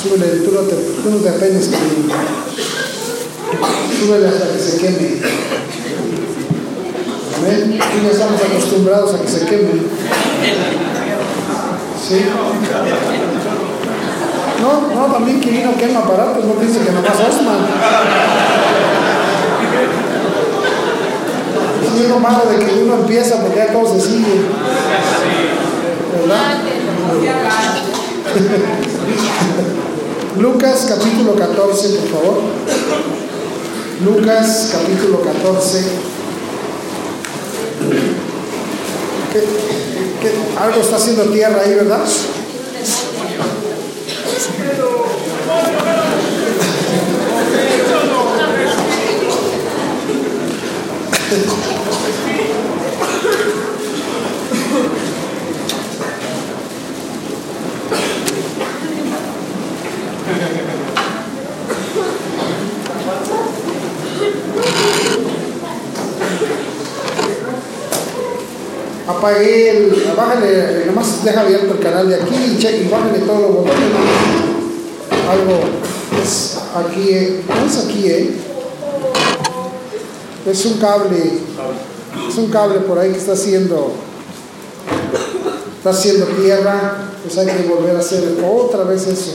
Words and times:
Súbele, 0.00 0.26
tú 0.44 0.52
no 0.52 0.60
te, 0.60 0.76
tú 0.76 1.10
no 1.10 1.16
te. 1.16 1.28
Súbele 3.98 4.28
hasta 4.28 4.52
que 4.52 4.58
se 4.60 4.78
queme. 4.78 5.20
Amén. 7.38 7.80
Aquí 7.82 7.98
ya 8.04 8.10
estamos 8.10 8.40
acostumbrados 8.40 9.14
a 9.14 9.22
que 9.22 9.28
se 9.28 9.44
queme. 9.46 9.70
¿Sí? 12.08 12.24
No, 14.60 14.94
no, 14.94 15.12
también 15.12 15.40
Quirino 15.40 15.76
quema 15.76 16.00
aparatos, 16.00 16.44
no 16.44 16.52
piense 16.54 16.78
que 16.80 16.92
nomás 16.92 17.14
Osman. 17.14 17.66
Es 21.96 22.08
lo 22.08 22.20
malo 22.20 22.44
de 22.48 22.64
que 22.64 22.82
uno 22.84 22.94
empieza 22.94 23.40
porque 23.40 23.56
ya 23.56 23.72
todo 23.72 23.92
se 23.92 24.00
sigue. 24.00 24.42
¿Verdad? 26.20 26.58
Lucas 30.38 30.86
capítulo 30.88 31.34
14, 31.34 31.88
por 31.88 32.08
favor. 32.08 32.40
Lucas 34.04 34.70
capítulo 34.72 35.22
14. 35.22 35.82
¿Qué, 39.32 39.42
algo 40.58 40.80
está 40.80 40.96
haciendo 40.96 41.30
tierra 41.30 41.60
ahí, 41.64 41.74
¿verdad? 41.74 42.04
Apagué 69.18 69.70
el, 69.70 70.14
bájale, 70.16 70.86
nomás 70.86 71.24
deja 71.24 71.40
abierto 71.40 71.74
el 71.74 71.80
canal 71.80 72.08
de 72.08 72.14
aquí 72.16 72.34
y, 72.34 72.58
che, 72.58 72.78
y 72.78 72.88
bájale 72.88 73.18
todos 73.20 73.40
los 73.40 73.50
botones. 73.50 73.74
Algo 75.28 75.60
es 76.22 76.58
aquí, 76.74 77.10
eh, 77.10 77.42
es 77.66 77.84
aquí, 77.84 78.08
eh. 78.08 78.36
Es 80.46 80.64
un 80.64 80.78
cable, 80.78 81.40
es 82.28 82.36
un 82.36 82.50
cable 82.50 82.80
por 82.80 82.98
ahí 82.98 83.12
que 83.12 83.18
está 83.18 83.32
haciendo, 83.32 83.92
está 85.76 85.90
haciendo 85.90 86.24
tierra, 86.26 87.10
pues 87.22 87.36
hay 87.36 87.46
que 87.46 87.68
volver 87.68 87.96
a 87.96 87.98
hacer 87.98 88.24
otra 88.42 88.84
vez 88.84 89.06
eso, 89.06 89.32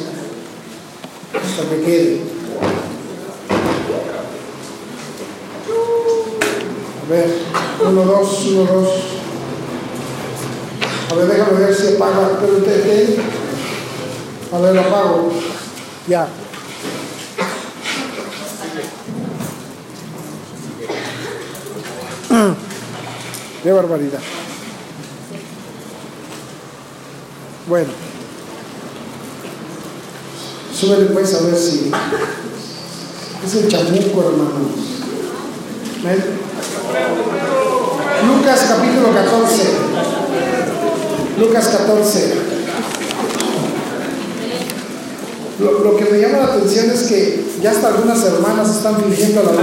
hasta 1.36 1.70
que 1.70 1.81
quede. 1.81 2.22
A 7.06 7.11
ver, 7.11 7.36
uno, 7.86 8.06
dos, 8.06 8.45
uno, 8.48 8.64
dos. 8.64 9.12
A 11.14 11.16
ver, 11.16 11.28
déjame 11.28 11.59
ver 11.59 11.75
si 11.75 11.95
apaga. 11.95 12.39
Pero 12.42 12.58
usted, 12.58 13.19
A 14.52 14.58
ver, 14.58 14.80
apago. 14.80 15.31
Ya. 16.08 16.28
Qué 23.61 23.72
barbaridad. 23.72 24.20
Bueno. 27.67 27.89
Súbele 30.73 31.05
pues 31.11 31.36
a 31.36 31.42
ver 31.44 31.55
si. 31.55 31.92
Es 33.45 33.55
el 33.55 33.67
chamuco, 33.67 34.30
hermanos. 34.30 34.72
¿Ven? 36.03 36.23
Lucas 38.27 38.65
capítulo 38.67 39.14
14. 39.14 40.23
Lucas 41.39 41.67
14. 41.67 42.33
Lo, 45.60 45.71
lo, 45.80 45.95
que 45.95 46.05
me 46.05 46.20
llama 46.20 46.39
la 46.39 46.45
atención 46.45 46.89
es 46.92 47.04
que 47.04 47.45
ya 47.61 47.71
hasta 47.71 47.88
algunas 47.88 48.23
hermanas 48.23 48.70
están 48.70 48.98
fingiendo 49.02 49.44
la 49.44 49.52
voz. 49.52 49.61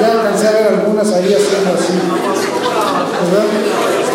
Ya 0.00 0.12
alcancé 0.12 0.48
a 0.48 0.52
ver 0.52 0.66
algunas 0.66 1.12
ahí 1.12 1.34
haciendo 1.34 1.72
así. 1.72 1.92
¿Verdad? 3.30 4.05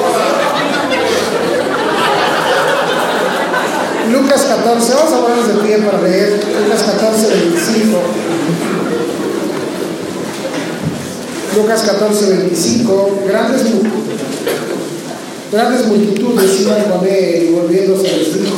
Lucas 4.22 4.42
14, 4.44 4.94
vamos 4.94 5.14
a 5.14 5.22
ponernos 5.22 5.48
de 5.48 5.54
pie 5.64 5.78
para 5.80 6.02
leer 6.02 6.40
Lucas 6.64 6.84
14, 6.84 7.28
25. 7.28 7.98
Lucas 11.58 11.82
14, 11.82 12.30
25. 12.38 13.20
Grandes, 13.28 13.62
grandes 15.52 15.88
multitudes 15.88 16.62
iban 16.62 16.84
con 16.84 17.08
él 17.08 17.48
y 17.50 17.54
volviéndose 17.54 18.04
les 18.04 18.34
dijo. 18.42 18.58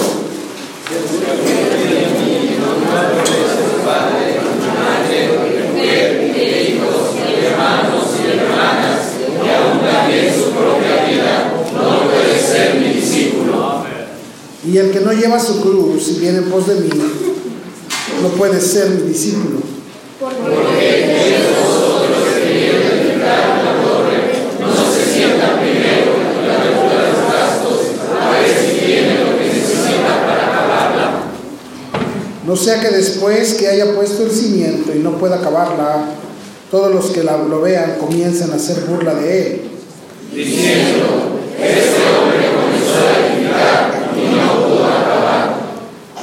hermanos 7.46 8.04
y 8.20 8.38
hermanas, 8.38 9.00
y 9.20 9.50
aún 9.50 9.80
también 9.80 10.34
su 10.34 10.52
propia 10.52 11.06
vida, 11.06 11.54
no 11.74 12.10
puede 12.10 12.40
ser 12.40 12.76
mi. 12.76 12.94
Y 14.66 14.78
el 14.78 14.92
que 14.92 15.02
no 15.02 15.12
lleva 15.12 15.40
su 15.40 15.62
cruz 15.62 16.10
y 16.10 16.20
viene 16.20 16.40
en 16.40 16.46
pos 16.46 16.68
de 16.68 16.76
mí, 16.76 16.90
no 18.22 18.30
puede 18.30 18.62
ser 18.62 18.90
mi 18.90 19.10
discípulo. 19.10 19.60
No 32.46 32.58
sea 32.58 32.80
que 32.80 32.90
después 32.90 33.54
que 33.56 33.68
haya 33.68 33.96
puesto 33.96 34.24
el 34.24 34.32
cimiento 34.32 34.94
y 34.94 35.00
no 35.00 35.18
pueda 35.18 35.38
acabarla, 35.38 36.06
todos 36.70 36.94
los 36.94 37.12
que 37.12 37.24
la, 37.24 37.38
lo 37.38 37.62
vean 37.62 37.96
comiencen 38.00 38.52
a 38.52 38.56
hacer 38.56 38.82
burla 38.82 39.14
de 39.16 39.42
él. 39.42 39.62
Diciendo, 40.34 41.40
este 41.58 42.02
hombre 42.20 42.50
comenzó 42.54 43.00
a 43.00 43.28
edificar 43.28 44.12
y 44.16 44.36
no 44.36 44.68
pudo 44.68 44.86
acabar. 44.86 45.56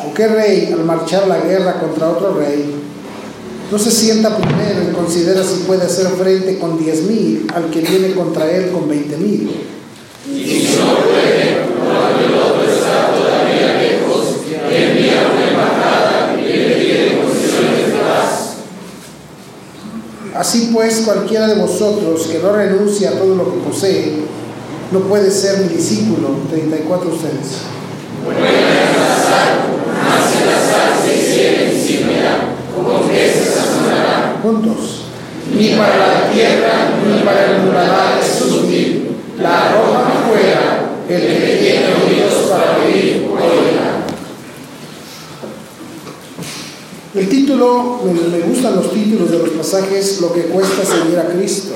¿O 0.04 0.09
qué 0.20 0.28
rey, 0.28 0.70
al 0.70 0.84
marchar 0.84 1.26
la 1.26 1.38
guerra 1.38 1.80
contra 1.80 2.10
otro 2.10 2.34
rey, 2.34 2.74
no 3.72 3.78
se 3.78 3.90
sienta 3.90 4.36
primero 4.36 4.82
y 4.90 4.92
considera 4.92 5.42
si 5.42 5.60
puede 5.60 5.84
hacer 5.84 6.08
frente 6.08 6.58
con 6.58 6.78
diez 6.78 7.04
mil 7.04 7.46
al 7.54 7.70
que 7.70 7.80
viene 7.80 8.12
contra 8.12 8.50
él 8.50 8.70
con 8.70 8.86
veinte. 8.86 9.16
Así 20.34 20.70
pues, 20.70 21.00
cualquiera 21.06 21.46
de 21.46 21.54
vosotros 21.54 22.26
que 22.26 22.40
no 22.40 22.52
renuncie 22.52 23.08
a 23.08 23.12
todo 23.12 23.34
lo 23.36 23.44
que 23.54 23.60
posee, 23.60 24.16
no 24.92 25.00
puede 25.00 25.30
ser 25.30 25.60
mi 25.60 25.68
discípulo. 25.68 26.28
34 26.50 27.08
ustedes. 27.08 27.62
Juntos. 34.42 35.02
Ni 35.54 35.70
para 35.70 35.96
la 35.96 36.30
tierra, 36.30 36.90
ni 37.06 37.22
para 37.22 37.56
el 37.56 37.62
muladar 37.62 38.20
es 38.20 38.42
útil. 38.42 39.10
La 39.38 39.68
arroja 39.68 40.24
fuera, 40.28 40.90
el 41.08 41.20
que 41.20 41.56
tiene 41.60 41.86
oídos 41.86 42.50
para 42.50 42.78
oír, 42.78 43.26
oiga. 43.30 44.06
El 47.14 47.28
título, 47.28 48.00
me, 48.04 48.38
me 48.38 48.44
gustan 48.44 48.76
los 48.76 48.92
títulos 48.92 49.30
de 49.30 49.38
los 49.38 49.50
pasajes, 49.50 50.20
lo 50.20 50.32
que 50.32 50.42
cuesta 50.42 50.84
seguir 50.84 51.18
a 51.18 51.26
Cristo. 51.26 51.74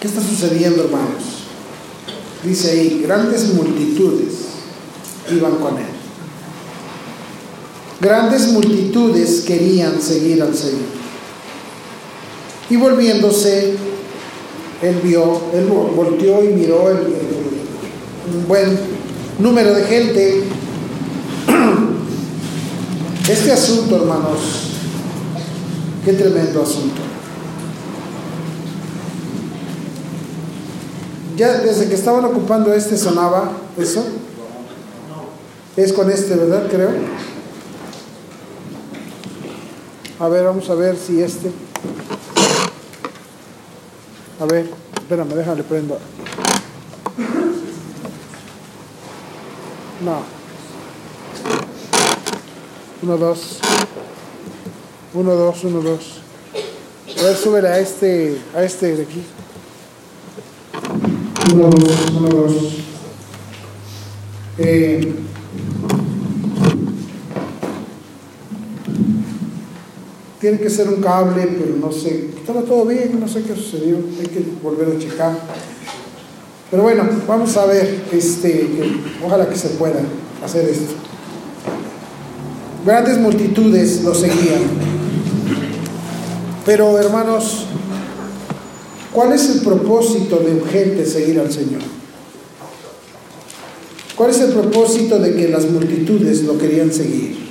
¿Qué 0.00 0.08
está 0.08 0.20
sucediendo, 0.20 0.84
hermanos? 0.84 1.22
Dice 2.42 2.70
ahí, 2.72 3.02
grandes 3.04 3.54
multitudes 3.54 4.32
iban 5.30 5.56
con 5.56 5.78
él. 5.78 5.91
Grandes 8.02 8.48
multitudes 8.48 9.42
querían 9.46 10.02
seguir 10.02 10.42
al 10.42 10.52
Señor. 10.56 10.80
Y 12.68 12.76
volviéndose, 12.76 13.76
él 14.82 15.00
vio, 15.04 15.40
él 15.54 15.66
volteó 15.66 16.42
y 16.42 16.48
miró 16.48 16.90
el, 16.90 16.96
un 16.96 18.48
buen 18.48 18.76
número 19.38 19.72
de 19.72 19.84
gente. 19.84 20.42
Este 23.30 23.52
asunto, 23.52 23.94
hermanos, 23.94 24.40
qué 26.04 26.12
tremendo 26.14 26.60
asunto. 26.60 27.00
Ya 31.36 31.58
desde 31.58 31.88
que 31.88 31.94
estaban 31.94 32.24
ocupando 32.24 32.74
este 32.74 32.96
sonaba 32.96 33.52
eso. 33.78 34.04
Es 35.76 35.92
con 35.92 36.10
este, 36.10 36.34
¿verdad? 36.34 36.66
Creo. 36.68 36.90
A 40.22 40.28
ver, 40.28 40.44
vamos 40.44 40.70
a 40.70 40.76
ver 40.76 40.96
si 40.96 41.20
este. 41.20 41.50
A 44.38 44.44
ver, 44.44 44.70
espérame, 44.94 45.34
déjale 45.34 45.64
prendo. 45.64 45.98
No. 50.04 50.22
Uno, 53.02 53.18
dos. 53.18 53.58
Uno, 55.12 55.34
dos, 55.34 55.64
uno, 55.64 55.80
dos. 55.80 56.20
A 57.18 57.22
ver, 57.24 57.36
súbele 57.36 57.66
a 57.66 57.80
este, 57.80 58.40
a 58.54 58.62
este 58.62 58.94
de 58.94 59.02
aquí. 59.02 59.24
Uno, 61.52 61.68
dos, 61.68 62.10
uno, 62.12 62.28
dos. 62.28 62.74
Eh, 64.58 65.14
tiene 70.42 70.58
que 70.58 70.68
ser 70.68 70.88
un 70.88 71.00
cable, 71.00 71.46
pero 71.56 71.76
no 71.76 71.92
sé. 71.92 72.30
Estaba 72.36 72.62
todo 72.62 72.84
bien, 72.84 73.20
no 73.20 73.28
sé 73.28 73.44
qué 73.44 73.54
sucedió. 73.54 73.98
Hay 74.20 74.26
que 74.26 74.44
volver 74.60 74.88
a 74.88 74.98
checar. 74.98 75.38
Pero 76.68 76.82
bueno, 76.82 77.04
vamos 77.28 77.56
a 77.56 77.64
ver, 77.66 78.02
este, 78.12 78.68
ojalá 79.24 79.48
que 79.48 79.56
se 79.56 79.68
pueda 79.68 80.02
hacer 80.44 80.68
esto. 80.68 80.94
Grandes 82.84 83.18
multitudes 83.18 84.02
lo 84.02 84.12
seguían. 84.12 84.62
Pero 86.66 86.98
hermanos, 86.98 87.66
¿cuál 89.12 89.34
es 89.34 89.48
el 89.48 89.60
propósito 89.60 90.40
de 90.40 90.60
gente 90.72 91.06
seguir 91.06 91.38
al 91.38 91.52
Señor? 91.52 91.82
¿Cuál 94.16 94.30
es 94.30 94.40
el 94.40 94.50
propósito 94.50 95.20
de 95.20 95.36
que 95.36 95.48
las 95.48 95.70
multitudes 95.70 96.42
lo 96.42 96.58
querían 96.58 96.92
seguir? 96.92 97.42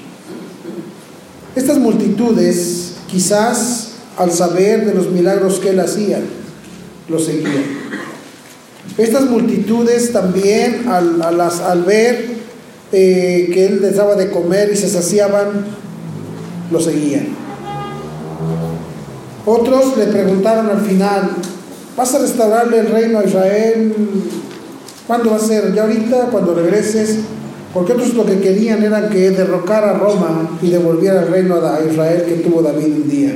Estas 1.55 1.79
multitudes, 1.79 2.80
quizás 3.11 3.89
al 4.17 4.31
saber 4.31 4.85
de 4.85 4.93
los 4.93 5.11
milagros 5.11 5.59
que 5.59 5.69
él 5.69 5.79
hacía, 5.79 6.19
lo 7.09 7.19
seguían. 7.19 7.81
Estas 8.97 9.25
multitudes 9.25 10.11
también 10.11 10.87
al, 10.87 11.83
ver 11.83 12.29
eh, 12.91 13.49
que 13.53 13.65
él 13.65 13.81
les 13.81 13.95
daba 13.95 14.15
de 14.15 14.29
comer 14.29 14.71
y 14.71 14.75
se 14.75 14.89
saciaban, 14.89 15.65
lo 16.71 16.79
seguían. 16.79 17.29
Otros 19.45 19.97
le 19.97 20.05
preguntaron 20.05 20.69
al 20.69 20.81
final, 20.81 21.31
¿vas 21.97 22.13
a 22.13 22.19
restaurarle 22.19 22.79
el 22.79 22.87
reino 22.87 23.19
a 23.19 23.23
Israel? 23.23 23.93
¿Cuándo 25.07 25.31
va 25.31 25.37
a 25.37 25.39
ser? 25.39 25.73
¿Ya 25.73 25.83
ahorita? 25.83 26.27
¿Cuando 26.31 26.53
regreses? 26.53 27.19
Porque 27.73 27.94
otros 27.94 28.13
lo 28.15 28.25
que 28.25 28.39
querían 28.39 28.83
era 28.83 29.09
que 29.09 29.31
derrocara 29.31 29.94
Roma 29.94 30.57
y 30.62 30.69
devolviera 30.69 31.21
el 31.21 31.29
reino 31.29 31.56
a 31.56 31.79
Israel 31.89 32.25
que 32.27 32.35
tuvo 32.35 32.62
David 32.62 32.94
un 32.94 33.09
día. 33.09 33.35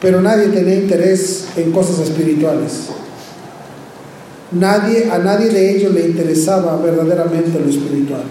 Pero 0.00 0.20
nadie 0.20 0.48
tenía 0.48 0.76
interés 0.76 1.46
en 1.56 1.70
cosas 1.72 1.98
espirituales. 2.00 2.88
Nadie, 4.52 5.10
a 5.10 5.18
nadie 5.18 5.48
de 5.48 5.76
ellos 5.76 5.92
le 5.92 6.06
interesaba 6.06 6.76
verdaderamente 6.76 7.58
lo 7.58 7.68
espiritual. 7.68 8.22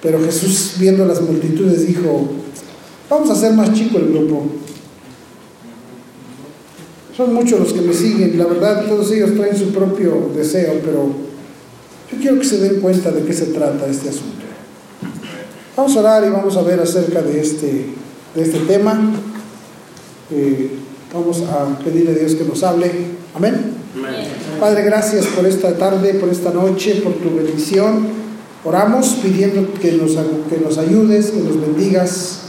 Pero 0.00 0.20
Jesús, 0.24 0.74
viendo 0.78 1.04
las 1.06 1.20
multitudes, 1.20 1.86
dijo, 1.86 2.28
vamos 3.08 3.30
a 3.30 3.34
hacer 3.34 3.52
más 3.52 3.72
chico 3.72 3.98
el 3.98 4.08
grupo. 4.08 4.46
Son 7.22 7.34
muchos 7.34 7.60
los 7.60 7.72
que 7.72 7.82
me 7.82 7.94
siguen, 7.94 8.36
la 8.36 8.46
verdad 8.46 8.84
todos 8.88 9.12
ellos 9.12 9.36
traen 9.36 9.56
su 9.56 9.66
propio 9.66 10.30
deseo, 10.34 10.80
pero 10.84 11.06
yo 12.10 12.18
quiero 12.20 12.40
que 12.40 12.44
se 12.44 12.58
den 12.58 12.80
cuenta 12.80 13.12
de 13.12 13.22
qué 13.22 13.32
se 13.32 13.46
trata 13.46 13.86
este 13.86 14.08
asunto. 14.08 14.42
Vamos 15.76 15.96
a 15.96 16.00
orar 16.00 16.24
y 16.26 16.30
vamos 16.30 16.56
a 16.56 16.62
ver 16.62 16.80
acerca 16.80 17.22
de 17.22 17.40
este, 17.40 17.86
de 18.34 18.42
este 18.42 18.58
tema. 18.66 19.12
Eh, 20.32 20.72
vamos 21.14 21.42
a 21.42 21.78
pedirle 21.84 22.10
a 22.10 22.14
Dios 22.14 22.34
que 22.34 22.42
nos 22.42 22.60
hable. 22.64 22.90
Amén. 23.36 23.72
Amén. 23.96 24.26
Padre, 24.58 24.82
gracias 24.82 25.24
por 25.26 25.46
esta 25.46 25.76
tarde, 25.76 26.14
por 26.14 26.28
esta 26.28 26.50
noche, 26.50 27.02
por 27.04 27.12
tu 27.12 27.36
bendición. 27.36 28.08
Oramos 28.64 29.10
pidiendo 29.22 29.72
que 29.74 29.92
nos, 29.92 30.16
que 30.50 30.58
nos 30.60 30.76
ayudes, 30.76 31.30
que 31.30 31.38
nos 31.38 31.60
bendigas. 31.60 32.40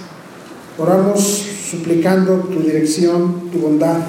Oramos 0.79 1.21
suplicando 1.69 2.37
tu 2.51 2.59
dirección, 2.59 3.51
tu 3.51 3.59
bondad. 3.59 3.99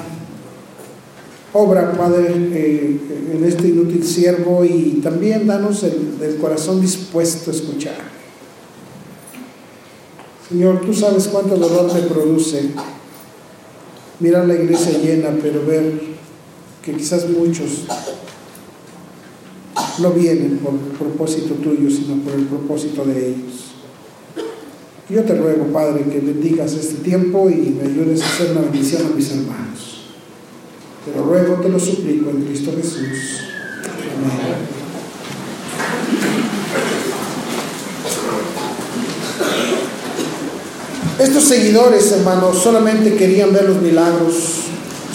Obra, 1.57 1.93
Padre, 1.93 2.33
eh, 2.51 2.99
en 3.33 3.45
este 3.45 3.69
inútil 3.69 4.03
siervo 4.03 4.65
y 4.65 4.99
también 5.01 5.47
danos 5.47 5.83
el, 5.83 6.35
corazón 6.41 6.81
dispuesto 6.81 7.49
a 7.49 7.53
escuchar. 7.53 7.95
Señor, 10.49 10.81
tú 10.81 10.93
sabes 10.93 11.29
cuánto 11.29 11.55
dolor 11.55 11.93
me 11.93 12.01
produce 12.01 12.71
mirar 14.19 14.45
la 14.45 14.55
iglesia 14.55 14.99
llena, 14.99 15.29
pero 15.41 15.65
ver 15.65 15.93
que 16.83 16.91
quizás 16.91 17.29
muchos 17.29 17.85
no 19.99 20.11
vienen 20.11 20.57
por 20.57 20.73
propósito 20.73 21.53
tuyo, 21.53 21.89
sino 21.89 22.21
por 22.21 22.33
el 22.33 22.47
propósito 22.47 23.05
de 23.05 23.29
ellos. 23.29 23.71
Yo 25.09 25.23
te 25.23 25.35
ruego, 25.35 25.67
Padre, 25.71 26.03
que 26.03 26.19
bendigas 26.19 26.73
este 26.73 26.95
tiempo 26.95 27.49
y 27.49 27.77
me 27.81 27.83
ayudes 27.83 28.21
a 28.21 28.25
hacer 28.25 28.51
una 28.51 28.61
bendición 28.63 29.05
a 29.05 29.15
mis 29.15 29.31
hermanos. 29.31 29.94
Te 31.05 31.15
lo 31.15 31.23
ruego, 31.23 31.61
te 31.61 31.69
lo 31.69 31.79
suplico 31.79 32.31
en 32.31 32.45
Cristo 32.45 32.71
Jesús. 32.75 33.41
Amén. 34.17 34.75
Estos 41.19 41.43
seguidores, 41.43 42.11
hermanos, 42.11 42.57
solamente 42.61 43.15
querían 43.15 43.53
ver 43.53 43.69
los 43.69 43.81
milagros, 43.81 44.33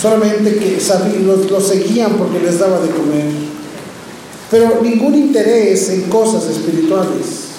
solamente 0.01 0.57
que 0.57 0.79
los, 1.27 1.51
los 1.51 1.67
seguían 1.67 2.13
porque 2.13 2.39
les 2.39 2.59
daba 2.59 2.81
de 2.81 2.89
comer, 2.89 3.27
pero 4.51 4.81
ningún 4.83 5.15
interés 5.15 5.91
en 5.91 6.03
cosas 6.03 6.45
espirituales. 6.45 7.51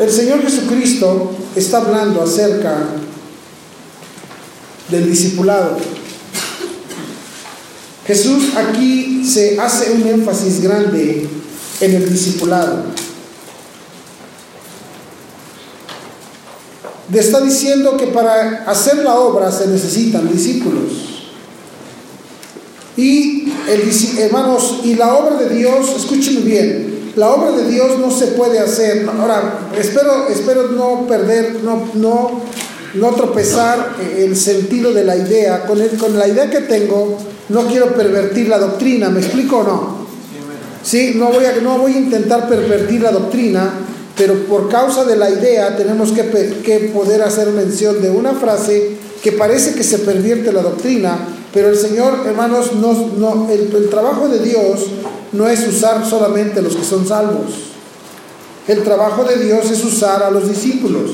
El 0.00 0.10
Señor 0.10 0.42
Jesucristo 0.42 1.30
está 1.54 1.78
hablando 1.78 2.22
acerca 2.22 2.88
del 4.92 5.10
discipulado. 5.10 5.78
Jesús 8.06 8.56
aquí 8.56 9.24
se 9.24 9.58
hace 9.58 9.92
un 9.92 10.06
énfasis 10.06 10.60
grande 10.60 11.28
en 11.80 11.94
el 11.94 12.08
discipulado. 12.08 12.84
Le 17.12 17.20
está 17.20 17.40
diciendo 17.40 17.96
que 17.96 18.06
para 18.08 18.64
hacer 18.66 18.98
la 18.98 19.16
obra 19.16 19.50
se 19.50 19.66
necesitan 19.66 20.30
discípulos. 20.32 21.12
Y 22.96 23.52
el, 23.68 24.18
hermanos, 24.18 24.80
y 24.84 24.94
la 24.94 25.14
obra 25.14 25.36
de 25.36 25.54
Dios, 25.54 25.90
escúchenme 25.96 26.40
bien, 26.40 27.12
la 27.16 27.30
obra 27.30 27.52
de 27.52 27.70
Dios 27.70 27.98
no 27.98 28.10
se 28.10 28.28
puede 28.28 28.58
hacer. 28.58 29.08
Ahora, 29.08 29.70
espero, 29.78 30.28
espero 30.28 30.68
no 30.68 31.06
perder, 31.06 31.60
no, 31.62 31.82
no, 31.94 32.40
no 32.94 33.10
tropezar 33.14 33.96
el 34.16 34.36
sentido 34.36 34.92
de 34.92 35.04
la 35.04 35.16
idea. 35.16 35.64
Con, 35.64 35.80
el, 35.80 35.90
con 35.96 36.18
la 36.18 36.28
idea 36.28 36.50
que 36.50 36.60
tengo, 36.60 37.18
no 37.48 37.66
quiero 37.66 37.94
pervertir 37.94 38.48
la 38.48 38.58
doctrina, 38.58 39.08
¿me 39.10 39.20
explico 39.20 39.58
o 39.58 39.64
no? 39.64 40.02
Sí, 40.82 41.12
no 41.14 41.30
voy 41.30 41.44
a, 41.44 41.60
no 41.62 41.78
voy 41.78 41.94
a 41.94 41.98
intentar 41.98 42.48
pervertir 42.48 43.02
la 43.02 43.12
doctrina, 43.12 43.70
pero 44.16 44.34
por 44.46 44.68
causa 44.68 45.04
de 45.04 45.16
la 45.16 45.30
idea 45.30 45.76
tenemos 45.76 46.12
que, 46.12 46.28
que, 46.64 46.90
poder 46.92 47.22
hacer 47.22 47.48
mención 47.48 48.02
de 48.02 48.10
una 48.10 48.32
frase 48.32 48.96
que 49.22 49.32
parece 49.32 49.74
que 49.74 49.84
se 49.84 50.00
pervierte 50.00 50.52
la 50.52 50.62
doctrina, 50.62 51.16
pero 51.54 51.68
el 51.68 51.76
Señor, 51.76 52.24
hermanos, 52.26 52.72
no, 52.74 53.10
no, 53.16 53.48
el, 53.50 53.74
el 53.74 53.88
trabajo 53.88 54.28
de 54.28 54.40
Dios 54.40 54.86
no 55.30 55.48
es 55.48 55.66
usar 55.66 56.04
solamente 56.04 56.60
los 56.60 56.74
que 56.74 56.84
son 56.84 57.06
salvos. 57.06 57.52
El 58.66 58.82
trabajo 58.82 59.24
de 59.24 59.36
Dios 59.44 59.70
es 59.70 59.84
usar 59.84 60.22
a 60.22 60.30
los 60.30 60.48
discípulos. 60.48 61.10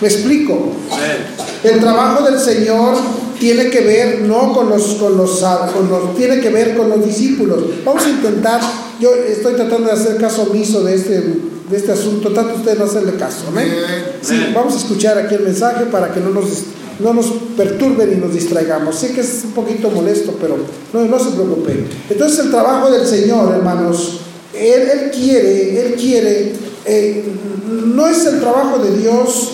¿Me 0.00 0.08
explico? 0.08 0.72
El 1.64 1.80
trabajo 1.80 2.24
del 2.24 2.38
Señor 2.38 2.96
tiene 3.38 3.70
que 3.70 3.80
ver 3.80 4.20
no 4.20 4.52
con 4.52 4.68
los, 4.68 4.94
con 4.94 5.16
los, 5.16 5.40
con 5.40 5.88
los, 5.88 6.16
tiene 6.16 6.40
que 6.40 6.50
ver 6.50 6.76
con 6.76 6.88
los 6.88 7.04
discípulos. 7.04 7.64
Vamos 7.84 8.04
a 8.04 8.10
intentar, 8.10 8.60
yo 9.00 9.14
estoy 9.14 9.54
tratando 9.54 9.86
de 9.86 9.92
hacer 9.92 10.16
caso 10.16 10.42
omiso 10.42 10.82
de 10.84 10.94
este, 10.94 11.20
de 11.20 11.76
este 11.76 11.92
asunto, 11.92 12.32
tanto 12.32 12.56
ustedes 12.56 12.78
no 12.78 12.84
hacerle 12.84 13.14
caso, 13.16 13.46
¿amén? 13.48 13.68
Sí, 14.22 14.34
vamos 14.54 14.74
a 14.74 14.78
escuchar 14.78 15.18
aquí 15.18 15.34
el 15.34 15.42
mensaje 15.42 15.86
para 15.86 16.12
que 16.12 16.20
no 16.20 16.30
nos, 16.30 16.44
no 17.00 17.14
nos 17.14 17.26
perturben 17.56 18.12
y 18.12 18.16
nos 18.16 18.32
distraigamos. 18.32 18.96
Sé 18.96 19.12
que 19.12 19.20
es 19.20 19.42
un 19.44 19.52
poquito 19.52 19.90
molesto, 19.90 20.34
pero 20.40 20.56
no, 20.92 21.04
no 21.04 21.18
se 21.18 21.30
preocupen. 21.30 21.86
Entonces 22.08 22.38
el 22.40 22.50
trabajo 22.50 22.90
del 22.90 23.06
Señor, 23.06 23.54
hermanos, 23.54 24.20
Él, 24.54 25.10
quiere, 25.12 25.86
Él 25.86 25.94
quiere, 25.94 26.52
eh, 26.84 27.24
el 28.36 28.40
trabajo 28.40 28.78
de 28.78 28.96
Dios 28.98 29.52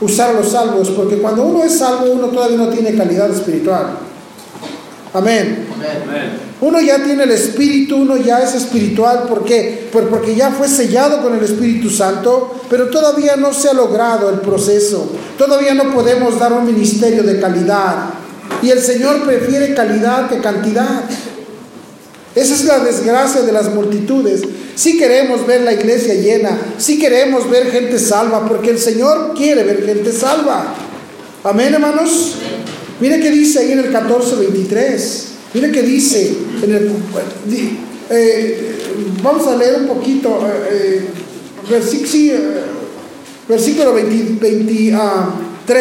usar 0.00 0.34
los 0.34 0.50
salvos, 0.50 0.90
porque 0.90 1.18
cuando 1.18 1.42
uno 1.42 1.64
es 1.64 1.78
salvo, 1.78 2.06
uno 2.10 2.28
todavía 2.28 2.56
no 2.56 2.68
tiene 2.68 2.94
calidad 2.94 3.30
espiritual. 3.30 3.98
Amén. 5.12 5.66
Uno 6.60 6.80
ya 6.80 7.02
tiene 7.02 7.24
el 7.24 7.30
Espíritu, 7.30 7.96
uno 7.96 8.16
ya 8.16 8.40
es 8.40 8.54
espiritual, 8.54 9.24
¿por 9.28 9.44
qué? 9.44 9.88
Pues 9.90 10.06
porque 10.08 10.34
ya 10.34 10.50
fue 10.50 10.68
sellado 10.68 11.22
con 11.22 11.34
el 11.34 11.42
Espíritu 11.42 11.90
Santo, 11.90 12.54
pero 12.68 12.90
todavía 12.90 13.36
no 13.36 13.52
se 13.52 13.70
ha 13.70 13.72
logrado 13.72 14.30
el 14.30 14.40
proceso. 14.40 15.10
Todavía 15.36 15.74
no 15.74 15.92
podemos 15.92 16.38
dar 16.38 16.52
un 16.52 16.66
ministerio 16.66 17.22
de 17.22 17.40
calidad. 17.40 18.10
Y 18.62 18.70
el 18.70 18.80
Señor 18.80 19.22
prefiere 19.24 19.74
calidad 19.74 20.28
que 20.28 20.38
cantidad. 20.38 21.04
Esa 22.34 22.54
es 22.54 22.64
la 22.64 22.78
desgracia 22.80 23.42
de 23.42 23.52
las 23.52 23.74
multitudes. 23.74 24.42
Si 24.80 24.96
queremos 24.96 25.46
ver 25.46 25.60
la 25.60 25.74
iglesia 25.74 26.14
llena, 26.14 26.58
si 26.78 26.98
queremos 26.98 27.50
ver 27.50 27.70
gente 27.70 27.98
salva, 27.98 28.48
porque 28.48 28.70
el 28.70 28.78
Señor 28.78 29.34
quiere 29.36 29.62
ver 29.62 29.84
gente 29.84 30.10
salva. 30.10 30.74
Amén, 31.44 31.74
hermanos. 31.74 32.36
Mire 32.98 33.20
qué 33.20 33.30
dice 33.30 33.58
ahí 33.58 33.72
en 33.72 33.80
el 33.80 33.92
14:23. 33.92 35.24
Mire 35.52 35.70
qué 35.70 35.82
dice 35.82 36.34
en 36.62 36.74
el. 36.74 36.92
Eh, 38.08 38.78
vamos 39.22 39.46
a 39.48 39.56
leer 39.56 39.82
un 39.82 39.86
poquito. 39.86 40.48
Eh, 40.48 41.02
eh, 41.70 42.62
versículo 43.50 43.92
23 43.92 44.94
ah, 44.94 45.34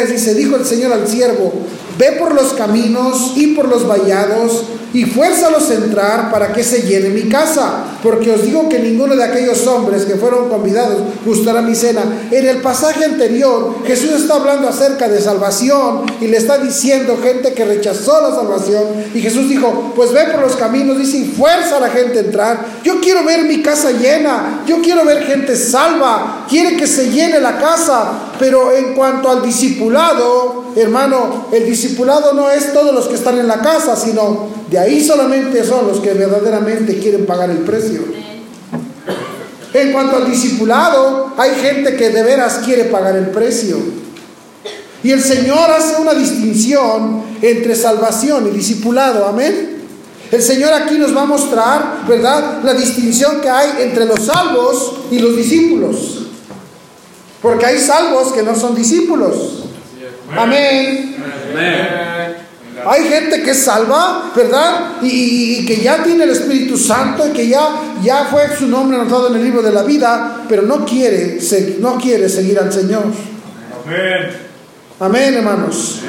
dice: 0.09 0.33
Dijo 0.33 0.57
el 0.57 0.65
Señor 0.65 0.91
al 0.91 1.07
siervo: 1.07 1.53
Ve 1.99 2.13
por 2.13 2.33
los 2.33 2.53
caminos 2.53 3.33
y 3.35 3.47
por 3.47 3.67
los 3.67 3.85
vallados 3.85 4.63
y 4.93 5.03
fuérzalos 5.03 5.69
a 5.69 5.75
entrar 5.75 6.31
para 6.31 6.51
que 6.51 6.63
se 6.63 6.81
llene 6.81 7.09
mi 7.09 7.29
casa, 7.29 7.83
porque 8.01 8.31
os 8.31 8.43
digo 8.43 8.69
que 8.69 8.79
ninguno 8.79 9.15
de 9.15 9.23
aquellos 9.23 9.67
hombres 9.67 10.05
que 10.05 10.15
fueron 10.15 10.49
convidados 10.49 10.97
gustará 11.25 11.61
mi 11.61 11.75
cena. 11.75 12.01
En 12.31 12.47
el 12.47 12.61
pasaje 12.61 13.05
anterior, 13.05 13.75
Jesús 13.85 14.11
está 14.13 14.35
hablando 14.35 14.67
acerca 14.67 15.07
de 15.07 15.21
salvación 15.21 16.05
y 16.19 16.27
le 16.27 16.37
está 16.37 16.57
diciendo 16.57 17.19
gente 17.21 17.53
que 17.53 17.65
rechazó 17.65 18.21
la 18.21 18.35
salvación. 18.35 18.85
Y 19.13 19.21
Jesús 19.21 19.49
dijo, 19.49 19.93
pues 19.95 20.11
ve 20.11 20.23
por 20.31 20.41
los 20.41 20.55
caminos, 20.55 20.97
dice, 20.97 21.17
y 21.17 21.25
fuerza 21.25 21.77
a 21.77 21.81
la 21.81 21.89
gente 21.89 22.19
a 22.19 22.21
entrar. 22.21 22.65
Yo 22.83 22.99
quiero 23.01 23.23
ver 23.25 23.43
mi 23.43 23.61
casa 23.61 23.91
llena, 23.91 24.63
yo 24.65 24.81
quiero 24.81 25.05
ver 25.05 25.23
gente 25.23 25.55
salva, 25.55 26.45
quiere 26.49 26.77
que 26.77 26.87
se 26.87 27.11
llene 27.11 27.39
la 27.39 27.57
casa. 27.57 28.29
Pero 28.39 28.71
en 28.71 28.93
cuanto 28.95 29.29
al 29.29 29.43
discipulado, 29.43 30.71
hermano, 30.77 31.47
el 31.51 31.65
discipulado 31.65 31.88
no 32.33 32.49
es 32.49 32.73
todos 32.73 32.93
los 32.93 33.07
que 33.07 33.15
están 33.15 33.37
en 33.37 33.47
la 33.47 33.61
casa, 33.61 33.95
sino 33.95 34.47
de 34.69 34.79
ahí 34.79 35.03
solamente 35.03 35.63
son 35.63 35.87
los 35.87 35.99
que 35.99 36.13
verdaderamente 36.13 36.97
quieren 36.99 37.25
pagar 37.25 37.49
el 37.49 37.59
precio. 37.59 38.01
En 39.73 39.91
cuanto 39.91 40.17
al 40.17 40.29
discipulado, 40.29 41.33
hay 41.37 41.51
gente 41.55 41.95
que 41.95 42.09
de 42.09 42.23
veras 42.23 42.61
quiere 42.65 42.85
pagar 42.85 43.15
el 43.15 43.27
precio. 43.27 43.77
Y 45.03 45.11
el 45.11 45.23
Señor 45.23 45.71
hace 45.71 46.01
una 46.01 46.13
distinción 46.13 47.23
entre 47.41 47.75
salvación 47.75 48.47
y 48.47 48.51
discipulado. 48.51 49.25
Amén. 49.27 49.77
El 50.31 50.41
Señor 50.43 50.73
aquí 50.73 50.97
nos 50.97 51.15
va 51.15 51.23
a 51.23 51.25
mostrar, 51.25 52.03
¿verdad?, 52.07 52.61
la 52.63 52.73
distinción 52.73 53.41
que 53.41 53.49
hay 53.49 53.83
entre 53.83 54.05
los 54.05 54.25
salvos 54.25 54.93
y 55.09 55.19
los 55.19 55.35
discípulos. 55.35 56.19
Porque 57.41 57.65
hay 57.65 57.79
salvos 57.79 58.33
que 58.33 58.43
no 58.43 58.55
son 58.55 58.75
discípulos. 58.75 59.68
Amén. 60.35 61.15
Hay 62.85 63.03
gente 63.03 63.43
que 63.43 63.51
es 63.51 63.63
salva, 63.63 64.31
¿verdad? 64.35 65.01
Y, 65.01 65.65
que 65.65 65.77
ya 65.77 66.03
tiene 66.03 66.23
el 66.23 66.29
Espíritu 66.29 66.77
Santo 66.77 67.27
y 67.27 67.31
que 67.31 67.47
ya, 67.47 67.81
ya 68.01 68.25
fue 68.25 68.55
su 68.57 68.67
nombre 68.67 68.97
anotado 68.97 69.29
en 69.29 69.35
el 69.35 69.43
libro 69.43 69.61
de 69.61 69.71
la 69.71 69.83
vida, 69.83 70.43
pero 70.47 70.61
no 70.61 70.85
quiere, 70.85 71.39
no 71.79 71.97
quiere 71.97 72.29
seguir 72.29 72.57
al 72.59 72.71
Señor. 72.71 73.03
Amén. 73.85 74.29
Amén, 74.99 75.33
hermanos. 75.35 76.01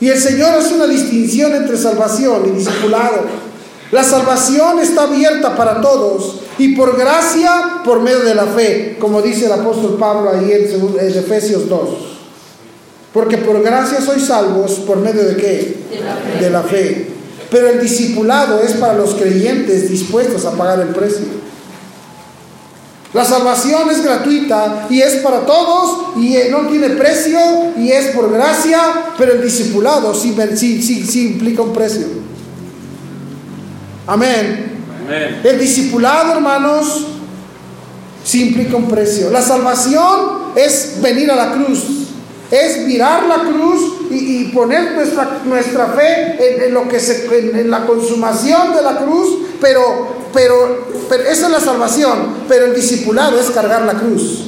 Y 0.00 0.08
el 0.08 0.18
Señor 0.18 0.58
hace 0.58 0.74
una 0.74 0.86
distinción 0.86 1.54
entre 1.54 1.76
salvación 1.76 2.42
y 2.46 2.58
discipulado. 2.58 3.24
La 3.90 4.02
salvación 4.02 4.80
está 4.80 5.04
abierta 5.04 5.56
para 5.56 5.80
todos 5.80 6.40
y 6.58 6.74
por 6.74 6.98
gracia, 6.98 7.80
por 7.84 8.00
medio 8.00 8.20
de 8.20 8.34
la 8.34 8.46
fe, 8.46 8.96
como 8.98 9.22
dice 9.22 9.46
el 9.46 9.52
apóstol 9.52 9.96
Pablo 9.98 10.30
ahí 10.30 10.50
en, 10.52 10.98
en 10.98 11.18
Efesios 11.18 11.68
2. 11.68 12.13
Porque 13.14 13.38
por 13.38 13.62
gracia 13.62 14.00
sois 14.02 14.26
salvos 14.26 14.82
por 14.84 14.98
medio 14.98 15.22
de 15.22 15.36
qué? 15.36 15.76
De 16.40 16.50
la, 16.50 16.64
fe. 16.64 17.06
Pero 17.48 17.68
el 17.68 17.80
discipulado 17.80 18.60
es 18.60 18.72
para 18.72 18.94
los 18.94 19.14
creyentes 19.14 19.88
dispuestos 19.88 20.44
a 20.44 20.50
pagar 20.50 20.80
el 20.80 20.88
precio. 20.88 21.26
La 23.12 23.24
salvación 23.24 23.88
es 23.88 24.02
gratuita 24.02 24.88
y 24.90 25.00
es 25.00 25.14
para 25.22 25.46
todos 25.46 26.16
y 26.16 26.34
eh, 26.34 26.48
no 26.50 26.66
tiene 26.66 26.90
precio 26.90 27.38
y 27.78 27.92
es 27.92 28.06
por 28.06 28.32
gracia, 28.32 28.80
pero 29.16 29.34
el 29.34 29.42
discipulado 29.42 30.12
sí, 30.12 30.34
sí, 30.56 30.82
sí, 30.82 31.06
sí 31.06 31.26
implica 31.28 31.62
un 31.62 31.72
precio. 31.72 32.08
Amén. 34.08 34.72
Amén. 35.06 35.40
El 35.44 35.60
discipulado, 35.60 36.32
hermanos, 36.32 37.06
sí 38.24 38.48
implica 38.48 38.76
un 38.76 38.88
precio. 38.88 39.30
La 39.30 39.40
salvación 39.40 40.50
es 40.56 40.96
venir 41.00 41.30
a 41.30 41.36
la 41.36 41.52
cruz 41.52 42.03
es 42.54 42.86
mirar 42.86 43.24
la 43.24 43.40
cruz 43.40 44.10
y, 44.10 44.44
poner 44.54 44.92
nuestra, 44.92 45.40
nuestra 45.44 45.88
fe 45.88 46.66
en, 46.66 46.72
lo 46.72 46.88
que 46.88 47.00
se, 47.00 47.26
en, 47.36 47.68
la 47.68 47.84
consumación 47.84 48.72
de 48.72 48.82
la 48.82 48.98
cruz, 48.98 49.38
pero, 49.60 49.82
pero, 50.32 50.86
pero 51.08 51.24
esa 51.24 51.46
es 51.46 51.52
la 51.52 51.60
salvación, 51.60 52.44
pero 52.48 52.66
el 52.66 52.74
discipulado 52.74 53.40
es 53.40 53.50
cargar 53.50 53.82
la 53.82 53.94
cruz. 53.94 54.44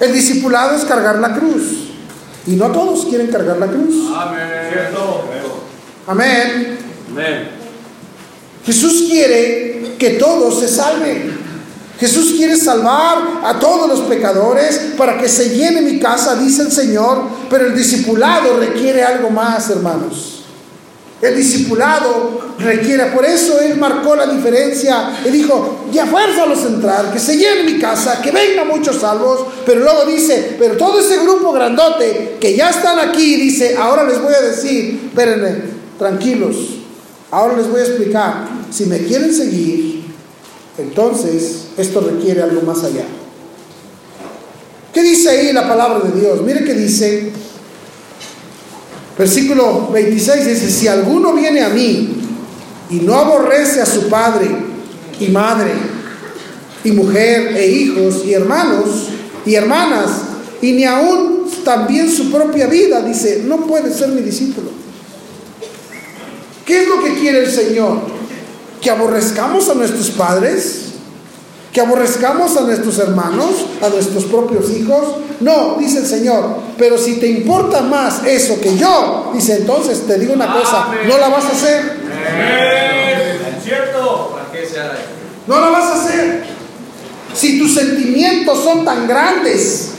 El 0.00 0.12
discipulado 0.12 0.76
es 0.76 0.84
cargar 0.84 1.20
la 1.20 1.34
cruz. 1.34 1.84
Y 2.46 2.56
no 2.56 2.70
todos 2.72 3.06
quieren 3.06 3.28
cargar 3.28 3.58
la 3.58 3.68
cruz. 3.68 3.94
Amén. 6.06 6.78
Amén. 7.12 7.48
Jesús 8.66 9.04
quiere 9.08 9.94
que 9.98 10.10
todos 10.10 10.58
se 10.58 10.68
salven. 10.68 11.33
Jesús 12.04 12.34
quiere 12.36 12.54
salvar 12.54 13.40
a 13.42 13.58
todos 13.58 13.88
los 13.88 14.00
pecadores 14.00 14.92
para 14.98 15.16
que 15.16 15.26
se 15.26 15.56
llene 15.56 15.80
mi 15.80 15.98
casa, 15.98 16.36
dice 16.36 16.60
el 16.60 16.70
Señor, 16.70 17.22
pero 17.48 17.68
el 17.68 17.74
discipulado 17.74 18.58
requiere 18.58 19.02
algo 19.02 19.30
más, 19.30 19.70
hermanos. 19.70 20.42
El 21.22 21.34
discipulado 21.34 22.56
requiere, 22.58 23.06
por 23.06 23.24
eso 23.24 23.58
Él 23.58 23.78
marcó 23.78 24.14
la 24.16 24.26
diferencia 24.26 25.12
y 25.24 25.30
dijo, 25.30 25.86
ya 25.90 26.04
los 26.46 26.66
entrar, 26.66 27.10
que 27.10 27.18
se 27.18 27.38
llene 27.38 27.72
mi 27.72 27.78
casa, 27.78 28.20
que 28.20 28.30
vengan 28.30 28.68
muchos 28.68 28.96
salvos, 28.96 29.40
pero 29.64 29.80
luego 29.80 30.04
dice, 30.04 30.56
pero 30.58 30.76
todo 30.76 31.00
ese 31.00 31.20
grupo 31.20 31.52
grandote 31.52 32.36
que 32.38 32.54
ya 32.54 32.68
están 32.68 32.98
aquí, 32.98 33.36
dice, 33.36 33.76
ahora 33.78 34.04
les 34.04 34.20
voy 34.20 34.34
a 34.34 34.42
decir, 34.42 35.04
espérenme, 35.06 35.54
tranquilos, 35.98 36.56
ahora 37.30 37.56
les 37.56 37.70
voy 37.70 37.80
a 37.80 37.84
explicar, 37.84 38.48
si 38.70 38.84
me 38.84 38.98
quieren 38.98 39.32
seguir, 39.32 39.93
entonces, 40.76 41.66
esto 41.76 42.00
requiere 42.00 42.42
algo 42.42 42.62
más 42.62 42.82
allá. 42.82 43.04
¿Qué 44.92 45.02
dice 45.02 45.28
ahí 45.28 45.52
la 45.52 45.68
palabra 45.68 46.08
de 46.08 46.20
Dios? 46.20 46.42
Mire 46.42 46.64
que 46.64 46.74
dice, 46.74 47.32
versículo 49.16 49.88
26 49.92 50.46
dice, 50.46 50.70
si 50.70 50.88
alguno 50.88 51.32
viene 51.32 51.62
a 51.62 51.68
mí 51.68 52.16
y 52.90 52.96
no 52.96 53.14
aborrece 53.14 53.80
a 53.80 53.86
su 53.86 54.08
padre 54.08 54.48
y 55.20 55.28
madre 55.28 55.72
y 56.82 56.92
mujer 56.92 57.56
e 57.56 57.66
hijos 57.66 58.24
y 58.24 58.34
hermanos 58.34 59.08
y 59.46 59.54
hermanas 59.54 60.10
y 60.60 60.72
ni 60.72 60.84
aún 60.84 61.50
también 61.64 62.10
su 62.10 62.30
propia 62.30 62.66
vida, 62.66 63.00
dice, 63.02 63.42
no 63.46 63.66
puede 63.66 63.92
ser 63.92 64.08
mi 64.08 64.22
discípulo. 64.22 64.70
¿Qué 66.64 66.82
es 66.82 66.88
lo 66.88 67.02
que 67.02 67.14
quiere 67.14 67.44
el 67.44 67.50
Señor? 67.50 68.13
Que 68.84 68.90
aborrezcamos 68.90 69.70
a 69.70 69.74
nuestros 69.74 70.10
padres, 70.10 70.82
que 71.72 71.80
aborrezcamos 71.80 72.54
a 72.58 72.60
nuestros 72.60 72.98
hermanos, 72.98 73.66
a 73.82 73.88
nuestros 73.88 74.24
propios 74.24 74.70
hijos. 74.70 75.16
No, 75.40 75.76
dice 75.78 76.00
el 76.00 76.06
Señor, 76.06 76.58
pero 76.76 76.98
si 76.98 77.16
te 77.18 77.26
importa 77.26 77.80
más 77.80 78.24
eso 78.26 78.60
que 78.60 78.76
yo, 78.76 79.32
dice 79.34 79.56
entonces 79.56 80.06
te 80.06 80.18
digo 80.18 80.34
una 80.34 80.52
cosa, 80.52 80.88
no 81.08 81.16
la 81.16 81.28
vas 81.30 81.46
a 81.46 81.52
hacer. 81.52 81.98
¿Cierto? 83.64 84.36
No 85.46 85.60
la 85.60 85.70
vas 85.70 85.84
a 85.84 85.94
hacer. 85.94 86.44
Si 87.34 87.58
tus 87.58 87.74
sentimientos 87.74 88.62
son 88.62 88.84
tan 88.84 89.08
grandes. 89.08 89.92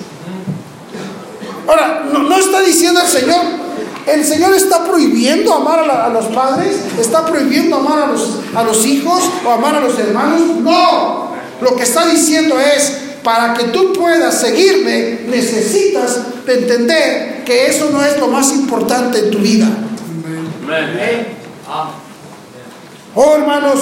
Ahora, 1.67 2.05
no, 2.13 2.19
no 2.19 2.37
está 2.37 2.61
diciendo 2.61 3.01
el 3.01 3.07
Señor, 3.07 3.64
el 4.07 4.23
Señor 4.23 4.53
está 4.53 4.83
prohibiendo 4.85 5.53
amar 5.53 5.79
a, 5.89 6.09
los 6.09 6.25
padres, 6.27 6.77
está 6.99 7.25
prohibiendo 7.25 7.77
amar 7.77 8.03
a 8.03 8.07
los, 8.07 8.39
a 8.55 8.63
los 8.63 8.85
hijos 8.85 9.23
o 9.45 9.51
amar 9.51 9.75
a 9.75 9.79
los 9.79 9.97
hermanos. 9.97 10.41
No, 10.61 11.31
lo 11.61 11.75
que 11.75 11.83
está 11.83 12.05
diciendo 12.05 12.59
es, 12.59 13.01
para 13.23 13.55
que 13.55 13.65
tú 13.65 13.93
puedas 13.93 14.39
seguirme, 14.39 15.21
necesitas 15.27 16.19
entender 16.45 17.43
que 17.43 17.67
eso 17.67 17.89
no 17.91 18.03
es 18.03 18.19
lo 18.19 18.27
más 18.27 18.51
importante 18.51 19.19
en 19.19 19.31
tu 19.31 19.39
vida. 19.39 19.67
Oh, 23.15 23.35
hermanos, 23.35 23.79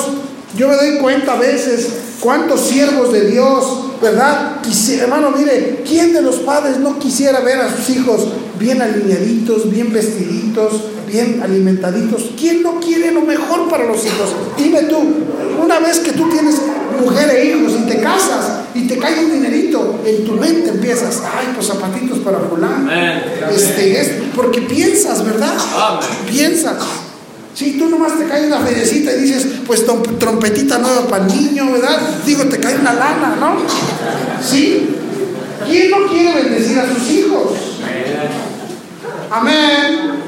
yo 0.58 0.68
me 0.68 0.76
doy 0.76 0.98
cuenta 1.00 1.34
a 1.34 1.40
veces 1.40 1.90
cuántos 2.20 2.62
siervos 2.62 3.12
de 3.12 3.30
Dios, 3.32 3.66
¿verdad? 4.02 4.58
hermano, 5.00 5.32
mire, 5.32 5.84
¿quién 5.88 6.14
de 6.14 6.22
los 6.22 6.38
padres 6.38 6.78
no 6.78 7.00
quisiera 7.00 7.40
ver 7.42 7.60
a 7.60 7.76
sus 7.76 7.90
hijos 7.90 8.28
bien 8.60 8.82
alineaditos, 8.82 9.70
bien 9.70 9.92
vestiditos, 9.92 10.74
bien 11.08 11.42
alimentaditos? 11.44 12.32
¿Quién 12.40 12.64
no 12.64 12.80
quiere 12.80 13.12
lo 13.12 13.22
mejor 13.22 13.70
para 13.70 13.86
los 13.86 14.06
hijos? 14.06 14.30
Dime 14.58 14.84
tú, 14.84 14.98
una 15.64 15.80
vez 15.80 16.00
que 16.00 16.12
tú 16.12 16.30
tienes 16.30 16.62
mujer 17.00 17.30
e 17.30 17.46
hijos 17.46 17.74
y 17.80 17.90
te 17.90 18.00
casas 18.00 18.64
y 18.74 18.88
te 18.88 18.98
cae 18.98 19.26
un 19.26 19.32
dinerito, 19.32 20.02
en 20.06 20.26
tu 20.26 20.34
mente 20.34 20.70
empiezas, 20.70 21.22
ay, 21.26 21.52
pues 21.54 21.68
zapatitos 21.68 22.20
para 22.20 22.40
fulano. 22.40 22.90
Este, 23.52 24.02
es 24.02 24.12
porque 24.36 24.62
piensas, 24.62 25.24
¿verdad? 25.26 25.54
Piensas. 26.28 26.78
Si 27.54 27.78
tú 27.78 27.88
nomás 27.88 28.18
te 28.18 28.26
cae 28.26 28.48
una 28.48 28.60
feriecita 28.60 29.14
y 29.14 29.22
dices, 29.22 29.46
pues 29.68 29.86
trompetita 29.86 30.80
nueva 30.80 31.08
para 31.08 31.26
el 31.26 31.36
niño, 31.36 31.72
¿verdad? 31.72 32.00
Digo, 32.26 32.46
te 32.46 32.60
cae 32.60 32.76
una 32.78 32.94
lana, 32.94 33.36
¿no? 33.40 33.58
¿Sí? 34.44 34.90
¿Quién 35.68 35.92
no 35.92 36.08
quiere 36.08 36.34
bendecir 36.34 36.80
a 36.80 36.92
sus 36.92 37.10
hijos? 37.12 37.52
Amén. 39.30 40.24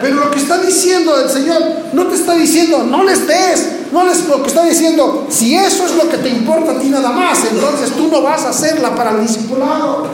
Pero 0.00 0.16
lo 0.16 0.30
que 0.30 0.38
está 0.38 0.58
diciendo 0.58 1.20
el 1.20 1.28
Señor, 1.28 1.62
no 1.92 2.06
te 2.06 2.14
está 2.14 2.34
diciendo, 2.34 2.84
no 2.84 3.04
les 3.04 3.26
des, 3.26 3.68
no 3.92 4.04
les, 4.06 4.26
lo 4.28 4.42
que 4.42 4.48
está 4.48 4.64
diciendo, 4.64 5.26
si 5.28 5.54
eso 5.54 5.84
es 5.84 5.94
lo 5.96 6.08
que 6.08 6.16
te 6.16 6.30
importa 6.30 6.72
a 6.72 6.78
ti 6.78 6.88
nada 6.88 7.10
más, 7.10 7.38
entonces 7.44 7.90
tú 7.90 8.08
no 8.08 8.22
vas 8.22 8.42
a 8.44 8.50
hacerla 8.50 8.94
para 8.94 9.10
el 9.10 9.26
discipulado. 9.26 10.06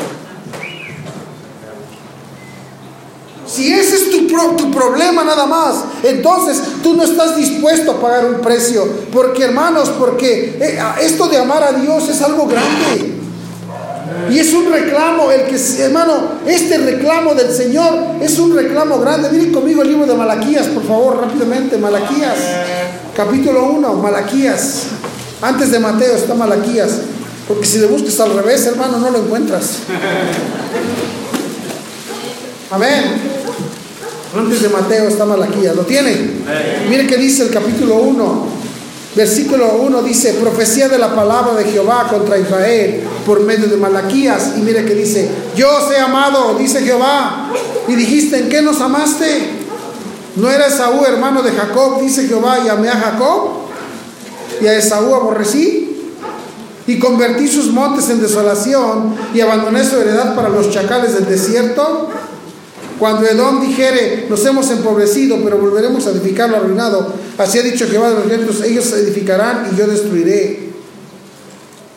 Si 3.56 3.72
ese 3.72 3.96
es 3.96 4.10
tu, 4.10 4.26
tu, 4.56 4.70
problema 4.70 5.24
nada 5.24 5.46
más, 5.46 5.76
entonces 6.02 6.60
tú 6.82 6.94
no 6.94 7.04
estás 7.04 7.36
dispuesto 7.36 7.92
a 7.92 8.00
pagar 8.00 8.26
un 8.26 8.42
precio. 8.42 8.86
Porque 9.10 9.44
hermanos, 9.44 9.90
porque 9.98 10.58
eh, 10.60 10.78
esto 11.00 11.26
de 11.26 11.38
amar 11.38 11.62
a 11.62 11.72
Dios 11.72 12.06
es 12.10 12.20
algo 12.20 12.46
grande. 12.46 13.14
Y 14.30 14.38
es 14.38 14.52
un 14.52 14.70
reclamo, 14.70 15.32
el 15.32 15.44
que, 15.44 15.56
hermano, 15.82 16.32
este 16.46 16.76
reclamo 16.76 17.34
del 17.34 17.50
Señor 17.50 17.94
es 18.20 18.38
un 18.38 18.54
reclamo 18.54 18.98
grande. 18.98 19.30
Miren 19.30 19.54
conmigo 19.54 19.80
el 19.80 19.88
libro 19.88 20.04
de 20.04 20.14
Malaquías, 20.14 20.66
por 20.66 20.86
favor, 20.86 21.22
rápidamente. 21.22 21.78
Malaquías, 21.78 22.36
capítulo 23.16 23.70
1, 23.70 23.94
Malaquías. 23.94 24.82
Antes 25.40 25.70
de 25.70 25.78
Mateo 25.78 26.14
está 26.14 26.34
Malaquías. 26.34 26.90
Porque 27.48 27.64
si 27.64 27.78
le 27.78 27.86
buscas 27.86 28.20
al 28.20 28.34
revés, 28.34 28.66
hermano, 28.66 28.98
no 28.98 29.10
lo 29.10 29.20
encuentras. 29.20 29.78
Amén. 32.70 33.35
Antes 34.38 34.62
de 34.62 34.68
Mateo 34.68 35.08
está 35.08 35.24
Malaquías. 35.24 35.74
¿Lo 35.74 35.82
tienen? 35.82 36.44
Mire 36.90 37.06
que 37.06 37.16
dice 37.16 37.44
el 37.44 37.50
capítulo 37.50 37.96
1, 37.96 38.46
versículo 39.14 39.78
1 39.80 40.02
dice, 40.02 40.34
profecía 40.34 40.88
de 40.88 40.98
la 40.98 41.14
palabra 41.14 41.54
de 41.54 41.64
Jehová 41.64 42.06
contra 42.10 42.38
Israel 42.38 43.02
por 43.24 43.40
medio 43.40 43.66
de 43.66 43.76
Malaquías. 43.76 44.52
Y 44.58 44.60
mire 44.60 44.84
que 44.84 44.94
dice, 44.94 45.30
yo 45.56 45.68
os 45.74 45.90
he 45.90 45.98
amado, 45.98 46.54
dice 46.58 46.82
Jehová. 46.82 47.50
Y 47.88 47.94
dijiste, 47.94 48.38
¿en 48.38 48.48
qué 48.48 48.60
nos 48.60 48.80
amaste? 48.80 49.26
¿No 50.36 50.50
era 50.50 50.66
Esaú 50.66 51.04
hermano 51.06 51.42
de 51.42 51.52
Jacob? 51.52 52.00
Dice 52.02 52.26
Jehová, 52.28 52.58
y 52.64 52.68
amé 52.68 52.90
a 52.90 52.96
Jacob. 52.96 53.50
Y 54.60 54.66
a 54.66 54.74
Esaú 54.74 55.14
aborrecí. 55.14 55.84
Y 56.86 56.98
convertí 56.98 57.48
sus 57.48 57.72
montes 57.72 58.10
en 58.10 58.20
desolación 58.20 59.16
y 59.34 59.40
abandoné 59.40 59.84
su 59.84 59.98
heredad 59.98 60.36
para 60.36 60.50
los 60.50 60.70
chacales 60.70 61.14
del 61.14 61.26
desierto. 61.26 62.10
Cuando 62.98 63.26
Edom 63.26 63.60
dijere, 63.60 64.26
nos 64.28 64.44
hemos 64.46 64.70
empobrecido, 64.70 65.38
pero 65.44 65.58
volveremos 65.58 66.06
a 66.06 66.10
edificar 66.10 66.48
lo 66.48 66.56
arruinado, 66.56 67.12
así 67.36 67.58
ha 67.58 67.62
dicho 67.62 67.86
Jehová 67.88 68.10
de 68.10 68.14
los 68.16 68.26
ejércitos, 68.26 68.62
ellos 68.62 68.90
edificarán 68.92 69.68
y 69.72 69.76
yo 69.76 69.86
destruiré. 69.86 70.70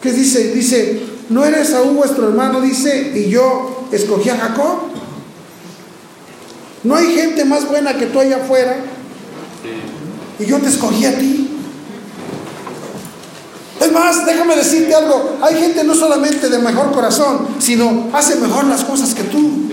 ¿Qué 0.02 0.12
dice? 0.12 0.52
Dice, 0.52 1.02
¿no 1.30 1.46
era 1.46 1.64
Saúl 1.64 1.96
vuestro 1.96 2.28
hermano? 2.28 2.62
Dice, 2.62 3.14
y 3.16 3.30
yo 3.30 3.88
escogí 3.92 4.30
a 4.30 4.38
Jacob. 4.38 4.90
¿No 6.84 6.96
hay 6.96 7.08
gente 7.16 7.44
más 7.46 7.68
buena 7.68 7.98
que 7.98 8.06
tú 8.06 8.20
allá 8.20 8.38
afuera? 8.38 8.78
Y 10.40 10.46
yo 10.46 10.58
te 10.60 10.68
escogí 10.68 11.06
a 11.06 11.18
ti. 11.18 11.59
Es 13.82 13.92
más, 13.94 14.26
déjame 14.26 14.56
decirte 14.56 14.94
algo, 14.94 15.38
hay 15.42 15.56
gente 15.56 15.84
no 15.84 15.96
solamente 15.96 16.50
de 16.50 16.60
mejor 16.60 16.92
corazón, 16.92 17.48
sino 17.60 18.10
hace 18.14 18.36
mejor 18.36 18.66
las 18.66 18.84
cosas 18.84 19.14
que 19.14 19.24
tú. 19.24 19.70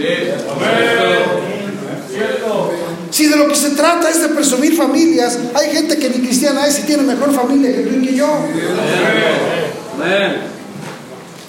Si 3.11 3.27
de 3.27 3.37
lo 3.37 3.49
que 3.49 3.57
se 3.57 3.71
trata 3.71 4.09
es 4.11 4.23
de 4.23 4.29
presumir 4.29 4.77
familias, 4.77 5.38
hay 5.55 5.71
gente 5.71 5.97
que 5.97 6.09
ni 6.11 6.19
cristiana 6.19 6.66
es 6.66 6.79
y 6.81 6.83
tiene 6.83 7.03
mejor 7.03 7.33
familia 7.35 7.75
que 7.75 7.83
tú 7.83 7.97
y 7.97 8.07
que 8.07 8.14
yo. 8.14 8.29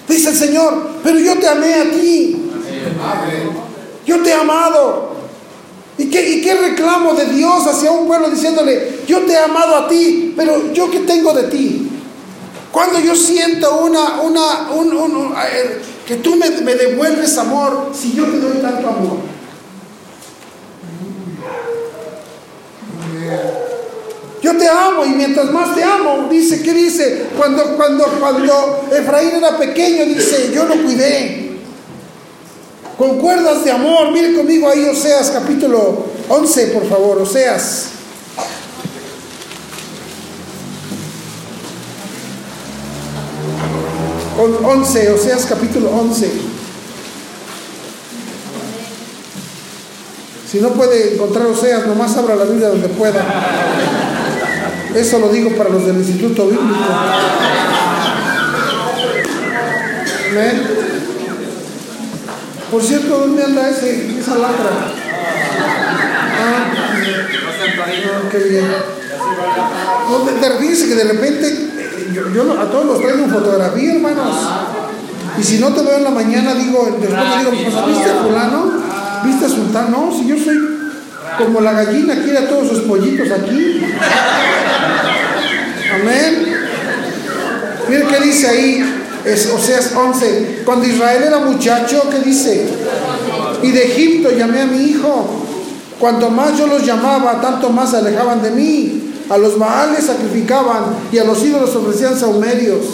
Dice 0.08 0.30
el 0.30 0.36
Señor, 0.36 0.89
pero 1.04 1.20
yo 1.20 1.38
te 1.38 1.48
amé 1.48 1.74
a 1.76 1.91
ti. 1.91 2.50
Yo 4.06 4.24
te 4.24 4.30
he 4.30 4.34
amado. 4.34 5.15
¿Y 5.98 6.10
qué, 6.10 6.30
¿Y 6.30 6.41
qué 6.41 6.56
reclamo 6.56 7.13
de 7.13 7.26
Dios 7.26 7.67
hacia 7.67 7.91
un 7.91 8.08
pueblo 8.08 8.30
diciéndole, 8.30 9.00
yo 9.08 9.22
te 9.22 9.34
he 9.34 9.38
amado 9.38 9.76
a 9.76 9.88
ti, 9.88 10.34
pero 10.38 10.72
yo 10.72 10.89
qué 10.89 11.00
tengo 11.00 11.34
de 11.34 11.43
ti? 11.43 11.89
Cuando 12.71 12.99
yo 12.99 13.15
siento 13.15 13.80
una, 13.80 14.21
una, 14.21 14.71
un, 14.71 15.34
eh, 15.51 15.82
que 16.06 16.17
tú 16.17 16.36
me, 16.36 16.49
me 16.62 16.75
devuelves 16.75 17.38
amor, 17.38 17.91
si 17.93 18.13
yo 18.13 18.25
te 18.25 18.39
doy 18.39 18.58
tanto 18.58 18.88
amor. 18.88 19.38
Yo 24.41 24.56
te 24.56 24.67
amo 24.67 25.06
y 25.06 25.10
mientras 25.10 25.51
más 25.51 25.75
te 25.75 25.84
amo, 25.84 26.27
dice, 26.30 26.62
¿qué 26.62 26.73
dice? 26.73 27.25
Cuando, 27.38 27.75
cuando, 27.75 28.06
cuando 28.19 28.88
Efraín 28.91 29.32
era 29.36 29.58
pequeño, 29.58 30.06
dice, 30.06 30.51
yo 30.53 30.65
lo 30.65 30.82
cuidé. 30.84 31.47
Con 32.97 33.19
cuerdas 33.19 33.63
de 33.63 33.71
amor, 33.71 34.12
mire 34.12 34.34
conmigo 34.34 34.69
ahí 34.69 34.86
Oseas 34.86 35.30
capítulo 35.32 36.06
11, 36.30 36.67
por 36.67 36.88
favor, 36.88 37.21
Oseas. 37.21 37.96
11, 44.55 45.12
Oseas 45.12 45.45
capítulo 45.45 45.89
11. 45.89 46.31
Si 50.49 50.60
no 50.60 50.69
puede 50.69 51.15
encontrar 51.15 51.47
Oseas, 51.47 51.86
nomás 51.86 52.15
abra 52.15 52.36
la 52.36 52.45
Biblia 52.45 52.69
donde 52.69 52.88
pueda. 52.89 53.23
Eso 54.95 55.19
lo 55.19 55.29
digo 55.29 55.51
para 55.51 55.69
los 55.69 55.86
del 55.86 55.97
Instituto 55.97 56.47
Bíblico. 56.47 56.75
Amén. 60.31 60.63
Por 62.71 62.83
cierto, 62.83 63.19
¿dónde 63.19 63.43
anda 63.43 63.69
ese, 63.69 64.19
esa 64.19 64.36
lacra? 64.36 64.69
Ah, 66.39 66.73
qué 68.31 68.38
bien. 68.39 68.65
No, 70.10 70.17
te, 70.19 70.88
que 70.88 70.95
de 70.95 71.03
repente 71.03 71.66
yo, 72.13 72.60
a 72.60 72.65
todos 72.71 72.86
los 72.86 73.01
traigo 73.01 73.25
en 73.25 73.31
fotografía, 73.31 73.93
hermanos. 73.93 74.36
Y 75.38 75.43
si 75.43 75.60
no 75.60 75.73
te 75.73 75.81
veo 75.81 75.97
en 75.97 76.03
la 76.03 76.10
mañana, 76.10 76.55
digo, 76.55 76.97
después 76.99 77.29
me 77.29 77.38
digo, 77.38 77.51
pues, 77.51 77.88
¿viste 77.88 78.10
a 78.10 78.23
fulano? 78.23 78.71
¿Viste 79.23 79.45
a 79.45 79.49
sultán? 79.49 79.91
No, 79.91 80.12
si 80.12 80.27
yo 80.27 80.36
soy 80.38 80.57
como 81.38 81.62
la 81.62 81.73
gallina, 81.73 82.15
quiere 82.23 82.39
a 82.39 82.49
todos 82.49 82.69
sus 82.69 82.79
pollitos 82.81 83.29
aquí. 83.31 83.81
Amén. 85.93 86.57
Miren 87.89 88.07
qué 88.07 88.19
dice 88.19 88.47
ahí, 88.47 88.83
es 89.25 89.47
Oseas 89.47 89.93
11. 89.95 90.63
Cuando 90.65 90.88
Israel 90.88 91.23
era 91.23 91.39
muchacho, 91.39 92.10
¿qué 92.10 92.19
dice? 92.19 92.67
Y 93.62 93.71
de 93.71 93.86
Egipto 93.86 94.31
llamé 94.31 94.62
a 94.62 94.65
mi 94.65 94.83
hijo. 94.89 95.45
Cuanto 95.99 96.29
más 96.29 96.57
yo 96.57 96.67
los 96.67 96.86
llamaba, 96.86 97.41
tanto 97.41 97.69
más 97.69 97.91
se 97.91 97.97
alejaban 97.97 98.41
de 98.41 98.51
mí. 98.51 99.07
A 99.30 99.38
los 99.38 99.60
Baales 99.60 100.06
sacrificaban 100.06 100.84
y 101.12 101.18
a 101.18 101.24
los 101.24 101.44
ídolos 101.44 101.76
ofrecían 101.76 102.18
saumerios. 102.18 102.86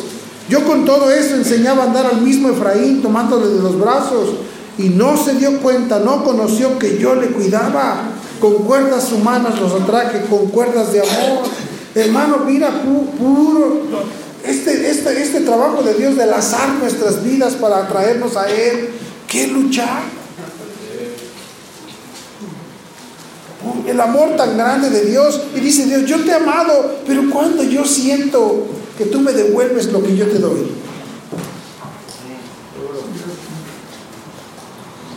Yo 0.49 0.65
con 0.65 0.83
todo 0.83 1.11
eso 1.11 1.35
enseñaba 1.35 1.83
a 1.83 1.87
andar 1.87 2.05
al 2.05 2.21
mismo 2.21 2.49
Efraín 2.49 3.01
tomándole 3.01 3.47
de 3.47 3.61
los 3.61 3.79
brazos 3.79 4.29
y 4.77 4.89
no 4.89 5.15
se 5.15 5.35
dio 5.35 5.59
cuenta, 5.59 5.99
no 5.99 6.23
conoció 6.23 6.79
que 6.79 6.97
yo 6.97 7.15
le 7.15 7.27
cuidaba. 7.27 8.09
Con 8.39 8.55
cuerdas 8.65 9.11
humanas 9.13 9.59
los 9.59 9.71
atraje, 9.81 10.25
con 10.29 10.47
cuerdas 10.47 10.91
de 10.91 10.99
amor. 10.99 11.43
Hermano, 11.95 12.39
mira, 12.45 12.81
puro, 13.17 13.83
este, 14.43 14.89
este, 14.89 15.21
este 15.21 15.41
trabajo 15.41 15.81
de 15.83 15.93
Dios 15.93 16.17
de 16.17 16.25
lazar 16.25 16.67
nuestras 16.81 17.23
vidas 17.23 17.53
para 17.53 17.77
atraernos 17.77 18.35
a 18.35 18.49
Él, 18.49 18.89
¿qué 19.27 19.47
luchar? 19.47 20.01
El 23.87 23.99
amor 23.99 24.35
tan 24.35 24.57
grande 24.57 24.89
de 24.89 25.05
Dios 25.05 25.41
y 25.55 25.59
dice 25.59 25.85
Dios, 25.85 26.05
yo 26.05 26.23
te 26.23 26.31
he 26.31 26.33
amado, 26.33 26.99
pero 27.05 27.23
cuando 27.29 27.63
yo 27.63 27.85
siento 27.85 28.65
que 28.97 29.05
tú 29.05 29.19
me 29.19 29.31
devuelves 29.33 29.91
lo 29.91 30.03
que 30.03 30.15
yo 30.15 30.27
te 30.27 30.39
doy. 30.39 30.71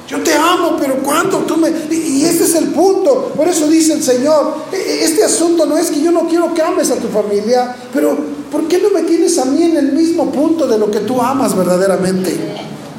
Yo 0.08 0.20
te 0.20 0.34
amo, 0.34 0.76
pero 0.78 0.98
¿cuánto 1.02 1.38
tú 1.38 1.56
me.? 1.56 1.68
Y 1.90 2.24
este 2.24 2.44
es 2.44 2.54
el 2.54 2.68
punto. 2.68 3.32
Por 3.36 3.48
eso 3.48 3.68
dice 3.68 3.92
el 3.92 4.02
Señor: 4.02 4.54
e, 4.72 4.76
e, 4.76 5.04
Este 5.04 5.24
asunto 5.24 5.66
no 5.66 5.76
es 5.76 5.90
que 5.90 6.00
yo 6.00 6.12
no 6.12 6.28
quiero 6.28 6.54
que 6.54 6.62
ames 6.62 6.92
a 6.92 6.96
tu 6.96 7.08
familia, 7.08 7.74
pero 7.92 8.16
¿por 8.52 8.68
qué 8.68 8.78
no 8.78 8.90
me 8.90 9.02
tienes 9.02 9.36
a 9.38 9.46
mí 9.46 9.64
en 9.64 9.76
el 9.76 9.92
mismo 9.92 10.30
punto 10.30 10.68
de 10.68 10.78
lo 10.78 10.90
que 10.92 11.00
tú 11.00 11.20
amas 11.20 11.56
verdaderamente? 11.56 12.30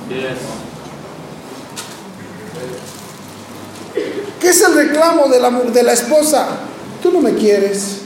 ¿Qué 0.10 0.67
es 4.58 4.70
el 4.70 4.74
reclamo 4.74 5.28
de 5.28 5.40
la, 5.40 5.52
de 5.52 5.84
la 5.84 5.94
esposa? 5.94 6.48
Tú 7.02 7.12
no 7.12 7.22
me 7.22 7.34
quieres. 7.36 7.98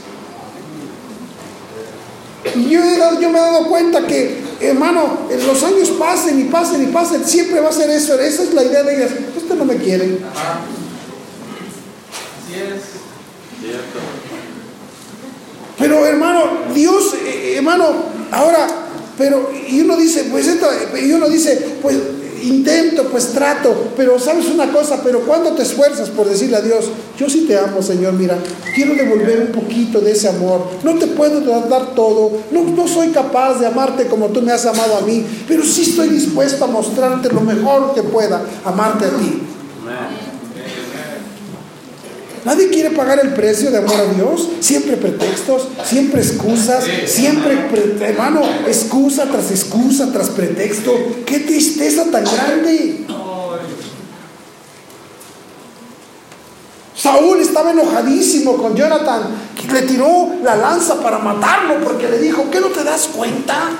Y 2.54 2.68
yo, 2.68 2.80
yo 3.20 3.30
me 3.30 3.38
he 3.38 3.42
dado 3.42 3.66
cuenta 3.68 4.06
que, 4.06 4.42
hermano, 4.60 5.18
los 5.46 5.62
años 5.62 5.90
pasen 5.90 6.40
y 6.40 6.44
pasen 6.44 6.82
y 6.82 6.86
pasen, 6.86 7.24
siempre 7.24 7.60
va 7.60 7.70
a 7.70 7.72
ser 7.72 7.88
eso. 7.90 8.18
Esa 8.18 8.42
es 8.42 8.52
la 8.52 8.64
idea 8.64 8.82
de 8.82 8.96
ellas. 8.96 9.10
Usted 9.36 9.54
no 9.54 9.64
me 9.64 9.76
quiere. 9.76 10.18
Pero 15.78 16.06
hermano, 16.06 16.44
Dios, 16.74 17.14
eh, 17.24 17.54
hermano, 17.56 17.86
ahora, 18.30 18.66
pero, 19.16 19.50
y 19.68 19.80
uno 19.80 19.96
dice, 19.96 20.24
pues 20.30 20.46
esto, 20.46 20.68
y 21.00 21.12
uno 21.12 21.28
dice, 21.28 21.78
pues 21.80 21.96
intento, 22.42 23.04
pues 23.04 23.32
trato, 23.32 23.74
pero 23.96 24.18
sabes 24.18 24.46
una 24.46 24.70
cosa, 24.72 25.00
pero 25.02 25.20
cuando 25.20 25.52
te 25.52 25.62
esfuerzas 25.62 26.10
por 26.10 26.28
decirle 26.28 26.56
a 26.56 26.60
Dios, 26.60 26.86
yo 27.18 27.28
sí 27.28 27.44
te 27.46 27.58
amo, 27.58 27.82
Señor, 27.82 28.14
mira, 28.14 28.38
quiero 28.74 28.94
devolver 28.94 29.40
un 29.40 29.52
poquito 29.52 30.00
de 30.00 30.12
ese 30.12 30.28
amor, 30.28 30.66
no 30.82 30.98
te 30.98 31.06
puedo 31.06 31.40
dar 31.40 31.94
todo, 31.94 32.32
no, 32.50 32.62
no 32.64 32.88
soy 32.88 33.08
capaz 33.08 33.58
de 33.60 33.66
amarte 33.66 34.06
como 34.06 34.28
tú 34.28 34.42
me 34.42 34.52
has 34.52 34.66
amado 34.66 34.96
a 34.96 35.00
mí, 35.02 35.24
pero 35.46 35.62
sí 35.62 35.82
estoy 35.82 36.08
dispuesto 36.08 36.64
a 36.64 36.68
mostrarte 36.68 37.32
lo 37.32 37.40
mejor 37.40 37.94
que 37.94 38.02
pueda, 38.02 38.42
amarte 38.64 39.06
a 39.06 39.10
ti. 39.10 39.51
Nadie 42.44 42.70
quiere 42.70 42.90
pagar 42.90 43.20
el 43.20 43.34
precio 43.34 43.70
de 43.70 43.78
amor 43.78 43.94
a 43.94 44.14
Dios. 44.14 44.48
Siempre 44.60 44.96
pretextos, 44.96 45.68
siempre 45.84 46.20
excusas, 46.20 46.84
siempre, 47.06 47.68
hermano, 48.00 48.42
excusa 48.66 49.26
tras 49.26 49.50
excusa 49.50 50.10
tras 50.12 50.30
pretexto. 50.30 50.92
Qué 51.24 51.40
tristeza 51.40 52.04
tan 52.10 52.24
grande. 52.24 53.06
Saúl 56.96 57.40
estaba 57.40 57.72
enojadísimo 57.72 58.56
con 58.56 58.76
Jonathan, 58.76 59.22
que 59.56 59.72
le 59.72 59.82
tiró 59.82 60.34
la 60.42 60.56
lanza 60.56 61.00
para 61.00 61.18
matarlo 61.18 61.82
porque 61.82 62.08
le 62.08 62.18
dijo, 62.18 62.48
¿qué 62.50 62.60
no 62.60 62.68
te 62.68 62.84
das 62.84 63.08
cuenta? 63.08 63.70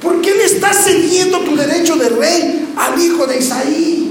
¿Por 0.00 0.20
qué 0.20 0.34
le 0.34 0.44
estás 0.44 0.84
cediendo 0.84 1.40
tu 1.40 1.56
derecho 1.56 1.96
de 1.96 2.08
rey 2.08 2.72
al 2.76 2.98
hijo 3.02 3.26
de 3.26 3.38
Isaí? 3.38 4.07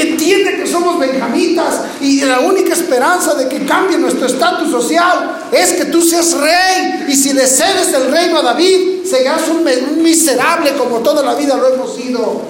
Entiende 0.00 0.56
que 0.56 0.66
somos 0.66 0.98
benjamitas 0.98 1.82
y 2.00 2.20
la 2.22 2.40
única 2.40 2.74
esperanza 2.74 3.34
de 3.34 3.48
que 3.48 3.64
cambie 3.64 3.98
nuestro 3.98 4.26
estatus 4.26 4.70
social 4.70 5.48
es 5.52 5.72
que 5.72 5.86
tú 5.86 6.02
seas 6.02 6.36
rey. 6.38 7.06
Y 7.08 7.16
si 7.16 7.32
le 7.32 7.46
cedes 7.46 7.92
el 7.94 8.10
reino 8.10 8.38
a 8.38 8.42
David, 8.42 9.04
serás 9.04 9.42
un, 9.48 10.02
miserable 10.02 10.74
como 10.74 10.98
toda 10.98 11.22
la 11.22 11.34
vida 11.34 11.56
lo 11.56 11.74
hemos 11.74 11.94
sido. 11.94 12.42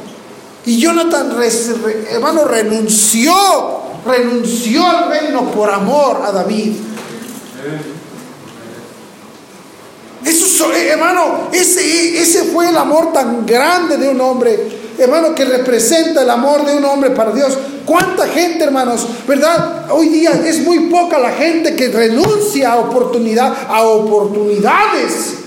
Y 0.66 0.78
Jonathan, 0.78 1.36
hermano, 2.10 2.44
renunció, 2.44 3.32
renunció 4.04 4.86
al 4.86 5.08
reino 5.08 5.50
por 5.50 5.70
amor 5.70 6.22
a 6.26 6.32
David. 6.32 6.72
Eso, 10.24 10.72
eh, 10.72 10.88
hermano, 10.88 11.48
ese, 11.52 12.20
ese 12.20 12.44
fue 12.44 12.68
el 12.68 12.76
amor 12.76 13.12
tan 13.12 13.46
grande 13.46 13.96
de 13.96 14.08
un 14.08 14.20
hombre 14.20 14.87
hermano, 14.98 15.34
que 15.34 15.44
representa 15.44 16.22
el 16.22 16.30
amor 16.30 16.64
de 16.66 16.74
un 16.76 16.84
hombre 16.84 17.10
para 17.10 17.32
Dios. 17.32 17.56
¿Cuánta 17.84 18.26
gente, 18.26 18.64
hermanos? 18.64 19.06
¿Verdad? 19.26 19.86
Hoy 19.90 20.08
día 20.08 20.32
es 20.44 20.60
muy 20.60 20.90
poca 20.90 21.18
la 21.18 21.30
gente 21.30 21.74
que 21.74 21.88
renuncia 21.88 22.72
a 22.72 22.76
oportunidad, 22.76 23.54
a 23.68 23.82
oportunidades 23.82 25.38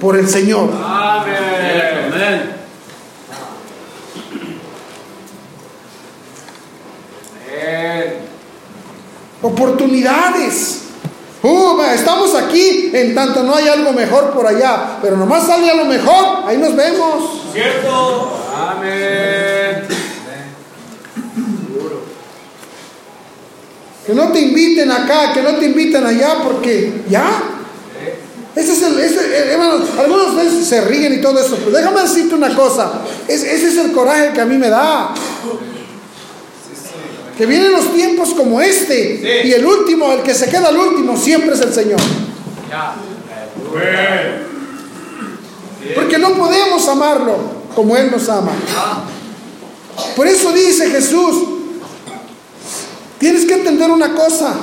por 0.00 0.16
el 0.16 0.28
Señor. 0.28 0.70
Amén. 0.82 2.60
Oportunidades. 9.42 10.82
Uh, 11.42 11.80
estamos 11.94 12.34
aquí 12.34 12.90
en 12.92 13.14
tanto 13.14 13.42
no 13.42 13.54
hay 13.54 13.66
algo 13.68 13.92
mejor 13.92 14.32
por 14.32 14.46
allá, 14.46 14.98
pero 15.00 15.16
nomás 15.16 15.46
sale 15.46 15.70
a 15.70 15.74
lo 15.74 15.86
mejor, 15.86 16.44
ahí 16.46 16.58
nos 16.58 16.76
vemos. 16.76 17.44
Cierto. 17.52 18.39
Amén. 18.70 19.82
Que 24.06 24.14
no 24.14 24.32
te 24.32 24.40
inviten 24.40 24.90
acá, 24.90 25.32
que 25.32 25.42
no 25.42 25.56
te 25.56 25.66
inviten 25.66 26.06
allá, 26.06 26.38
porque 26.42 27.02
ya. 27.08 27.42
Ese 28.54 28.72
es 28.72 28.82
el, 28.82 28.98
ese, 28.98 29.54
algunos 29.98 30.34
veces 30.36 30.66
se 30.66 30.80
ríen 30.80 31.14
y 31.14 31.20
todo 31.20 31.38
eso, 31.38 31.56
pero 31.56 31.70
déjame 31.70 32.02
decirte 32.02 32.34
una 32.34 32.52
cosa, 32.54 33.02
ese 33.28 33.54
es 33.54 33.76
el 33.76 33.92
coraje 33.92 34.32
que 34.32 34.40
a 34.40 34.44
mí 34.44 34.58
me 34.58 34.68
da. 34.68 35.14
Que 37.38 37.46
vienen 37.46 37.72
los 37.72 37.94
tiempos 37.94 38.34
como 38.34 38.60
este 38.60 39.44
y 39.44 39.52
el 39.52 39.64
último, 39.64 40.12
el 40.12 40.22
que 40.22 40.34
se 40.34 40.50
queda 40.50 40.68
al 40.68 40.76
último, 40.76 41.16
siempre 41.16 41.54
es 41.54 41.60
el 41.60 41.72
Señor. 41.72 42.00
Porque 45.94 46.18
no 46.18 46.34
podemos 46.34 46.88
amarlo 46.88 47.59
como 47.74 47.96
Él 47.96 48.10
nos 48.10 48.28
ama. 48.28 48.52
Por 50.16 50.26
eso 50.26 50.52
dice 50.52 50.90
Jesús, 50.90 51.36
tienes 53.18 53.44
que 53.44 53.54
entender 53.54 53.90
una 53.90 54.14
cosa. 54.14 54.54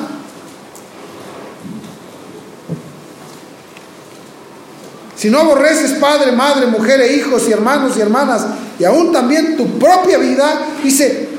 Si 5.16 5.30
no 5.32 5.40
aborreces 5.40 5.94
padre, 5.94 6.32
madre, 6.32 6.68
mujer 6.68 7.02
e 7.02 7.14
hijos 7.14 7.48
y 7.48 7.52
hermanos 7.52 7.98
y 7.98 8.02
hermanas, 8.02 8.46
y 8.78 8.84
aún 8.84 9.12
también 9.12 9.58
tu 9.58 9.80
propia 9.80 10.20
vida, 10.20 10.62
dice, 10.84 11.30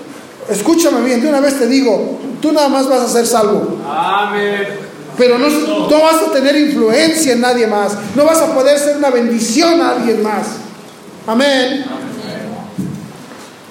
escúchame 0.49 1.03
bien, 1.03 1.23
de 1.23 1.29
una 1.29 1.41
vez 1.41 1.59
te 1.59 1.69
digo, 1.69 2.19
tú 2.43 2.51
nada 2.51 2.69
más 2.69 2.89
vas 2.89 3.03
a 3.03 3.09
ser 3.09 3.25
salvo. 3.25 3.79
Amén. 3.89 4.67
Pero 5.17 5.39
no, 5.39 5.49
no 5.49 6.03
vas 6.03 6.23
a 6.29 6.33
tener 6.33 6.57
influencia 6.57 7.33
en 7.33 7.41
nadie 7.41 7.67
más, 7.69 7.93
no 8.17 8.25
vas 8.25 8.41
a 8.41 8.53
poder 8.53 8.79
ser 8.79 8.97
una 8.97 9.11
bendición 9.11 9.81
a 9.81 9.91
alguien 9.91 10.23
más. 10.23 10.47
Amén. 11.29 11.85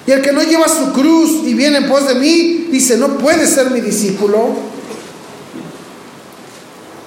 Y 0.06 0.12
el 0.12 0.22
que 0.22 0.32
no 0.32 0.42
lleva 0.42 0.68
su 0.68 0.92
cruz 0.92 1.42
y 1.44 1.54
viene 1.54 1.78
en 1.78 1.88
pos 1.88 2.06
de 2.06 2.14
mí, 2.14 2.68
dice, 2.70 2.96
no 2.96 3.18
puede 3.18 3.48
ser 3.48 3.70
mi 3.70 3.80
discípulo. 3.80 4.54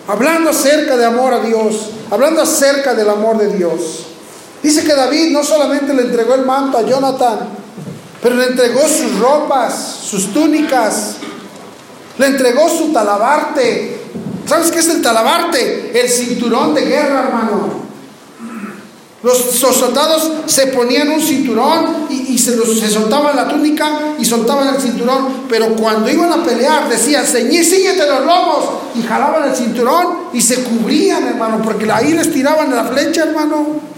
Hablando 0.10 0.50
acerca 0.50 0.98
de 0.98 1.06
amor 1.06 1.34
a 1.34 1.40
Dios, 1.40 1.92
hablando 2.12 2.42
acerca 2.42 2.94
del 2.94 3.10
amor 3.10 3.38
de 3.38 3.56
Dios. 3.56 4.08
Dice 4.62 4.84
que 4.84 4.94
David 4.94 5.32
no 5.32 5.42
solamente 5.42 5.94
le 5.94 6.02
entregó 6.04 6.36
el 6.36 6.46
manto 6.46 6.78
a 6.78 6.86
Jonathan, 6.86 7.48
pero 8.22 8.36
le 8.36 8.48
entregó 8.48 8.82
sus 8.82 9.20
ropas, 9.20 10.02
sus 10.04 10.34
túnicas, 10.34 11.16
le 12.18 12.28
entregó 12.28 12.68
su 12.68 12.92
talabarte. 12.92 14.02
¿Sabes 14.46 14.70
qué 14.70 14.80
es 14.80 14.90
el 14.90 15.02
talabarte? 15.02 15.98
El 15.98 16.10
cinturón 16.10 16.74
de 16.74 16.82
guerra, 16.82 17.24
hermano. 17.24 17.91
Los, 19.24 19.38
soldados 19.38 20.32
se 20.48 20.68
ponían 20.68 21.10
un 21.10 21.22
cinturón 21.22 22.08
y, 22.10 22.40
se, 22.40 22.58
se, 22.58 22.90
soltaban 22.90 23.36
la 23.36 23.48
túnica 23.48 24.16
y 24.18 24.26
soltaban 24.26 24.74
el 24.74 24.82
cinturón, 24.82 25.44
pero 25.48 25.76
cuando 25.76 26.10
iban 26.10 26.32
a 26.32 26.44
pelear 26.44 26.90
decían, 26.90 27.24
ceñí, 27.24 27.64
síguete 27.64 28.08
los 28.08 28.26
lomos, 28.26 28.66
y 28.96 29.04
jalaban 29.04 29.48
el 29.48 29.56
cinturón 29.56 30.08
y 30.34 30.42
se 30.42 30.64
cubrían, 30.64 31.28
hermano, 31.28 31.62
porque 31.64 31.90
ahí 31.92 32.14
les 32.14 32.34
tiraban 32.34 32.76
la 32.76 32.86
flecha, 32.86 33.26
hermano. 33.26 33.92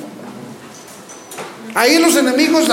Ahí 1.76 1.98
los 2.00 2.16
enemigos, 2.18 2.66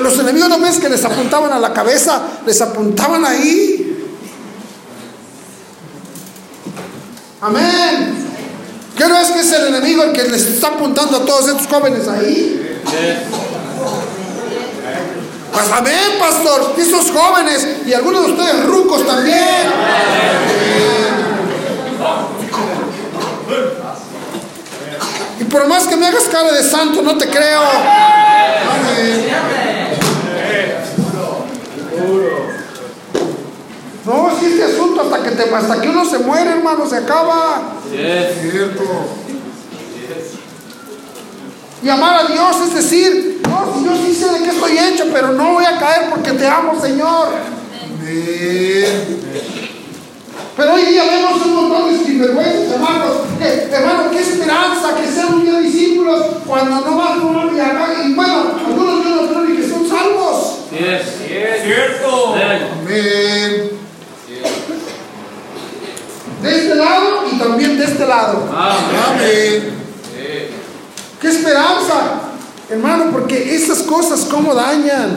los 0.00 0.18
enemigos 0.18 0.48
no 0.48 0.58
ves 0.58 0.78
que 0.78 0.88
les 0.88 1.04
apuntaban 1.04 1.52
a 1.52 1.60
la 1.60 1.72
cabeza, 1.72 2.20
les 2.44 2.60
apuntaban 2.60 3.24
ahí. 3.24 4.04
Amén. 7.40 8.27
¿Qué 8.98 9.06
no 9.06 9.16
es 9.16 9.30
que 9.30 9.40
es 9.40 9.52
el 9.52 9.68
enemigo 9.68 10.02
el 10.02 10.12
que 10.12 10.24
les 10.24 10.44
está 10.44 10.66
apuntando 10.68 11.18
a 11.18 11.24
todos 11.24 11.48
estos 11.48 11.68
jóvenes 11.68 12.08
ahí? 12.08 12.80
Pues 15.52 15.72
amén, 15.72 16.18
pastor. 16.18 16.74
Esos 16.76 17.12
jóvenes 17.12 17.66
y 17.86 17.92
algunos 17.92 18.26
de 18.26 18.32
ustedes 18.32 18.64
rucos 18.66 19.06
también. 19.06 19.72
Y 25.38 25.44
por 25.44 25.68
más 25.68 25.86
que 25.86 25.96
me 25.96 26.08
hagas 26.08 26.24
cara 26.24 26.50
de 26.50 26.64
santo, 26.64 27.00
no 27.00 27.16
te 27.16 27.28
creo. 27.28 27.62
No, 34.08 34.30
si 34.40 34.46
este 34.46 34.64
asunto 34.64 35.02
hasta 35.02 35.22
que, 35.22 35.32
te, 35.32 35.54
hasta 35.54 35.80
que 35.82 35.88
uno 35.90 36.02
se 36.02 36.18
muere, 36.20 36.52
hermano, 36.52 36.88
se 36.88 36.96
acaba. 36.96 37.74
Sí, 37.90 37.98
es 38.00 38.40
cierto. 38.40 38.84
Y 41.82 41.88
amar 41.90 42.24
a 42.24 42.26
Dios 42.26 42.56
es 42.64 42.74
decir, 42.74 43.42
Dios, 43.44 43.84
yo 43.84 44.06
sí 44.06 44.14
sé 44.14 44.32
de 44.32 44.44
qué 44.44 44.48
estoy 44.48 44.78
hecho, 44.78 45.04
pero 45.12 45.32
no 45.32 45.52
voy 45.52 45.64
a 45.66 45.78
caer 45.78 46.08
porque 46.08 46.32
te 46.32 46.46
amo, 46.46 46.80
Señor. 46.80 47.28
Pero 50.56 50.72
hoy 50.72 50.82
día 50.86 51.04
vemos 51.04 51.44
un 51.44 51.54
montón 51.54 51.92
de 51.92 52.02
sinvergüenzas, 52.02 52.72
hermanos. 52.72 53.12
Que, 53.38 53.68
hermano, 53.70 54.10
qué 54.10 54.20
esperanza 54.20 54.94
que 54.96 55.06
sean 55.06 55.34
un 55.34 55.44
día 55.44 55.60
discípulos 55.60 56.24
cuando 56.46 56.80
no 56.80 56.96
van 56.96 57.20
uno 57.20 57.54
y 57.54 57.60
acá. 57.60 57.88
Y 58.06 58.14
bueno, 58.14 58.54
algunos 58.66 59.04
yo 59.04 59.10
no 59.10 59.28
creo 59.28 59.44
ni 59.44 59.56
que 59.58 59.68
son 59.68 59.86
salvos. 59.86 60.60
Yes. 60.70 61.28
Yes. 61.28 61.62
Cierto. 61.62 62.34
Amén. 62.34 63.77
De 66.42 66.56
este 66.56 66.74
lado 66.74 67.24
y 67.32 67.38
también 67.38 67.78
de 67.78 67.84
este 67.84 68.06
lado. 68.06 68.44
Amén. 68.52 69.78
¡Qué 71.20 71.28
esperanza! 71.28 72.20
Hermano, 72.70 73.06
porque 73.10 73.54
esas 73.56 73.78
cosas 73.80 74.26
cómo 74.30 74.54
dañan. 74.54 75.16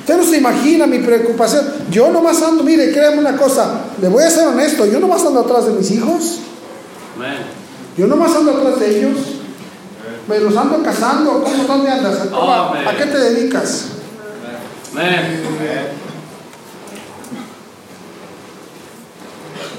Usted 0.00 0.16
no 0.16 0.24
se 0.24 0.36
imagina 0.36 0.86
mi 0.86 0.98
preocupación. 0.98 1.64
Yo 1.90 2.10
nomás 2.10 2.42
ando, 2.42 2.64
mire, 2.64 2.92
créame 2.92 3.18
una 3.18 3.36
cosa, 3.36 3.82
le 4.00 4.08
voy 4.08 4.24
a 4.24 4.30
ser 4.30 4.48
honesto, 4.48 4.84
yo 4.84 4.98
nomás 4.98 5.24
ando 5.24 5.40
atrás 5.40 5.66
de 5.66 5.72
mis 5.72 5.90
hijos. 5.92 6.40
Amén. 7.16 7.38
Yo 7.96 8.06
nomás 8.08 8.34
ando 8.34 8.50
atrás 8.50 8.80
de 8.80 8.98
ellos. 8.98 9.18
Me 10.28 10.38
los 10.38 10.56
ando 10.56 10.82
casando. 10.82 11.42
¿Cómo 11.42 11.64
dónde 11.64 11.90
andas? 11.90 12.18
¿A, 12.32 12.68
Amén. 12.68 12.88
¿A 12.88 12.96
qué 12.96 13.06
te 13.06 13.18
dedicas? 13.18 13.86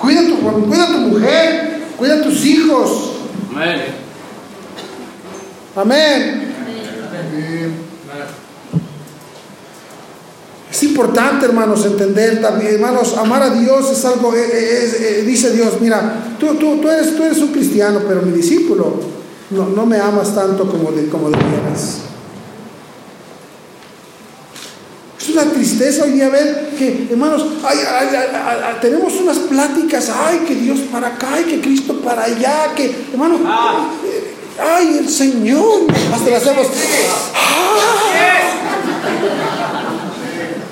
Amén. 0.03 0.25
Cuida 0.25 0.27
tu, 0.27 0.67
cuida 0.67 0.87
tu 0.87 0.97
mujer, 0.99 1.79
cuida 1.97 2.21
tus 2.21 2.45
hijos. 2.45 3.11
Amén. 3.55 3.81
Amén. 5.75 6.53
Es 10.71 10.83
importante, 10.83 11.45
hermanos, 11.45 11.85
entender 11.85 12.41
también, 12.41 12.73
hermanos, 12.75 13.15
amar 13.17 13.43
a 13.43 13.49
Dios 13.51 13.91
es 13.91 14.03
algo, 14.05 14.33
eh, 14.35 14.39
eh, 14.51 14.79
es- 14.83 15.01
eh, 15.01 15.21
dice 15.23 15.51
Dios, 15.51 15.73
mira, 15.79 16.35
tú, 16.39 16.55
tú, 16.55 16.77
tú, 16.81 16.89
eres, 16.89 17.15
tú 17.15 17.23
eres 17.23 17.37
un 17.37 17.49
cristiano, 17.49 18.01
pero 18.07 18.23
mi 18.23 18.31
discípulo, 18.31 18.95
no, 19.51 19.69
no 19.69 19.85
me 19.85 19.99
amas 19.99 20.33
tanto 20.33 20.67
como, 20.67 20.91
de, 20.91 21.07
como 21.09 21.29
debieras. 21.29 21.99
Es 25.21 25.22
una 25.33 25.51
tristeza 25.51 26.03
hoy 26.03 26.11
día 26.11 26.29
ver 26.29 26.69
que, 26.77 27.07
hermanos, 27.11 27.43
ay, 27.65 27.77
ay, 27.91 28.07
ay, 28.15 28.75
tenemos 28.81 29.13
unas 29.15 29.37
pláticas, 29.39 30.09
ay, 30.09 30.39
que 30.47 30.55
Dios 30.55 30.79
para 30.91 31.07
acá, 31.07 31.27
ay, 31.33 31.43
que 31.45 31.61
Cristo 31.61 31.99
para 32.01 32.23
allá, 32.25 32.73
que, 32.75 33.07
hermano, 33.11 33.39
eh, 34.05 34.33
ay, 34.61 34.97
el 34.99 35.09
Señor, 35.09 35.81
hasta 36.13 36.29
le 36.29 36.35
hacemos, 36.35 36.67
"Ah". 37.35 37.79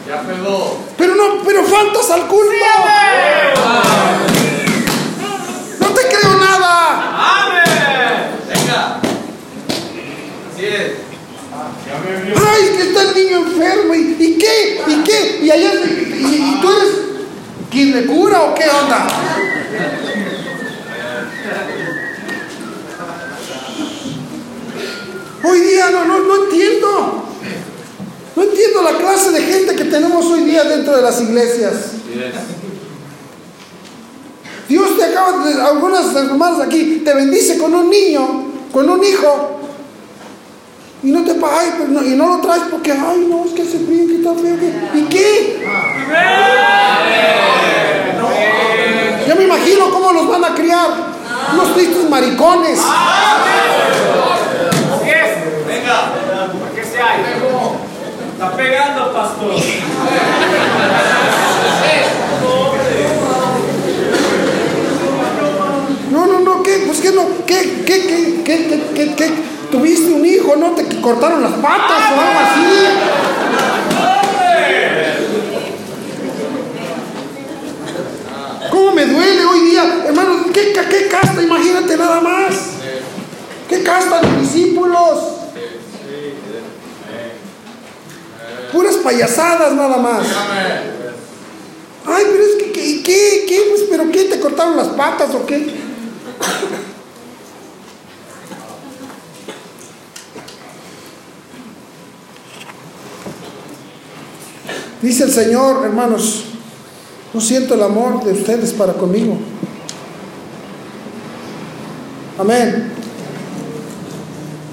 Ya 0.07 0.21
pegó. 0.23 0.77
pero 0.97 1.15
no, 1.15 1.41
pero 1.45 1.63
faltas 1.63 2.09
al 2.11 2.27
culto. 2.27 2.51
No 5.79 5.87
te 5.87 6.01
creo 6.01 6.37
nada. 6.37 7.43
Amén. 7.47 8.31
Venga. 8.47 8.99
Así 10.53 10.65
es. 10.65 11.10
Ay, 11.93 12.77
que 12.77 12.83
está 12.83 13.01
el 13.03 13.15
niño 13.15 13.37
enfermo. 13.47 13.93
¿Y, 13.93 14.15
y 14.19 14.37
qué? 14.37 14.81
¿Y 14.87 15.03
qué? 15.03 15.39
¿Y 15.43 15.51
allá? 15.51 15.73
¿Y, 15.73 16.59
tú 16.61 16.69
eres 16.71 16.89
quien 17.69 17.91
le 17.91 18.05
cura 18.05 18.41
o 18.43 18.55
qué 18.55 18.65
onda? 18.69 19.07
Hoy 25.43 25.59
día 25.61 25.89
no, 25.89 26.05
no, 26.05 26.19
no 26.19 26.43
entiendo. 26.45 27.25
No 28.35 28.43
entiendo 28.43 28.81
la 28.83 28.97
clase 28.97 29.31
de 29.31 29.41
gente 29.41 29.75
que 29.75 29.85
tenemos 29.85 30.25
hoy 30.25 30.41
día 30.41 30.63
dentro 30.63 30.95
de 30.95 31.01
las 31.01 31.19
iglesias. 31.21 31.73
Dios 34.69 34.97
te 34.97 35.03
acaba 35.03 35.45
de, 35.45 35.61
algunas 35.61 36.15
hermanas 36.15 36.61
aquí, 36.61 37.01
te 37.03 37.13
bendice 37.13 37.57
con 37.57 37.73
un 37.75 37.89
niño, 37.89 38.45
con 38.71 38.89
un 38.89 39.03
hijo. 39.03 39.60
Y 41.03 41.11
no 41.11 41.23
te 41.25 41.33
paga, 41.35 41.61
ay, 41.61 41.73
pues 41.77 41.89
no, 41.89 42.03
y 42.03 42.09
no 42.15 42.27
lo 42.27 42.41
traes 42.41 42.63
porque, 42.69 42.91
ay, 42.91 43.27
no, 43.27 43.45
es 43.45 43.51
que 43.53 43.65
se 43.65 43.79
frío, 43.79 44.07
que 44.07 44.15
está 44.17 44.33
que- 44.35 44.99
¿Y 44.99 45.03
qué? 45.05 45.65
Ya 49.27 49.35
me 49.35 49.43
imagino 49.45 49.89
cómo 49.89 50.11
los 50.13 50.27
van 50.27 50.43
a 50.45 50.53
criar. 50.53 50.89
Unos 51.53 51.73
tristes 51.73 52.07
maricones. 52.09 52.79
Venga. 55.67 56.11
¿Qué 56.75 56.83
se 56.83 57.01
hay? 57.01 57.21
Está 58.33 58.51
pegando, 58.55 59.13
pastor. 59.13 59.55
No, 66.11 66.25
no, 66.27 66.39
no, 66.39 66.63
¿qué? 66.63 66.83
Pues 66.85 66.99
que 66.99 67.11
no, 67.11 67.23
¿qué, 67.45 67.83
qué, 67.85 68.05
qué, 68.05 68.41
qué, 68.43 68.67
qué, 68.67 68.81
qué, 68.93 69.15
qué? 69.15 69.31
Tuviste 69.71 70.11
un 70.11 70.25
hijo, 70.25 70.55
¿no? 70.57 70.71
Te 70.71 70.83
cortaron 71.01 71.41
las 71.43 71.53
patas 71.53 72.01
o 72.11 72.19
algo 72.21 72.39
así. 72.39 72.87
¿Cómo 78.69 78.91
me 78.93 79.05
duele 79.05 79.45
hoy 79.45 79.59
día? 79.71 80.03
Hermano, 80.05 80.45
¿qué, 80.53 80.71
ca- 80.73 80.87
qué 80.87 81.07
casta? 81.07 81.41
Imagínate 81.41 81.97
nada 81.97 82.21
más. 82.21 82.53
¿Qué 83.67 83.83
casta 83.83 84.21
de 84.21 84.41
discípulos? 84.41 85.19
Puras 88.71 88.95
payasadas 88.97 89.73
nada 89.73 89.97
más. 89.97 90.25
Ay, 92.05 92.23
pero 92.31 92.43
es 92.43 92.63
que. 92.63 92.71
¿Qué? 93.03 93.45
¿Qué? 93.47 93.65
Pues, 93.69 93.81
¿pero 93.89 94.09
qué? 94.11 94.23
¿Te 94.25 94.39
cortaron 94.39 94.77
las 94.77 94.87
patas 94.89 95.33
o 95.35 95.45
qué? 95.45 95.81
Dice 105.01 105.23
el 105.23 105.31
Señor, 105.31 105.83
hermanos, 105.83 106.43
no 107.33 107.41
siento 107.41 107.73
el 107.73 107.81
amor 107.81 108.23
de 108.23 108.33
ustedes 108.33 108.71
para 108.73 108.93
conmigo. 108.93 109.37
Amén. 112.37 112.91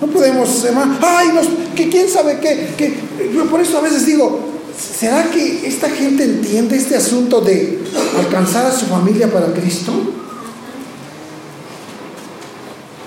No 0.01 0.07
podemos, 0.09 0.64
hermano, 0.64 0.97
ay, 1.01 1.29
que 1.75 1.88
quién 1.88 2.09
sabe 2.09 2.38
qué, 2.41 2.75
que 2.77 2.95
yo 3.35 3.47
por 3.47 3.61
eso 3.61 3.79
a 3.79 3.81
veces 3.81 4.07
digo, 4.07 4.41
¿será 4.79 5.25
que 5.25 5.67
esta 5.67 5.88
gente 5.88 6.25
entiende 6.25 6.77
este 6.77 6.97
asunto 6.97 7.41
de 7.41 7.81
alcanzar 8.19 8.67
a 8.67 8.73
su 8.73 8.87
familia 8.87 9.33
para 9.33 9.53
Cristo? 9.53 9.93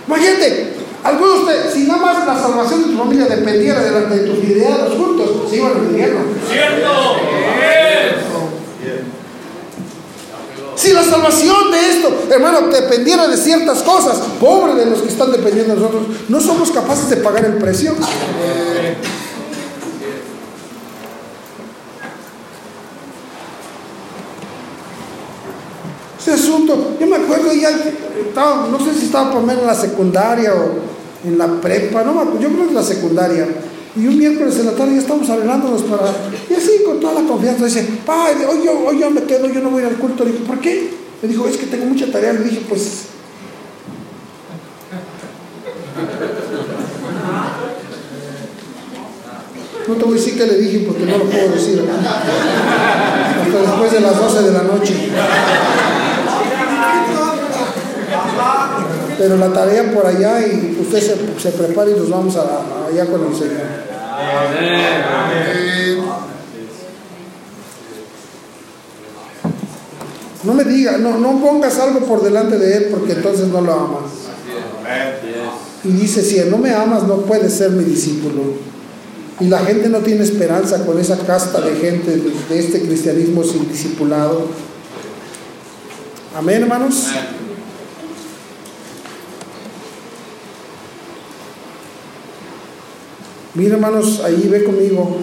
Imagínate, 0.08 0.74
algunos 1.04 1.48
de, 1.48 1.72
si 1.72 1.84
nada 1.84 2.02
más 2.02 2.21
la 2.34 2.42
salvación 2.42 2.84
de 2.84 2.90
tu 2.90 2.98
familia 2.98 3.26
dependiera 3.26 3.82
de, 3.82 3.92
la, 3.92 4.00
de 4.02 4.20
tu 4.20 4.42
fidelidad 4.42 4.82
a 4.82 4.90
los 4.90 4.96
cultos, 4.96 5.50
se 5.50 5.58
iban 5.58 5.72
al 5.72 5.84
infierno. 5.84 6.20
Cierto. 6.50 6.92
Si 10.76 10.94
la 10.94 11.04
salvación 11.04 11.70
de 11.70 11.90
esto, 11.92 12.12
hermano, 12.32 12.62
dependiera 12.70 13.28
de 13.28 13.38
ciertas 13.38 13.84
cosas, 13.84 14.18
pobre 14.40 14.74
de 14.74 14.88
los 14.88 15.02
que 15.02 15.10
están 15.10 15.32
dependiendo 15.32 15.76
de 15.76 15.80
nosotros, 15.80 16.04
¿no 16.28 16.42
somos 16.42 16.72
capaces 16.72 17.08
de 17.10 17.18
pagar 17.18 17.46
el 17.46 17.58
precio? 17.58 17.94
Ese 26.20 26.34
asunto, 26.34 26.96
yo 27.00 27.06
me 27.06 27.18
acuerdo 27.18 27.54
ya, 27.54 27.70
estaba, 27.70 28.68
no 28.68 28.80
sé 28.80 28.94
si 28.96 29.06
estaba 29.06 29.32
por 29.32 29.44
menos 29.44 29.62
en 29.62 29.68
la 29.68 29.76
secundaria 29.76 30.54
o 30.56 31.01
en 31.24 31.38
la 31.38 31.48
prepa, 31.62 32.04
no 32.04 32.40
yo 32.40 32.50
creo 32.50 32.64
que 32.64 32.70
en 32.70 32.76
la 32.76 32.84
secundaria. 32.84 33.48
Y 33.96 34.08
un 34.08 34.18
miércoles 34.18 34.58
en 34.58 34.68
la 34.68 34.72
tarde 34.72 34.94
ya 34.94 35.02
estábamos 35.02 35.30
arreglándonos 35.30 35.82
para. 35.84 36.14
Y 36.50 36.54
así 36.54 36.84
con 36.86 37.00
toda 37.00 37.22
la 37.22 37.28
confianza 37.28 37.66
dice, 37.66 37.86
padre, 38.06 38.46
hoy 38.46 38.62
yo, 38.64 38.88
hoy 38.88 39.00
yo 39.00 39.12
me 39.12 39.24
quedo, 39.24 39.48
yo 39.48 39.60
no 39.60 39.70
voy 39.70 39.84
al 39.84 39.96
culto. 39.96 40.24
Le 40.24 40.32
dije, 40.32 40.46
¿por 40.46 40.60
qué? 40.60 40.92
Me 41.22 41.28
dijo, 41.28 41.46
es 41.48 41.58
que 41.58 41.66
tengo 41.66 41.86
mucha 41.86 42.10
tarea. 42.10 42.34
Le 42.34 42.46
dije, 42.46 42.62
pues. 42.70 43.08
No 49.88 49.96
te 49.96 50.04
voy 50.06 50.14
a 50.14 50.16
decir 50.16 50.38
qué 50.38 50.46
le 50.46 50.58
dije 50.58 50.86
porque 50.88 51.06
no 51.06 51.18
lo 51.18 51.26
puedo 51.26 51.50
decir. 51.50 51.84
Hasta 53.44 53.62
después 53.62 53.92
de 53.92 54.00
las 54.00 54.18
12 54.18 54.42
de 54.42 54.52
la 54.54 54.64
noche. 54.64 54.96
Pero 59.22 59.38
la 59.38 59.54
tarea 59.54 59.94
por 59.94 60.04
allá 60.04 60.42
y 60.42 60.80
usted 60.82 61.00
se, 61.00 61.40
se 61.40 61.56
prepara 61.56 61.92
y 61.92 61.94
nos 61.94 62.10
vamos 62.10 62.36
a, 62.38 62.88
allá 62.88 63.06
con 63.06 63.24
el 63.24 63.36
Señor. 63.36 63.62
Amén. 64.18 66.00
No 70.44 70.56
me 70.56 70.64
diga, 70.64 70.98
no, 70.98 71.20
no 71.20 71.40
pongas 71.40 71.78
algo 71.78 72.00
por 72.00 72.24
delante 72.24 72.58
de 72.58 72.78
Él 72.78 72.88
porque 72.90 73.12
entonces 73.12 73.50
no 73.50 73.62
lo 73.62 73.72
amas. 73.72 74.12
Y 75.84 75.90
dice, 75.90 76.24
si 76.24 76.40
no 76.50 76.58
me 76.58 76.74
amas, 76.74 77.04
no 77.04 77.18
puedes 77.18 77.54
ser 77.54 77.70
mi 77.70 77.84
discípulo. 77.84 78.42
Y 79.40 79.46
la 79.50 79.60
gente 79.60 79.88
no 79.88 80.00
tiene 80.00 80.24
esperanza 80.24 80.84
con 80.84 81.00
esa 81.00 81.20
casta 81.20 81.62
de 81.62 81.76
gente 81.76 82.18
de 82.50 82.60
este 82.60 82.82
cristianismo 82.82 83.44
sin 83.44 83.70
discipulado. 83.70 84.48
Amén, 86.36 86.64
hermanos. 86.64 87.06
Mira, 93.56 93.76
hermanos, 93.76 94.22
ahí 94.24 94.48
ve 94.50 94.64
conmigo. 94.64 95.18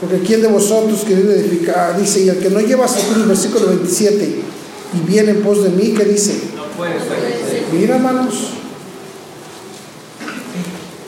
Porque 0.00 0.18
quien 0.20 0.42
de 0.42 0.48
vosotros 0.48 1.02
quiere 1.06 1.22
edificar, 1.22 1.98
dice, 1.98 2.22
y 2.22 2.28
el 2.28 2.38
que 2.38 2.50
no 2.50 2.60
lleva 2.60 2.86
su 2.86 3.00
cruz, 3.06 3.26
versículo 3.26 3.68
27, 3.68 4.24
y 4.24 5.06
viene 5.06 5.30
en 5.30 5.42
pos 5.42 5.62
de 5.62 5.70
mí, 5.70 5.94
¿qué 5.96 6.04
dice? 6.04 6.34
No 6.54 6.66
puede 6.76 6.98
ser. 6.98 7.64
Mira, 7.72 7.96
hermanos, 7.96 8.50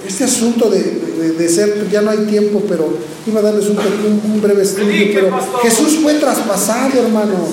este 0.06 0.24
asunto 0.24 0.70
de, 0.70 1.48
ser, 1.48 1.90
ya 1.90 2.00
no 2.00 2.10
hay 2.10 2.18
tiempo, 2.26 2.62
pero 2.68 2.96
iba 3.26 3.40
a 3.40 3.42
darles 3.42 3.66
un, 3.66 3.76
un 3.76 4.40
breve 4.40 4.62
estudio, 4.62 5.10
pero 5.12 5.36
Jesús 5.62 5.98
fue 6.02 6.14
traspasado, 6.14 7.02
hermanos. 7.02 7.50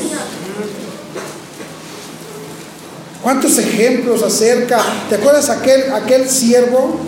¿Cuántos 3.21 3.57
ejemplos 3.57 4.21
acerca? 4.21 4.81
¿Te 5.09 5.15
acuerdas 5.15 5.49
aquel, 5.49 5.91
aquel 5.93 6.29
siervo? 6.29 6.99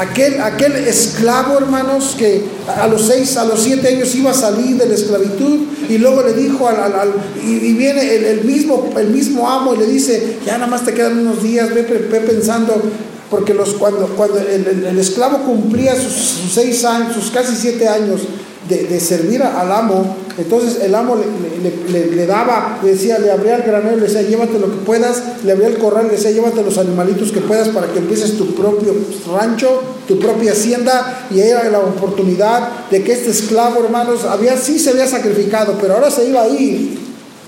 Aquel, 0.00 0.40
aquel 0.40 0.76
esclavo, 0.76 1.58
hermanos, 1.58 2.16
que 2.18 2.42
a 2.66 2.86
los 2.86 3.06
seis, 3.06 3.36
a 3.36 3.44
los 3.44 3.60
siete 3.60 3.88
años 3.88 4.14
iba 4.14 4.30
a 4.30 4.34
salir 4.34 4.78
de 4.78 4.86
la 4.86 4.94
esclavitud 4.94 5.58
y 5.90 5.98
luego 5.98 6.22
le 6.22 6.32
dijo 6.32 6.66
al, 6.66 7.12
y, 7.44 7.74
viene 7.74 8.14
el, 8.30 8.44
mismo, 8.44 8.94
el 8.96 9.08
mismo 9.08 9.46
amo 9.46 9.74
y 9.74 9.78
le 9.78 9.86
dice, 9.86 10.38
ya 10.46 10.54
nada 10.54 10.68
más 10.68 10.86
te 10.86 10.94
quedan 10.94 11.18
unos 11.18 11.42
días, 11.42 11.74
ve, 11.74 11.82
ve 11.82 12.20
pensando, 12.20 12.80
porque 13.28 13.52
los, 13.52 13.74
cuando, 13.74 14.06
cuando 14.16 14.38
el, 14.38 14.98
esclavo 14.98 15.40
cumplía 15.44 15.94
sus, 15.94 16.50
seis 16.50 16.82
años, 16.86 17.12
sus 17.12 17.30
casi 17.30 17.54
siete 17.54 17.86
años 17.86 18.22
de, 18.70 19.00
servir 19.00 19.42
al 19.42 19.70
amo, 19.70 20.16
entonces 20.40 20.82
el 20.82 20.94
amo 20.94 21.16
le, 21.16 22.26
daba, 22.26 22.78
le 22.82 22.92
decía, 22.92 23.18
le 23.18 23.30
abría 23.30 23.56
el 23.56 23.62
granero, 23.62 23.96
le 23.96 24.06
decía, 24.06 24.22
llévate 24.22 24.58
lo 24.58 24.70
que 24.70 24.78
puedas, 24.86 25.22
le 25.44 25.52
abría 25.52 25.68
el 25.68 25.76
corral, 25.76 26.06
le 26.06 26.12
decía, 26.12 26.30
llévate 26.30 26.62
los 26.62 26.78
animalitos 26.78 27.30
que 27.30 27.40
puedas 27.40 27.68
para 27.68 27.88
que 27.88 27.98
empieces 27.98 28.38
tu 28.38 28.54
propio 28.54 28.94
rancho, 29.30 29.82
tu 30.08 30.18
propia 30.18 30.52
hacienda, 30.52 31.26
y 31.30 31.40
era 31.40 31.68
la 31.68 31.80
oportunidad 31.80 32.88
de 32.90 33.02
que 33.02 33.12
este 33.12 33.30
esclavo, 33.30 33.84
hermanos, 33.84 34.24
había, 34.24 34.56
sí 34.56 34.78
se 34.78 34.90
había 34.90 35.06
sacrificado, 35.06 35.76
pero 35.78 35.94
ahora 35.94 36.10
se 36.10 36.26
iba 36.26 36.40
a 36.40 36.48
ir 36.48 36.98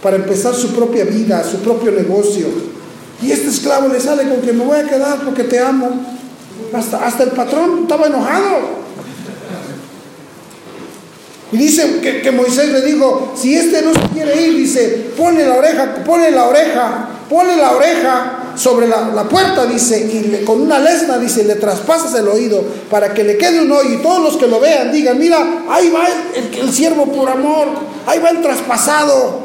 para 0.03 0.17
empezar 0.17 0.55
su 0.55 0.69
propia 0.75 1.05
vida, 1.05 1.43
su 1.45 1.59
propio 1.59 1.93
negocio. 1.93 2.47
Y 3.23 3.31
este 3.31 3.49
esclavo 3.49 3.89
le 3.89 4.01
sale 4.01 4.29
con 4.29 4.43
que 4.43 4.53
me 4.53 4.65
voy 4.67 4.79
a 4.79 4.85
quedar 4.85 5.25
porque 5.25 5.45
te 5.45 5.59
amo. 5.61 5.89
Hasta, 6.75 7.07
hasta 7.07 7.23
el 7.23 7.31
patrón 7.31 7.81
estaba 7.83 8.07
enojado. 8.07 8.82
Y 11.53 11.57
dice 11.59 12.01
que, 12.01 12.31
Moisés 12.31 12.71
le 12.71 12.81
dijo, 12.81 13.35
si 13.37 13.55
este 13.55 13.83
no 13.83 13.93
se 13.93 14.01
quiere 14.15 14.41
ir, 14.41 14.57
dice, 14.57 15.13
ponle 15.15 15.47
la 15.47 15.57
oreja, 15.57 15.97
ponle 16.03 16.31
la 16.31 16.47
oreja, 16.47 17.09
ponle 17.29 17.57
la 17.57 17.73
oreja 17.73 18.39
sobre 18.57 18.89
la, 18.89 19.25
puerta, 19.25 19.67
dice, 19.67 20.01
y 20.01 20.45
con 20.47 20.63
una 20.63 20.79
lesna, 20.79 21.19
dice, 21.19 21.45
le 21.45 21.57
traspasas 21.57 22.15
el 22.15 22.27
oído 22.27 22.65
para 22.91 23.13
que 23.13 23.23
le 23.23 23.37
quede 23.37 23.61
un 23.61 23.71
oído 23.71 24.01
y 24.01 24.03
todos 24.03 24.23
los 24.23 24.37
que 24.39 24.47
lo 24.47 24.61
vean 24.61 24.91
digan, 24.91 25.19
mira, 25.19 25.65
ahí 25.69 25.91
va 25.91 26.07
el, 26.35 26.59
el 26.59 26.73
siervo 26.73 27.13
por 27.13 27.29
amor, 27.29 27.69
ahí 28.07 28.19
va 28.19 28.31
el 28.31 28.41
traspasado. 28.41 29.43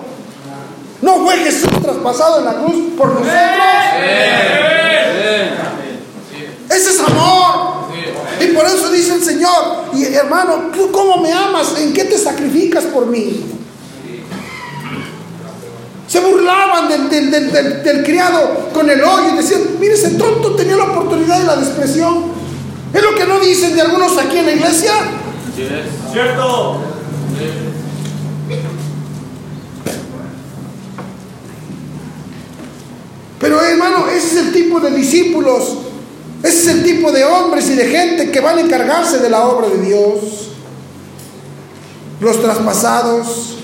¿No 1.02 1.26
fue 1.26 1.36
Jesús 1.38 1.70
traspasado 1.82 2.39
en 2.39 2.46
la 2.46 2.54
cruz 2.54 2.93
por 2.98 3.10
nosotros? 3.10 3.34
Ese 6.70 6.89
es 6.89 7.00
amor. 7.02 7.66
Y 8.39 8.47
por 8.47 8.65
eso 8.65 8.91
dice 8.91 9.15
el 9.15 9.23
Señor, 9.23 9.86
y 9.93 10.04
hermano, 10.06 10.69
¿tú 10.73 10.91
cómo 10.91 11.21
me 11.21 11.32
amas? 11.32 11.80
¿En 11.80 11.93
qué 11.93 12.06
te 12.06 12.17
sacrificas 12.17 12.86
por 12.86 13.08
mí? 13.08 13.43
Se 16.08 16.19
burlaban 16.21 17.10
del, 17.10 18.04
criado 18.04 18.69
con 18.73 18.89
el 18.89 19.02
hoyo 19.02 19.34
y 19.34 19.38
decían, 19.38 19.62
mire 19.80 19.95
ese 19.95 20.12
tonto 20.12 20.56
tenía 20.56 20.78
la 20.78 20.86
oportunidad 20.86 21.39
de 21.39 21.45
la 21.45 21.56
despresión. 21.58 22.26
Es 22.93 23.04
lo 23.04 23.13
que 23.15 23.26
no 23.26 23.39
dicen 23.39 23.76
de 23.76 23.82
algunos 23.82 24.17
aquí 24.17 24.38
en 24.38 24.45
la 24.45 24.52
iglesia. 24.54 24.93
Cierto. 26.13 26.82
Pero 33.39 33.62
hermano, 33.62 34.08
ese 34.08 34.28
es 34.28 34.45
el 34.47 34.54
tipo 34.54 34.80
de 34.80 34.91
discípulos, 34.91 35.78
ese 36.43 36.58
es 36.58 36.67
el 36.67 36.84
tipo 36.84 37.12
de 37.12 37.26
hombres 37.26 37.69
y 37.69 37.73
de 37.73 37.86
gente 37.86 38.32
que 38.32 38.39
van 38.39 38.58
a 38.58 38.62
encargarse 38.62 39.19
de 39.19 39.30
la 39.30 39.47
obra 39.47 39.69
de 39.69 39.82
Dios. 39.82 40.19
Los 42.19 42.41
traspasados. 42.41 43.58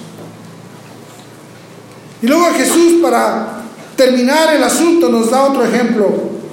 Y 2.21 2.27
luego 2.27 2.45
Jesús 2.55 3.01
para 3.01 3.63
terminar 3.95 4.53
el 4.53 4.63
asunto 4.63 5.09
nos 5.09 5.29
da 5.29 5.43
otro 5.43 5.63
ejemplo. 5.63 6.09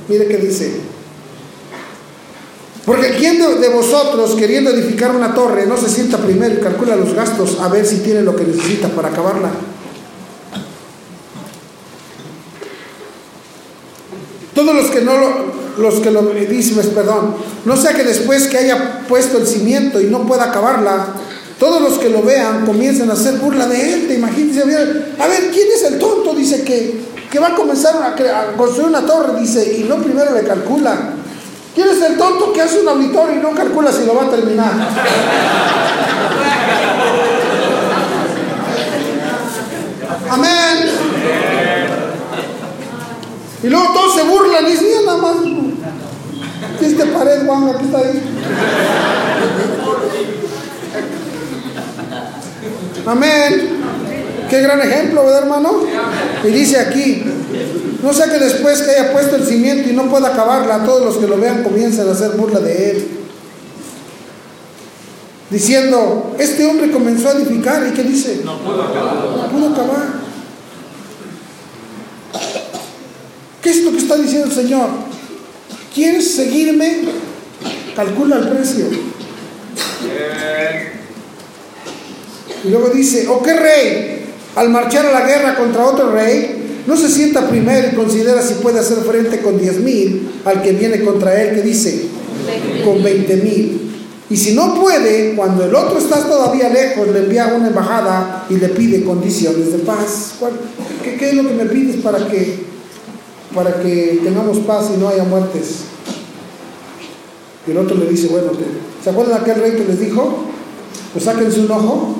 Mire 0.09 0.29
qué 0.29 0.37
dice. 0.37 0.81
Porque 2.85 3.11
quien 3.11 3.39
de, 3.39 3.69
vosotros 3.69 4.35
queriendo 4.35 4.71
edificar 4.71 5.15
una 5.15 5.35
torre 5.35 5.67
no 5.67 5.77
se 5.77 5.89
sienta 5.89 6.19
primero 6.19 6.55
y 6.55 6.59
calcula 6.59 6.97
los 6.97 7.15
gastos 7.15 7.59
a 7.61 7.69
ver 7.69 7.87
si 7.87 7.99
tiene 7.99 8.23
lo 8.23 8.35
que 8.35 8.45
necesita 8.45 8.89
para 8.89 9.09
acabarla. 9.09 9.51
Todos 14.61 14.75
los 14.75 14.91
que 14.91 15.01
no 15.01 15.17
lo, 15.17 15.31
los 15.79 16.01
que 16.01 16.11
lo 16.11 16.21
dicen, 16.21 16.77
perdón, 16.95 17.35
no 17.65 17.79
sea 17.79 17.95
que 17.95 18.05
después 18.05 18.47
que 18.47 18.59
haya 18.59 19.01
puesto 19.09 19.39
el 19.39 19.47
cimiento 19.47 19.99
y 19.99 20.05
no 20.05 20.27
pueda 20.27 20.51
acabarla, 20.51 21.15
todos 21.59 21.81
los 21.81 21.99
que 21.99 22.11
lo 22.11 22.23
vean 22.23 22.67
comiencen 22.67 23.09
a 23.09 23.15
hacer 23.15 23.37
burla 23.37 23.67
de 23.67 23.95
él. 23.95 24.07
Te 24.07 24.17
imaginas, 24.17 24.63
a 24.63 25.29
ver, 25.29 25.51
¿quién 25.51 25.69
es 25.75 25.83
el 25.85 25.99
tonto? 25.99 26.35
Dice 26.35 26.63
que, 26.63 27.01
que 27.31 27.39
va 27.39 27.49
a 27.49 27.55
comenzar 27.55 28.03
a, 28.03 28.15
construir 28.55 28.89
una 28.89 29.07
torre, 29.07 29.41
dice, 29.41 29.79
y 29.79 29.85
no 29.85 29.97
primero 29.97 30.35
le 30.35 30.43
calcula. 30.43 31.15
¿Quién 31.75 31.89
es 31.89 32.03
el 32.03 32.19
tonto 32.19 32.53
que 32.53 32.61
hace 32.61 32.81
un 32.81 32.89
auditorio 32.89 33.37
y 33.37 33.39
no 33.39 33.53
calcula 33.53 33.91
si 33.91 34.05
lo 34.05 34.15
va 34.15 34.25
a 34.25 34.31
terminar? 34.31 34.75
Amén. 40.29 41.10
Y 43.63 43.69
luego 43.69 43.93
todos 43.93 44.15
se 44.15 44.23
burlan 44.25 44.67
y 44.67 44.71
dicen, 44.71 45.05
nada 45.05 45.19
más. 45.19 45.37
Este 46.81 47.07
pared, 47.07 47.47
Juan, 47.47 47.69
aquí 47.69 47.85
está 47.85 47.99
ahí. 47.99 48.23
Amén. 53.07 53.81
Qué 54.49 54.61
gran 54.63 54.81
ejemplo, 54.81 55.25
¿verdad, 55.25 55.43
hermano? 55.43 55.81
Y 56.43 56.49
dice 56.49 56.79
aquí, 56.79 57.23
no 58.03 58.13
sea 58.13 58.31
que 58.31 58.39
después 58.39 58.83
que 58.83 58.91
haya 58.91 59.13
puesto 59.13 59.37
el 59.37 59.47
cimiento 59.47 59.89
y 59.89 59.93
no 59.93 60.11
pueda 60.11 60.29
acabarla, 60.29 60.85
todos 60.85 61.05
los 61.05 61.17
que 61.19 61.29
lo 61.29 61.39
vean 61.39 61.63
comiencen 61.63 62.09
a 62.09 62.13
hacer 62.13 62.33
burla 62.33 62.61
de 62.61 62.91
él. 62.91 63.09
Diciendo, 65.51 66.35
este 66.39 66.67
hombre 66.67 66.91
comenzó 66.91 67.29
a 67.29 67.33
edificar 67.33 67.87
y 67.87 67.93
¿qué 67.93 68.05
dice? 68.05 68.41
No 68.45 68.59
pudo 68.59 68.83
acabar. 68.83 69.15
No 69.15 69.49
pudo 69.51 69.73
acabar. 69.73 70.30
¿Qué 73.73 73.93
que 73.93 73.99
está 73.99 74.17
diciendo 74.17 74.49
el 74.49 74.53
Señor? 74.53 74.89
¿Quieres 75.95 76.35
seguirme? 76.35 77.03
Calcula 77.95 78.39
el 78.39 78.49
precio. 78.49 78.87
Y 82.65 82.69
luego 82.69 82.89
dice, 82.89 83.29
¿o 83.29 83.41
qué 83.43 83.55
rey, 83.55 84.25
al 84.57 84.71
marchar 84.71 85.07
a 85.07 85.13
la 85.13 85.25
guerra 85.25 85.55
contra 85.55 85.87
otro 85.87 86.11
rey, 86.11 86.83
no 86.87 86.97
se 86.97 87.09
sienta 87.09 87.49
primero 87.49 87.89
y 87.93 87.95
considera 87.95 88.43
si 88.43 88.55
puede 88.55 88.81
hacer 88.81 88.99
frente 88.99 89.41
con 89.41 89.57
diez 89.59 89.79
mil 89.79 90.29
al 90.45 90.63
que 90.63 90.73
viene 90.73 91.01
contra 91.05 91.41
él, 91.41 91.55
que 91.55 91.63
dice, 91.63 92.07
con 92.85 93.03
veinte 93.05 93.37
mil? 93.37 93.93
Y 94.29 94.37
si 94.37 94.55
no 94.55 94.81
puede, 94.81 95.35
cuando 95.37 95.65
el 95.65 95.75
otro 95.75 95.99
está 95.99 96.17
todavía 96.29 96.71
lejos, 96.71 97.09
le 97.09 97.21
envía 97.21 97.55
una 97.55 97.69
embajada 97.69 98.47
y 98.51 98.55
le 98.55 98.69
pide 98.71 99.05
condiciones 99.05 99.73
de 99.73 99.79
paz. 99.79 100.35
¿Qué, 101.05 101.17
qué 101.17 101.31
es 101.31 101.35
lo 101.37 101.47
que 101.47 101.55
me 101.55 101.67
pides 101.67 101.97
para 102.03 102.27
que 102.29 102.70
para 103.55 103.81
que 103.81 104.21
tengamos 104.23 104.59
paz 104.59 104.91
y 104.95 104.99
no 104.99 105.09
haya 105.09 105.25
muertes. 105.25 105.85
Y 107.67 107.71
el 107.73 107.79
otro 107.79 107.97
le 107.97 108.07
dice, 108.07 108.29
bueno, 108.29 108.53
¿se 109.03 109.11
acuerdan 109.11 109.41
aquel 109.41 109.61
rey 109.61 109.73
que 109.73 109.85
les 109.85 110.01
dijo? 110.01 110.45
Pues 111.13 111.25
sáquense 111.25 111.61
un 111.61 111.71
ojo. 111.71 112.15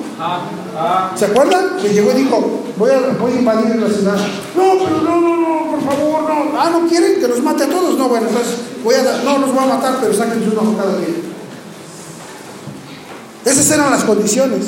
¿Se 1.15 1.25
acuerdan? 1.25 1.77
Que 1.81 1.89
llegó 1.89 2.11
y 2.11 2.23
dijo, 2.23 2.63
voy 2.77 2.91
a, 2.91 2.99
voy 3.19 3.31
a 3.31 3.35
invadir 3.35 3.75
la 3.77 3.89
ciudad. 3.89 4.17
No, 4.55 4.73
pero 4.83 5.01
no, 5.01 5.21
no, 5.21 5.37
no, 5.37 5.71
por 5.71 5.81
favor, 5.83 6.23
no. 6.23 6.59
Ah, 6.59 6.69
¿no 6.71 6.87
quieren 6.87 7.19
que 7.19 7.27
los 7.27 7.41
mate 7.41 7.63
a 7.63 7.69
todos? 7.69 7.97
No, 7.97 8.09
bueno, 8.09 8.27
entonces 8.27 8.55
voy 8.83 8.95
a, 8.95 9.23
no 9.23 9.39
los 9.39 9.53
voy 9.53 9.63
a 9.63 9.67
matar, 9.67 9.97
pero 10.01 10.13
sáquense 10.13 10.49
un 10.49 10.57
ojo 10.57 10.77
cada 10.77 10.97
día. 10.97 11.07
Esas 13.45 13.71
eran 13.71 13.89
las 13.89 14.03
condiciones. 14.03 14.65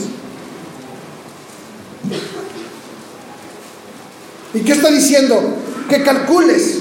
¿Y 4.54 4.60
qué 4.62 4.72
está 4.72 4.90
diciendo? 4.90 5.63
Que 5.90 6.04
calcules. 6.04 6.80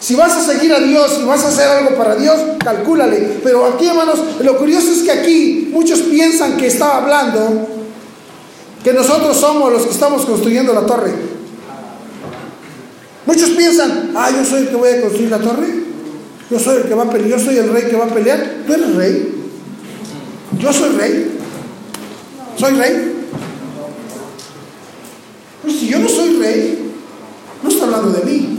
Si 0.00 0.16
vas 0.16 0.32
a 0.32 0.44
seguir 0.44 0.72
a 0.72 0.80
Dios, 0.80 1.16
si 1.18 1.24
vas 1.24 1.44
a 1.44 1.48
hacer 1.48 1.68
algo 1.68 1.96
para 1.96 2.16
Dios, 2.16 2.38
calcúlale. 2.58 3.38
Pero 3.44 3.66
aquí, 3.66 3.86
hermanos, 3.86 4.18
lo 4.40 4.58
curioso 4.58 4.90
es 4.90 5.02
que 5.02 5.12
aquí 5.12 5.70
muchos 5.72 6.00
piensan 6.00 6.56
que 6.56 6.66
está 6.66 6.96
hablando 6.96 7.68
que 8.82 8.92
nosotros 8.92 9.36
somos 9.36 9.72
los 9.72 9.82
que 9.82 9.92
estamos 9.92 10.26
construyendo 10.26 10.72
la 10.72 10.84
torre. 10.86 11.12
Muchos 13.26 13.50
piensan, 13.50 14.10
ah, 14.16 14.28
yo 14.30 14.44
soy 14.44 14.62
el 14.62 14.68
que 14.68 14.74
voy 14.74 14.90
a 14.90 15.00
construir 15.02 15.30
la 15.30 15.38
torre. 15.38 15.68
Yo 16.50 16.58
soy 16.58 16.78
el 16.78 16.82
que 16.82 16.94
va 16.94 17.04
a 17.04 17.10
pelear, 17.10 17.30
yo 17.30 17.38
soy 17.38 17.56
el 17.56 17.72
rey 17.72 17.84
que 17.84 17.96
va 17.96 18.06
a 18.06 18.08
pelear. 18.08 18.56
Tú 18.66 18.74
eres 18.74 18.94
rey. 18.96 19.34
Yo 20.58 20.72
soy 20.72 20.90
rey. 20.96 21.38
Soy 22.58 22.72
rey. 22.74 23.26
Pues 25.62 25.76
si 25.76 25.86
yo 25.86 26.00
no 26.00 26.08
soy 26.08 26.36
rey, 26.38 26.81
no 27.62 27.68
está 27.68 27.84
hablando 27.84 28.10
de 28.10 28.24
mí. 28.24 28.58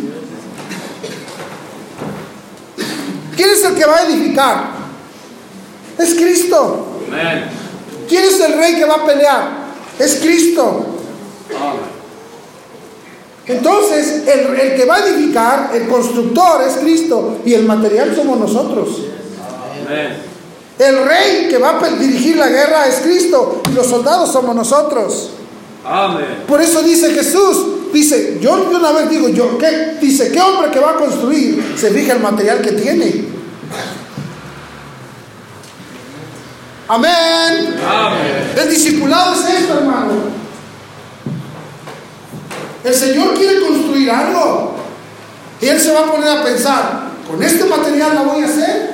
¿Quién 3.35 3.49
es 3.49 3.63
el 3.63 3.75
que 3.75 3.85
va 3.85 3.97
a 3.97 4.07
edificar? 4.07 4.71
Es 5.97 6.13
Cristo. 6.15 6.87
¿Quién 8.07 8.25
es 8.25 8.39
el 8.39 8.53
rey 8.57 8.75
que 8.75 8.85
va 8.85 8.95
a 8.95 9.05
pelear? 9.05 9.49
Es 9.99 10.15
Cristo. 10.15 10.85
Entonces, 13.45 14.27
el, 14.27 14.59
el, 14.59 14.75
que 14.75 14.85
va 14.85 14.95
a 14.95 15.07
edificar, 15.07 15.71
el 15.73 15.87
constructor 15.87 16.61
es 16.61 16.75
Cristo 16.77 17.39
y 17.45 17.53
el 17.53 17.65
material 17.65 18.15
somos 18.15 18.39
nosotros. 18.39 18.89
El 20.79 21.05
rey 21.05 21.47
que 21.49 21.57
va 21.57 21.79
a 21.79 21.89
dirigir 21.89 22.37
la 22.37 22.47
guerra 22.47 22.87
es 22.87 22.95
Cristo 23.01 23.61
y 23.69 23.73
los 23.73 23.87
soldados 23.87 24.31
somos 24.31 24.55
nosotros. 24.55 25.29
Por 26.47 26.61
eso 26.61 26.81
dice 26.81 27.13
Jesús, 27.13 27.57
dice, 27.93 28.39
yo 28.41 28.69
una 28.69 28.91
vez 28.91 29.09
digo, 29.09 29.29
yo, 29.29 29.57
¿qué? 29.57 29.97
Dice, 30.01 30.31
¿qué 30.31 30.41
hombre 30.41 30.71
que 30.71 30.79
va 30.79 30.91
a 30.91 30.95
construir 30.95 31.75
se 31.77 31.91
fija 31.91 32.13
el 32.13 32.19
material 32.19 32.61
que 32.61 32.71
tiene? 32.73 33.25
Amén. 36.87 37.75
El 38.57 38.69
discipulado 38.69 39.33
es 39.33 39.61
esto, 39.61 39.79
hermano. 39.79 40.33
El 42.83 42.93
Señor 42.93 43.33
quiere 43.35 43.61
construir 43.61 44.11
algo. 44.11 44.75
Y 45.61 45.67
Él 45.67 45.79
se 45.79 45.93
va 45.93 46.01
a 46.01 46.11
poner 46.11 46.29
a 46.29 46.43
pensar, 46.43 47.03
¿con 47.25 47.41
este 47.41 47.63
material 47.63 48.15
la 48.15 48.21
voy 48.23 48.43
a 48.43 48.45
hacer? 48.45 48.93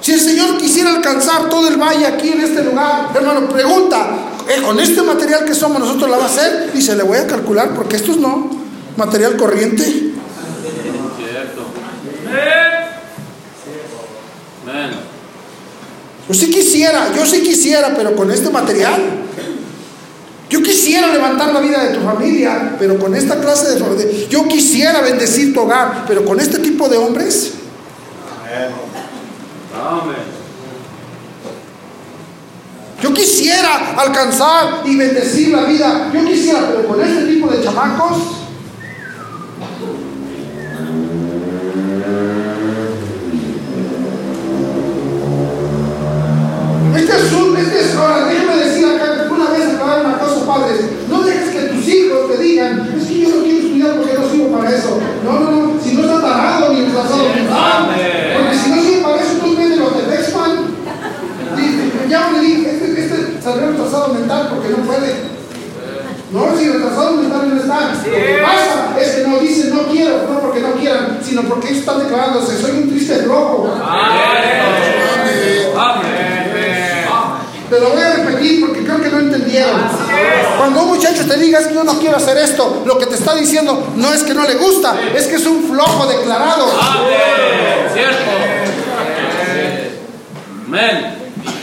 Si 0.00 0.12
el 0.12 0.20
Señor 0.20 0.56
quisiera 0.58 0.90
alcanzar 0.90 1.48
todo 1.48 1.68
el 1.68 1.76
valle 1.76 2.06
aquí 2.06 2.30
en 2.30 2.40
este 2.40 2.62
lugar, 2.62 3.10
hermano, 3.14 3.48
pregunta, 3.48 4.29
¿eh, 4.50 4.62
¿con 4.62 4.80
este 4.80 5.02
material 5.02 5.44
que 5.44 5.54
somos 5.54 5.78
nosotros 5.80 6.10
la 6.10 6.18
va 6.18 6.24
a 6.24 6.26
hacer? 6.26 6.70
Y 6.74 6.82
se 6.82 6.96
le 6.96 7.02
voy 7.02 7.18
a 7.18 7.26
calcular, 7.26 7.74
porque 7.74 7.96
esto 7.96 8.12
es 8.12 8.18
no, 8.18 8.50
material 8.96 9.36
corriente. 9.36 10.10
Yo 16.28 16.34
sí 16.34 16.50
quisiera, 16.50 17.12
yo 17.14 17.26
sí 17.26 17.42
quisiera, 17.42 17.94
pero 17.96 18.14
con 18.14 18.30
este 18.30 18.50
material. 18.50 19.00
Yo 20.48 20.62
quisiera 20.62 21.06
levantar 21.08 21.52
la 21.52 21.60
vida 21.60 21.84
de 21.84 21.94
tu 21.96 22.00
familia, 22.04 22.76
pero 22.78 22.98
con 22.98 23.14
esta 23.14 23.40
clase 23.40 23.78
de... 23.78 24.26
Yo 24.28 24.48
quisiera 24.48 25.00
bendecir 25.00 25.54
tu 25.54 25.60
hogar, 25.60 26.04
pero 26.08 26.24
con 26.24 26.40
este 26.40 26.58
tipo 26.58 26.88
de 26.88 26.96
hombres. 26.96 27.52
Yo 33.02 33.14
quisiera 33.14 33.94
alcanzar 33.96 34.82
y 34.84 34.94
bendecir 34.94 35.48
la 35.48 35.62
vida. 35.62 36.10
Yo 36.12 36.24
quisiera, 36.24 36.68
pero 36.68 36.86
con 36.86 37.00
este 37.00 37.24
tipo 37.24 37.48
de 37.48 37.62
chamacos. 37.64 38.40
Este 46.94 47.16
es 47.16 47.32
un, 47.32 47.56
este 47.56 47.80
es, 47.80 47.94
ahora 47.94 48.26
déjeme 48.26 48.56
decir 48.56 48.84
acá, 48.86 49.26
una 49.30 49.50
vez 49.50 49.74
acabaron 49.74 50.06
una 50.06 50.18
cosa, 50.18 50.46
padres, 50.46 50.80
no 51.08 51.22
dejes 51.22 51.48
que 51.48 51.60
tus 51.68 51.88
hijos 51.88 52.30
te 52.30 52.42
digan, 52.42 52.94
es 52.98 53.06
que 53.06 53.20
yo 53.20 53.28
no 53.30 53.42
quiero 53.42 53.58
estudiar 53.58 53.96
porque 53.96 54.14
no 54.14 54.30
sirvo 54.30 54.58
para 54.58 54.76
eso. 54.76 55.00
No, 55.24 55.40
no, 55.40 55.50
no, 55.50 55.80
si 55.82 55.94
no 55.94 56.02
está 56.02 56.20
tarado 56.20 56.72
ni 56.74 56.84
retrasado 56.84 57.24
Porque 57.24 58.58
si 58.62 58.70
no 58.70 58.82
sirve 58.82 59.02
para 59.02 59.16
eso, 59.22 59.32
tú 59.42 59.56
vende 59.56 59.76
los 59.76 59.96
de 59.96 60.16
Bexman. 60.16 60.80
Ya 62.10 62.30
me 62.30 62.40
dije, 62.40 62.70
este, 62.72 63.00
este 63.00 63.39
salió 63.50 63.70
retrasado 63.70 64.08
mental 64.14 64.48
porque 64.50 64.68
no 64.68 64.76
puede. 64.78 65.30
No, 66.32 66.56
si 66.56 66.68
retrasado 66.68 67.12
mental 67.12 67.48
no 67.48 67.60
está. 67.60 67.92
Lo 67.92 68.02
que 68.02 68.42
pasa 68.42 69.00
es 69.00 69.08
que 69.10 69.26
no 69.26 69.38
dicen 69.38 69.74
no 69.74 69.82
quiero, 69.90 70.28
no 70.32 70.40
porque 70.40 70.60
no 70.60 70.72
quieran, 70.74 71.18
sino 71.22 71.42
porque 71.42 71.68
ellos 71.68 71.80
están 71.80 71.98
declarándose, 71.98 72.60
soy 72.60 72.70
un 72.82 72.90
triste 72.90 73.16
flojo. 73.16 73.70
Te 77.68 77.80
lo 77.80 77.90
voy 77.90 78.02
a 78.02 78.16
repetir 78.16 78.66
porque 78.66 78.84
creo 78.84 79.00
que 79.00 79.08
no 79.10 79.18
entendieron. 79.20 79.80
Cuando 80.58 80.82
un 80.82 80.88
muchacho 80.88 81.26
te 81.26 81.36
diga 81.36 81.60
es 81.60 81.68
que 81.68 81.74
yo 81.74 81.84
no 81.84 81.98
quiero 81.98 82.16
hacer 82.16 82.36
esto, 82.36 82.82
lo 82.84 82.98
que 82.98 83.06
te 83.06 83.14
está 83.14 83.34
diciendo 83.34 83.92
no 83.96 84.12
es 84.12 84.22
que 84.22 84.34
no 84.34 84.44
le 84.44 84.54
gusta, 84.54 84.94
es 85.14 85.26
que 85.26 85.36
es 85.36 85.46
un 85.46 85.64
flojo 85.64 86.06
declarado. 86.06 86.66
Cierto. 87.92 88.30
Amén. 90.66 91.19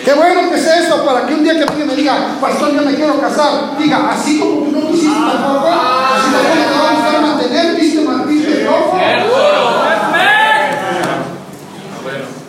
Qué 0.07 0.13
bueno 0.13 0.49
que 0.49 0.55
es 0.55 0.65
eso 0.65 1.03
para 1.03 1.27
que 1.27 1.33
un 1.33 1.43
día 1.43 1.51
que 1.55 1.63
alguien 1.63 1.85
me 1.85 1.93
diga, 1.93 2.37
pastor, 2.39 2.73
yo 2.73 2.81
me 2.81 2.95
quiero 2.95 3.19
casar, 3.19 3.77
diga, 3.77 4.09
así 4.09 4.39
como 4.39 4.61
tú 4.61 4.71
no 4.71 4.87
quisiste 4.89 5.19
tampoco, 5.19 5.67
así 5.67 6.31
tampoco 6.31 6.55
te 6.55 6.79
va 6.79 6.89
a 6.89 6.93
gustar 6.93 7.21
mantener, 7.21 7.75
viste, 7.75 8.07
viste 8.25 8.55
flojo. 8.63 8.97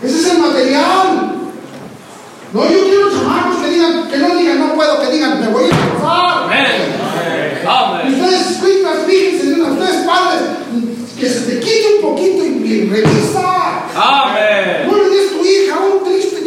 Ese 0.04 0.18
es 0.20 0.26
el 0.34 0.38
material. 0.38 1.32
No, 2.52 2.62
yo 2.62 2.84
quiero 2.84 3.10
chamacos 3.10 3.56
que 3.56 3.70
digan, 3.70 4.08
que 4.08 4.18
no 4.18 4.36
digan 4.36 4.58
no 4.60 4.74
puedo, 4.74 5.00
que 5.00 5.10
digan 5.10 5.40
me 5.40 5.48
voy 5.48 5.64
a 5.64 5.70
casar. 5.70 6.44
Amén. 6.44 8.22
Ustedes, 8.22 8.58
cuicas, 8.60 8.98
fíjense, 9.04 9.60
ustedes 9.60 10.06
padres, 10.06 10.42
que 11.18 11.28
se 11.28 11.40
te 11.40 11.58
quite 11.58 11.96
un 11.96 12.02
poquito 12.02 12.44
y, 12.44 12.88
revisa. 12.88 13.82
Amén. 13.96 14.86
No 14.86 14.96
le 14.96 15.08
des 15.08 15.30
tu 15.30 15.44
hija 15.44 15.74
a 15.74 15.80
un 15.80 16.04
triste, 16.04 16.38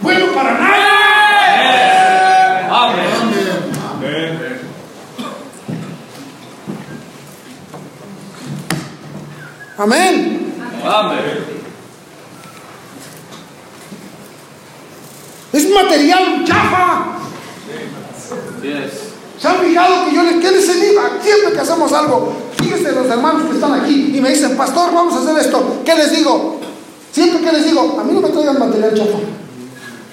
bueno 0.00 0.26
para 0.32 0.52
nada. 0.52 0.90
Amén. 2.70 3.06
Amén. 3.90 4.50
Amén. 9.80 10.52
Amén. 10.84 11.18
Es 15.54 15.70
material 15.70 16.44
chafa. 16.44 17.06
¿Se 19.40 19.48
han 19.48 19.56
fijado 19.56 20.04
que 20.04 20.14
yo 20.14 20.22
les, 20.22 20.36
¿qué 20.36 20.50
les 20.50 20.80
digo? 20.82 21.00
Siempre 21.22 21.52
que 21.54 21.60
hacemos 21.60 21.90
algo, 21.94 22.30
fíjense 22.58 22.92
los 22.92 23.06
hermanos 23.06 23.44
que 23.48 23.54
están 23.54 23.72
aquí 23.72 24.12
y 24.14 24.20
me 24.20 24.28
dicen, 24.28 24.54
pastor, 24.54 24.92
vamos 24.92 25.14
a 25.14 25.20
hacer 25.20 25.46
esto. 25.46 25.80
¿Qué 25.82 25.94
les 25.94 26.10
digo? 26.14 26.60
Siempre 27.10 27.40
que 27.40 27.52
les 27.52 27.64
digo, 27.64 27.98
a 27.98 28.04
mí 28.04 28.12
no 28.12 28.20
me 28.20 28.28
traigan 28.28 28.58
material 28.58 28.94
chafa. 28.94 29.18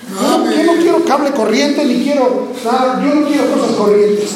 Yo, 0.09 0.63
no 0.63 0.81
quiero 0.81 1.03
cable 1.03 1.31
corriente 1.31 1.83
ni 1.83 2.05
quiero 2.05 2.53
nada, 2.63 3.01
yo 3.03 3.15
no 3.15 3.27
quiero 3.27 3.51
cosas 3.51 3.75
corrientes. 3.75 4.29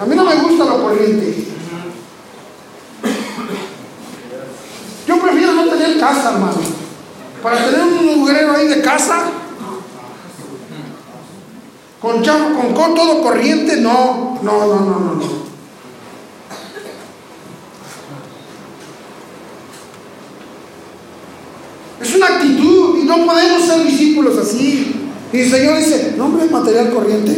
A 0.00 0.04
mí 0.06 0.14
no 0.14 0.24
me 0.24 0.36
gusta 0.36 0.64
lo 0.66 0.82
corriente. 0.84 1.54
Yo 5.06 5.20
prefiero 5.20 5.52
no 5.52 5.68
tener 5.68 5.93
casa, 6.04 6.32
hermano 6.32 6.84
para 7.44 7.62
tener 7.62 7.82
un 7.82 8.20
mugrero 8.20 8.56
ahí 8.56 8.68
de 8.68 8.80
casa, 8.80 9.24
con, 12.00 12.24
con, 12.24 12.72
con 12.72 12.94
todo 12.94 13.22
corriente, 13.22 13.76
no, 13.82 14.38
no, 14.42 14.66
no, 14.66 14.80
no, 14.80 14.98
no. 14.98 15.14
no. 15.16 15.44
Es 22.00 22.14
una 22.14 22.26
actitud 22.28 22.98
y 22.98 23.04
no 23.04 23.26
podemos 23.26 23.62
ser 23.62 23.84
discípulos 23.84 24.38
así. 24.38 25.10
Y 25.30 25.40
el 25.40 25.50
Señor 25.50 25.76
dice, 25.76 26.14
no 26.16 26.26
hombre, 26.26 26.46
material 26.46 26.94
corriente. 26.94 27.36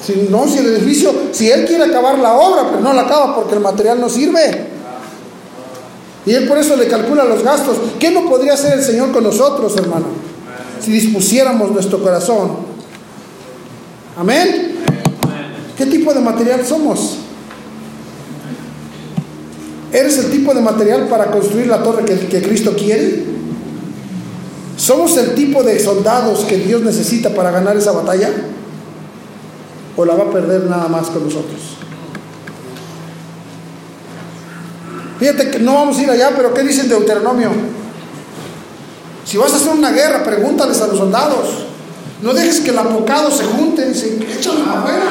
Si 0.00 0.28
no, 0.30 0.46
si 0.46 0.58
el 0.58 0.66
edificio, 0.76 1.12
si 1.32 1.50
Él 1.50 1.66
quiere 1.66 1.84
acabar 1.84 2.20
la 2.20 2.34
obra, 2.34 2.68
pero 2.70 2.80
no 2.80 2.92
la 2.92 3.02
acaba 3.02 3.34
porque 3.34 3.54
el 3.54 3.60
material 3.60 4.00
no 4.00 4.08
sirve. 4.08 4.69
Y 6.30 6.34
Él 6.36 6.46
por 6.46 6.58
eso 6.58 6.76
le 6.76 6.86
calcula 6.86 7.24
los 7.24 7.42
gastos. 7.42 7.76
¿Qué 7.98 8.12
no 8.12 8.28
podría 8.28 8.52
hacer 8.52 8.78
el 8.78 8.84
Señor 8.84 9.10
con 9.10 9.24
nosotros, 9.24 9.76
hermano? 9.76 10.06
Si 10.80 10.92
dispusiéramos 10.92 11.72
nuestro 11.72 12.00
corazón. 12.00 12.52
Amén. 14.16 14.76
¿Qué 15.76 15.86
tipo 15.86 16.14
de 16.14 16.20
material 16.20 16.64
somos? 16.64 17.16
¿Eres 19.92 20.18
el 20.18 20.30
tipo 20.30 20.54
de 20.54 20.60
material 20.60 21.08
para 21.08 21.32
construir 21.32 21.66
la 21.66 21.82
torre 21.82 22.04
que, 22.04 22.40
Cristo 22.40 22.76
quiere? 22.78 23.24
¿Somos 24.76 25.16
el 25.16 25.34
tipo 25.34 25.64
de 25.64 25.80
soldados 25.80 26.44
que 26.44 26.58
Dios 26.58 26.82
necesita 26.82 27.30
para 27.34 27.50
ganar 27.50 27.76
esa 27.76 27.90
batalla? 27.90 28.30
¿O 29.96 30.04
la 30.04 30.14
va 30.14 30.26
a 30.26 30.30
perder 30.30 30.70
nada 30.70 30.86
más 30.86 31.08
con 31.08 31.24
nosotros? 31.24 31.79
Fíjate 35.20 35.50
que 35.50 35.58
no 35.58 35.74
vamos 35.74 35.98
a 35.98 36.02
ir 36.02 36.10
allá, 36.10 36.32
pero 36.34 36.54
¿qué 36.54 36.62
dice 36.62 36.80
el 36.80 36.88
Deuteronomio? 36.88 37.50
Si 39.26 39.36
vas 39.36 39.52
a 39.52 39.56
hacer 39.56 39.72
una 39.72 39.90
guerra, 39.90 40.24
pregúntales 40.24 40.80
a 40.80 40.86
los 40.86 40.96
soldados. 40.96 41.66
No 42.22 42.32
dejes 42.32 42.60
que 42.60 42.70
el 42.70 42.78
apocado 42.78 43.30
se 43.30 43.44
junten, 43.44 43.94
se 43.94 44.14
échalos 44.14 44.62
para 44.66 44.80
afuera. 44.80 45.04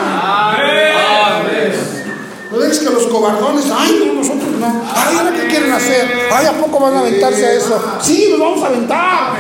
No 2.52 2.58
dejes 2.58 2.80
que 2.80 2.90
los 2.90 3.06
cobardones, 3.06 3.66
ay, 3.72 4.04
no, 4.04 4.14
nosotros 4.14 4.50
no. 4.60 4.84
Ay, 4.96 5.16
ahora 5.16 5.32
qué 5.36 5.48
quieren 5.48 5.72
hacer. 5.72 6.12
Ay, 6.34 6.48
¿a 6.48 6.54
poco 6.54 6.80
van 6.80 6.96
a 6.96 7.00
aventarse 7.02 7.46
a 7.46 7.54
eso? 7.54 7.80
Sí, 8.02 8.30
nos 8.32 8.40
vamos 8.40 8.64
a 8.64 8.68
aventar. 8.68 9.34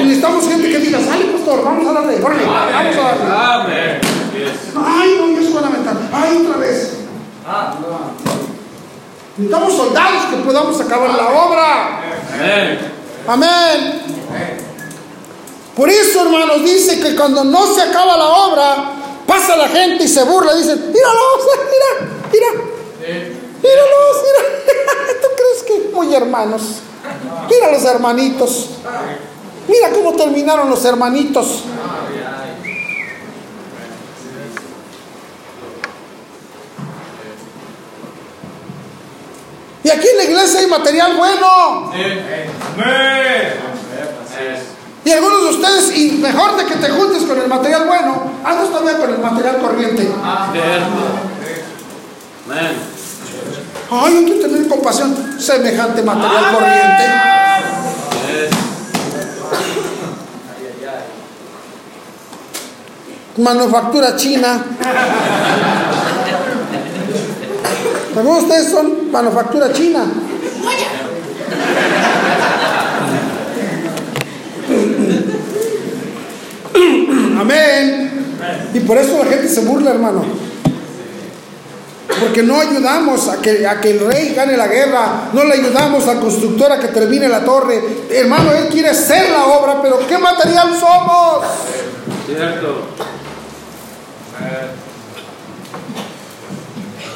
Y 0.00 0.04
necesitamos 0.04 0.48
gente 0.48 0.70
que 0.70 0.78
diga, 0.78 0.98
sale, 1.00 1.26
pastor, 1.26 1.62
vamos 1.62 1.86
a 1.86 1.92
darle, 1.92 2.24
órale, 2.24 2.44
vamos 2.46 2.96
a 2.96 3.26
darle. 3.26 4.00
Ay, 4.86 5.18
no, 5.20 5.42
se 5.42 5.52
van 5.52 5.64
a 5.64 5.68
aventar. 5.68 5.96
Ay, 6.12 6.46
otra 6.46 6.56
vez. 6.56 6.92
Necesitamos 9.40 9.74
soldados 9.74 10.24
que 10.30 10.36
podamos 10.44 10.78
acabar 10.78 11.14
la 11.14 11.28
obra. 11.30 12.00
Amén. 13.26 14.02
Por 15.74 15.88
eso, 15.88 16.22
hermanos, 16.22 16.62
dice 16.62 17.00
que 17.00 17.16
cuando 17.16 17.42
no 17.42 17.66
se 17.74 17.80
acaba 17.80 18.18
la 18.18 18.28
obra, 18.28 18.92
pasa 19.26 19.56
la 19.56 19.68
gente 19.68 20.04
y 20.04 20.08
se 20.08 20.24
burla. 20.24 20.54
Dicen, 20.54 20.92
míralos, 20.92 21.46
mira, 21.72 22.12
mira. 22.30 22.46
Míralos, 23.62 24.16
mira. 24.26 24.42
¿Tú 25.22 25.28
crees 25.34 25.62
que 25.66 25.88
muy 25.94 26.14
hermanos? 26.14 26.62
Mira 27.48 27.72
los 27.72 27.84
hermanitos. 27.86 28.66
Mira 29.68 29.90
cómo 29.90 30.12
terminaron 30.16 30.68
los 30.68 30.84
hermanitos. 30.84 31.64
Y 39.82 39.90
aquí 39.90 40.06
en 40.08 40.16
la 40.18 40.24
iglesia 40.24 40.60
hay 40.60 40.66
material 40.66 41.16
bueno. 41.16 41.92
Y 45.02 45.10
algunos 45.12 45.42
de 45.42 45.48
ustedes, 45.50 45.96
y 45.96 46.12
mejor 46.12 46.56
de 46.56 46.66
que 46.66 46.76
te 46.76 46.90
juntes 46.90 47.22
con 47.22 47.40
el 47.40 47.48
material 47.48 47.86
bueno, 47.86 48.32
hazlos 48.44 48.72
también 48.72 48.98
con 48.98 49.10
el 49.10 49.18
material 49.18 49.56
corriente. 49.58 50.10
Ay, 53.90 54.16
hay 54.16 54.24
que 54.24 54.34
tener 54.46 54.68
compasión. 54.68 55.40
Semejante 55.40 56.02
material 56.02 56.52
corriente. 56.52 57.04
Manufactura 63.38 64.16
china. 64.16 64.62
Algunos 68.14 68.38
de 68.40 68.44
ustedes 68.44 68.70
son 68.70 68.99
manufactura 69.10 69.72
china. 69.72 70.04
Amén. 77.40 78.10
Y 78.74 78.80
por 78.80 78.98
eso 78.98 79.18
la 79.18 79.30
gente 79.30 79.48
se 79.48 79.60
burla, 79.62 79.90
hermano. 79.90 80.24
Porque 82.20 82.42
no 82.42 82.60
ayudamos 82.60 83.28
a 83.28 83.40
que, 83.40 83.66
a 83.66 83.80
que 83.80 83.92
el 83.92 84.00
rey 84.00 84.34
gane 84.34 84.56
la 84.56 84.66
guerra, 84.68 85.30
no 85.32 85.44
le 85.44 85.54
ayudamos 85.54 86.06
al 86.06 86.20
constructor 86.20 86.70
a 86.70 86.78
que 86.78 86.88
termine 86.88 87.28
la 87.28 87.44
torre. 87.44 87.82
Hermano, 88.10 88.52
él 88.52 88.68
quiere 88.68 88.90
hacer 88.90 89.30
la 89.30 89.46
obra, 89.46 89.80
pero 89.80 90.06
¿qué 90.06 90.18
material 90.18 90.68
somos? 90.78 91.46
Cierto. 92.26 92.88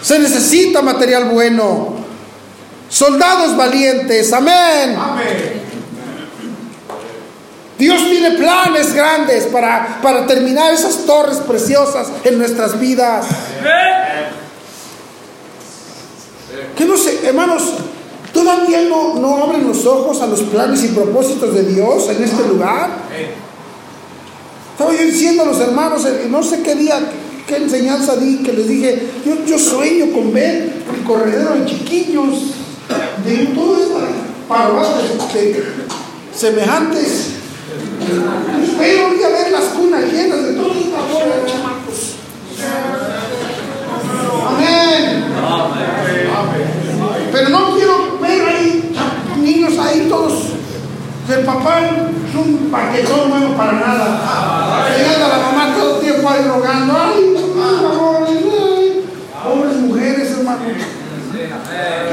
Se 0.05 0.18
necesita 0.18 0.82
material 0.82 1.30
bueno. 1.30 1.94
Soldados 2.90 3.57
valientes. 3.57 4.34
Amén. 4.34 4.98
Dios 7.78 8.05
tiene 8.11 8.32
planes 8.32 8.92
grandes 8.92 9.44
para, 9.44 10.00
para 10.02 10.26
terminar 10.26 10.74
esas 10.74 11.07
torres 11.07 11.38
preciosas 11.38 12.09
en 12.22 12.36
nuestras 12.36 12.78
vidas. 12.78 13.24
Que 16.76 16.84
no 16.84 16.98
sé, 16.98 17.26
hermanos, 17.26 17.62
todavía 18.30 18.82
no, 18.82 19.14
no 19.14 19.42
abren 19.42 19.66
los 19.66 19.86
ojos 19.86 20.20
a 20.20 20.26
los 20.26 20.42
planes 20.42 20.84
y 20.84 20.88
propósitos 20.88 21.55
de 21.55 21.62
Dios 21.62 22.11
en 22.11 22.22
este 22.22 22.46
lugar. 22.46 22.90
Estaba 24.72 24.92
yo 24.92 25.02
diciendo 25.02 25.44
a 25.44 25.46
los 25.46 25.61
hermanos, 25.61 26.05
eh, 26.05 26.26
no 26.28 26.42
sé 26.42 26.62
qué 26.62 26.74
día, 26.74 27.00
qué 27.47 27.57
enseñanza 27.57 28.16
di, 28.16 28.38
que 28.38 28.53
les 28.53 28.68
dije, 28.68 29.09
yo, 29.24 29.45
yo 29.45 29.59
sueño 29.59 30.12
con 30.12 30.32
ver 30.32 30.72
el 30.95 31.05
corredero 31.05 31.55
de 31.55 31.66
chiquillos, 31.66 32.55
de 33.24 33.42
esto, 33.42 34.01
parolas 34.49 34.88
de, 35.32 35.40
de 35.40 35.64
semejantes. 36.34 37.30
Espero 38.62 39.09
un 39.09 39.16
día 39.16 39.28
ver 39.28 39.53
las 39.53 39.64
cunas 39.64 40.05
llenas 40.12 40.42
de 40.45 40.53
toda 40.53 40.74
esta 40.74 41.01
bola 41.12 41.36
de 41.36 41.51
chamacos. 41.51 42.14
Amén. 44.47 45.24
Pero 47.32 47.49
no 47.49 47.74
quiero 47.74 48.18
ver 48.20 48.49
ahí 48.49 48.95
niños 49.40 49.78
ahí 49.78 50.07
todos. 50.09 50.32
El 51.28 51.45
papá 51.45 51.80
es 51.80 52.34
un 52.34 52.70
paquetón 52.70 53.30
bueno 53.30 53.57
para 53.57 53.72
nada. 53.72 54.86
Llegando 54.97 55.24
a 55.24 55.28
la 55.28 55.38
mamá 55.38 55.74
todo 55.74 55.97
el 55.97 56.01
tiempo 56.03 56.28
ahí 56.28 56.42
rogando. 56.47 56.95
Ay, 56.97 57.34
Pobres 59.45 59.77
mujeres, 59.77 60.31
hermano. 60.31 60.61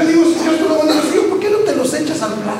Yo 0.00 0.06
digo, 0.06 0.24
Señor, 0.24 0.56
tú 0.56 0.68
lo 0.68 0.78
vas 0.78 0.88
a 0.88 1.00
decir, 1.00 1.28
¿por 1.30 1.40
qué 1.40 1.50
no 1.50 1.58
te 1.58 1.76
los 1.76 1.94
echas 1.94 2.22
al 2.22 2.34
plato? 2.34 2.58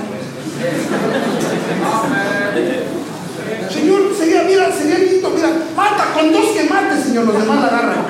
Señor, 3.71 4.15
sería, 4.17 4.43
mira, 4.45 4.73
sería 4.73 4.99
lindo, 4.99 5.31
mira, 5.31 5.49
mata 5.77 6.13
con 6.15 6.33
dos 6.33 6.47
que 6.55 6.65
mate, 6.65 7.03
Señor, 7.03 7.25
los 7.25 7.39
demás 7.39 7.61
la 7.61 7.67
agarran. 7.67 8.05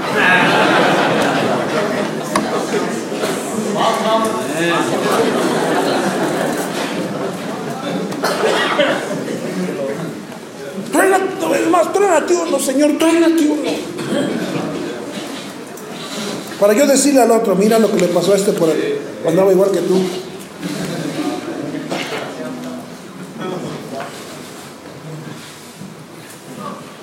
Traen 10.93 11.15
a, 11.15 11.19
no, 11.19 11.55
es 11.55 11.69
más, 11.69 11.93
traen 11.93 12.13
a 12.13 12.27
ti 12.27 12.35
uno, 12.35 12.59
Señor, 12.59 12.99
traen 12.99 13.25
a 13.25 13.29
ti 13.29 13.47
uno. 13.51 14.42
Para 16.63 16.75
yo 16.75 16.87
decirle 16.87 17.21
al 17.21 17.33
otro, 17.33 17.57
mira 17.57 17.77
lo 17.81 17.91
que 17.91 17.99
le 17.99 18.07
pasó 18.07 18.35
a 18.35 18.37
este 18.37 18.53
por 18.53 18.71
el, 18.71 19.01
andaba 19.27 19.51
igual 19.51 19.73
que 19.73 19.81
tú. 19.81 20.01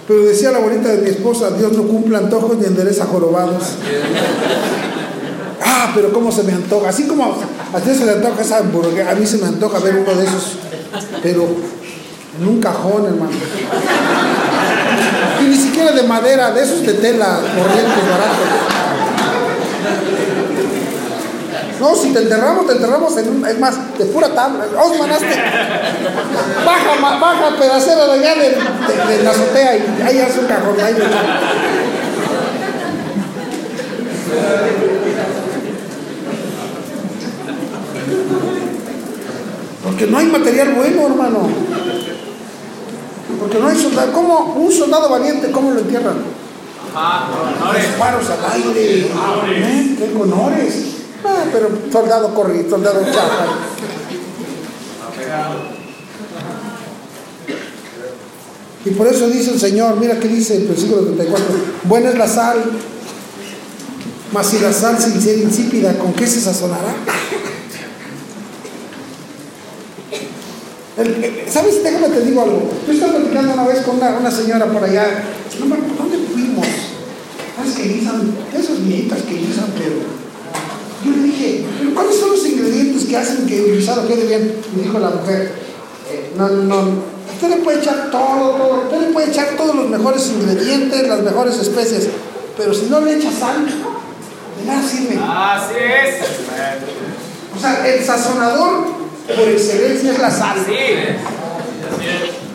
Pero 0.07 0.23
decía 0.23 0.51
la 0.51 0.59
abuelita 0.59 0.87
de 0.87 0.99
mi 0.99 1.09
esposa, 1.09 1.51
Dios 1.51 1.73
no 1.73 1.83
cumple 1.83 2.15
antojos 2.15 2.57
ni 2.57 2.67
endereza 2.67 3.05
jorobados. 3.05 3.63
Ah, 5.61 5.91
pero 5.93 6.13
cómo 6.13 6.31
se 6.31 6.43
me 6.43 6.53
antoja. 6.53 6.87
Así 6.87 7.05
como 7.05 7.25
a 7.25 7.79
ti 7.81 7.93
se 7.93 8.05
le 8.05 8.13
antoja 8.13 8.41
esa 8.41 8.59
hamburguesa, 8.59 9.11
a 9.11 9.15
mí 9.15 9.25
se 9.25 9.39
me 9.39 9.47
antoja 9.47 9.79
ver 9.79 9.97
uno 9.97 10.15
de 10.15 10.25
esos, 10.25 10.53
pero 11.21 11.45
en 12.39 12.47
un 12.47 12.61
cajón, 12.61 13.07
hermano. 13.07 13.33
Y 15.41 15.43
ni 15.49 15.57
siquiera 15.57 15.91
de 15.91 16.03
madera, 16.03 16.51
de 16.51 16.63
esos 16.63 16.81
de 16.81 16.93
tela, 16.93 17.41
corrientes, 17.41 18.09
baratos. 18.09 18.58
No, 21.79 21.95
si 21.95 22.09
te 22.11 22.19
enterramos, 22.23 22.67
te 22.67 22.73
enterramos 22.73 23.15
en 23.17 23.29
un, 23.29 23.45
es 23.47 23.57
más, 23.59 23.97
de 23.97 24.05
pura 24.05 24.27
tabla. 24.35 24.65
Osman, 24.83 25.09
hazte. 25.11 25.27
Baja, 26.65 26.95
ma- 27.01 27.19
baja 27.19 27.55
pedacera 27.57 28.05
de 28.07 28.11
allá 28.13 28.35
de, 28.35 28.49
de- 28.49 29.17
de 29.17 29.23
la 29.23 29.29
azotea 29.31 29.77
y 29.77 30.01
ahí 30.05 30.19
hace 30.19 30.39
un 30.41 30.45
cajón. 30.47 30.75
Ahí 30.81 30.93
Porque 39.83 40.07
no 40.07 40.17
hay 40.17 40.25
material 40.27 40.73
bueno, 40.73 41.07
hermano. 41.07 41.47
Porque 43.39 43.59
no 43.59 43.67
hay 43.67 43.77
soldado. 43.77 44.11
¿Cómo 44.13 44.53
un 44.57 44.71
soldado 44.71 45.09
valiente, 45.09 45.51
cómo 45.51 45.71
lo 45.71 45.79
entierran? 45.79 46.17
Disparos 47.75 48.25
al 48.29 48.51
aire. 48.53 49.01
¿Eh? 49.05 49.95
¿Qué 49.97 50.11
honores? 50.19 50.88
Ah, 51.39 51.45
pero 51.53 51.69
soldado 51.91 52.33
corrido, 52.33 52.69
soldado 52.69 53.01
chafa. 53.05 53.45
Y 58.85 58.89
por 58.91 59.07
eso 59.07 59.29
dice 59.29 59.51
el 59.51 59.59
Señor, 59.59 59.97
mira 59.97 60.19
que 60.19 60.27
dice 60.27 60.57
el 60.57 60.67
versículo 60.67 61.03
34, 61.03 61.45
buena 61.83 62.09
es 62.09 62.17
la 62.17 62.27
sal, 62.27 62.57
mas 64.31 64.47
si 64.47 64.59
la 64.59 64.73
sal 64.73 64.97
sin 64.99 65.21
ser 65.21 65.37
insípida, 65.39 65.97
¿con 65.97 66.13
qué 66.13 66.25
se 66.25 66.39
sazonará? 66.39 66.95
¿Sabes? 71.49 71.83
Déjame 71.83 72.09
te 72.09 72.21
digo 72.21 72.41
algo. 72.41 72.69
Yo 72.85 72.93
estaba 72.93 73.13
platicando 73.13 73.53
una 73.53 73.67
vez 73.67 73.79
con 73.81 73.97
una, 73.97 74.17
una 74.17 74.31
señora 74.31 74.65
por 74.65 74.83
allá. 74.83 75.23
No 75.59 75.65
me 75.65 75.77
¿dónde 75.97 76.17
fuimos? 76.31 76.67
¿Sabes 77.55 77.75
que 77.75 77.83
guisan? 77.83 78.33
Esas 78.53 78.85
viejitas 78.85 79.21
que 79.21 79.35
guisan, 79.35 79.67
pero. 79.77 80.19
Yo 81.05 81.11
le 81.11 81.23
dije, 81.23 81.65
¿pero 81.79 81.88
cuáles 81.99 82.19
son 82.19 82.31
los 82.31 82.45
ingredientes? 82.45 83.05
que 83.05 83.17
hacen 83.17 83.45
que 83.45 83.57
el 83.57 83.77
guisado 83.77 84.07
quede 84.07 84.25
bien. 84.25 84.61
Me 84.75 84.83
dijo 84.83 84.99
la 84.99 85.09
mujer, 85.09 85.51
eh, 86.11 86.31
no, 86.37 86.47
no, 86.47 87.03
usted 87.33 87.49
le 87.49 87.57
puede 87.57 87.79
echar 87.79 88.09
todo, 88.11 88.51
todo, 88.51 88.83
usted 88.83 89.07
le 89.07 89.13
puede 89.13 89.29
echar 89.29 89.47
todos 89.57 89.75
los 89.75 89.89
mejores 89.89 90.27
ingredientes, 90.27 91.07
las 91.07 91.21
mejores 91.21 91.57
especies, 91.57 92.07
pero 92.55 92.73
si 92.73 92.85
no 92.85 93.01
le 93.01 93.15
echa 93.15 93.31
sal, 93.31 93.65
de 93.65 94.65
nada 94.65 94.87
sirve. 94.87 95.19
Así 95.21 95.73
es. 95.75 96.15
O 97.55 97.59
sea, 97.59 97.87
el 97.87 98.05
sazonador 98.05 98.85
por 99.27 99.47
excelencia 99.47 100.11
es 100.11 100.19
la 100.19 100.31
sal. 100.31 100.57
Sí. 100.65 100.73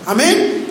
Amén. 0.06 0.63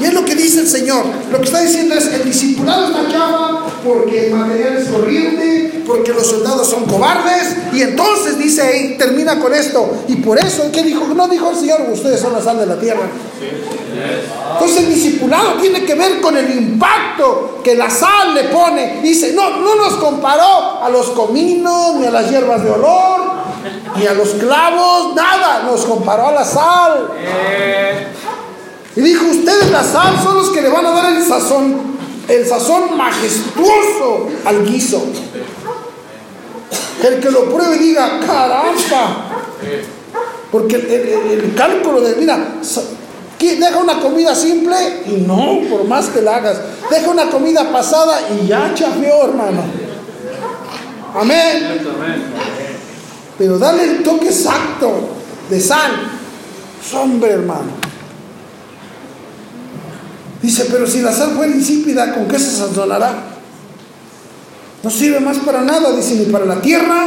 Y 0.00 0.04
es 0.04 0.14
lo 0.14 0.24
que 0.24 0.34
dice 0.34 0.60
el 0.60 0.68
Señor. 0.68 1.04
Lo 1.30 1.38
que 1.38 1.44
está 1.44 1.60
diciendo 1.60 1.94
es, 1.94 2.06
el 2.06 2.24
discipulado 2.24 2.86
está 2.86 3.10
chava 3.10 3.66
porque 3.84 4.26
el 4.26 4.34
material 4.34 4.76
es 4.76 4.88
corriente, 4.88 5.82
porque 5.86 6.12
los 6.12 6.26
soldados 6.26 6.68
son 6.68 6.84
cobardes. 6.84 7.56
Y 7.72 7.82
entonces 7.82 8.38
dice 8.38 8.62
ahí, 8.62 8.96
termina 8.98 9.38
con 9.38 9.54
esto. 9.54 10.04
Y 10.08 10.16
por 10.16 10.38
eso, 10.38 10.70
¿qué 10.72 10.82
dijo? 10.82 11.06
No 11.14 11.28
dijo 11.28 11.50
el 11.50 11.56
Señor, 11.56 11.82
ustedes 11.92 12.20
son 12.20 12.32
la 12.32 12.42
sal 12.42 12.58
de 12.58 12.66
la 12.66 12.78
tierra. 12.78 13.08
Entonces 14.52 14.78
el 14.84 14.94
discipulado 14.94 15.54
tiene 15.54 15.84
que 15.84 15.94
ver 15.94 16.20
con 16.20 16.36
el 16.36 16.50
impacto 16.50 17.60
que 17.62 17.74
la 17.74 17.88
sal 17.90 18.34
le 18.34 18.44
pone. 18.44 19.00
Dice, 19.02 19.32
no, 19.32 19.58
no 19.58 19.74
nos 19.76 19.94
comparó 19.94 20.82
a 20.82 20.88
los 20.90 21.10
cominos, 21.10 21.96
ni 21.96 22.06
a 22.06 22.10
las 22.10 22.30
hierbas 22.30 22.62
de 22.62 22.70
olor, 22.70 23.20
ni 23.96 24.06
a 24.06 24.14
los 24.14 24.30
clavos, 24.30 25.14
nada. 25.14 25.62
Nos 25.64 25.84
comparó 25.84 26.28
a 26.28 26.32
la 26.32 26.44
sal. 26.44 27.10
Y 28.96 29.00
dijo, 29.02 29.24
ustedes 29.26 29.70
la 29.70 29.84
sal 29.84 30.14
son 30.22 30.36
los 30.38 30.50
que 30.50 30.62
le 30.62 30.68
van 30.68 30.84
a 30.86 30.90
dar 30.90 31.12
el 31.12 31.22
sazón, 31.24 31.76
el 32.28 32.46
sazón 32.46 32.96
majestuoso 32.96 34.28
al 34.44 34.64
guiso. 34.66 35.04
El 37.02 37.20
que 37.20 37.30
lo 37.30 37.44
pruebe 37.54 37.78
diga, 37.78 38.20
caramba. 38.26 39.26
Porque 40.50 40.76
el, 40.76 40.86
el- 41.44 41.54
cálculo 41.54 42.00
de, 42.00 42.16
mira, 42.16 42.38
deja 43.38 43.78
una 43.78 44.00
comida 44.00 44.34
simple 44.34 44.76
y 45.06 45.20
no, 45.26 45.60
por 45.70 45.84
más 45.84 46.08
que 46.08 46.20
la 46.20 46.36
hagas. 46.36 46.58
Deja 46.90 47.08
una 47.10 47.30
comida 47.30 47.70
pasada 47.72 48.20
y 48.30 48.48
ya 48.48 48.72
chafeó, 48.74 49.24
hermano. 49.28 49.62
Amén. 51.14 51.80
Pero 53.38 53.58
dale 53.58 53.84
el 53.84 54.02
toque 54.02 54.26
exacto 54.28 54.92
de 55.48 55.60
sal. 55.60 55.92
Hombre, 56.94 57.30
hermano. 57.30 57.89
Dice, 60.42 60.66
pero 60.70 60.86
si 60.86 61.00
la 61.02 61.12
sal 61.12 61.32
fuera 61.36 61.54
insípida, 61.54 62.14
¿con 62.14 62.26
qué 62.26 62.38
se 62.38 62.50
sazonará? 62.56 63.12
No 64.82 64.88
sirve 64.90 65.20
más 65.20 65.36
para 65.38 65.60
nada, 65.60 65.94
dice, 65.94 66.14
ni 66.14 66.24
para 66.26 66.46
la 66.46 66.62
tierra, 66.62 67.06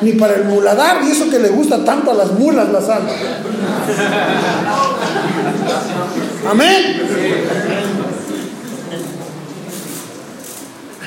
ni 0.00 0.12
para 0.14 0.34
el 0.34 0.44
muladar, 0.46 1.04
y 1.04 1.10
eso 1.12 1.30
que 1.30 1.38
le 1.38 1.50
gusta 1.50 1.84
tanto 1.84 2.10
a 2.10 2.14
las 2.14 2.32
mulas 2.32 2.68
la 2.72 2.80
sal. 2.80 3.02
Amén. 6.50 7.02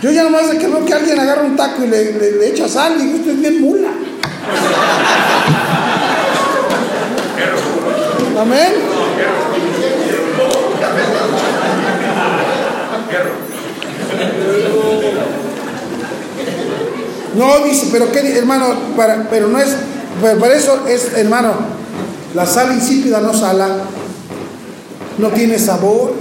Yo 0.01 0.11
ya 0.11 0.23
nomás 0.23 0.49
de 0.51 0.57
que 0.59 0.67
veo 0.67 0.85
que 0.85 0.93
alguien 0.93 1.19
agarra 1.19 1.41
un 1.41 1.55
taco 1.57 1.83
y 1.83 1.87
le, 1.87 2.13
le- 2.13 2.31
le 2.37 2.47
echa 2.49 2.69
sal, 2.69 2.97
digo, 2.99 3.15
esto 3.17 3.31
es 3.31 3.39
bien 3.41 3.59
mula. 3.61 3.89
Amén. 8.39 8.73
No, 17.35 17.59
dice, 17.65 17.89
pero 17.91 18.11
qué, 18.11 18.37
hermano, 18.37 18.65
para, 18.95 19.27
pero 19.29 19.47
no 19.47 19.59
es, 19.59 19.75
pero 20.21 20.39
para 20.39 20.55
eso 20.55 20.87
es, 20.87 21.13
hermano, 21.15 21.53
la 22.33 22.45
sal 22.45 22.73
insípida 22.73 23.21
no 23.21 23.33
sala, 23.33 23.67
no 25.17 25.29
tiene 25.29 25.59
sabor. 25.59 26.13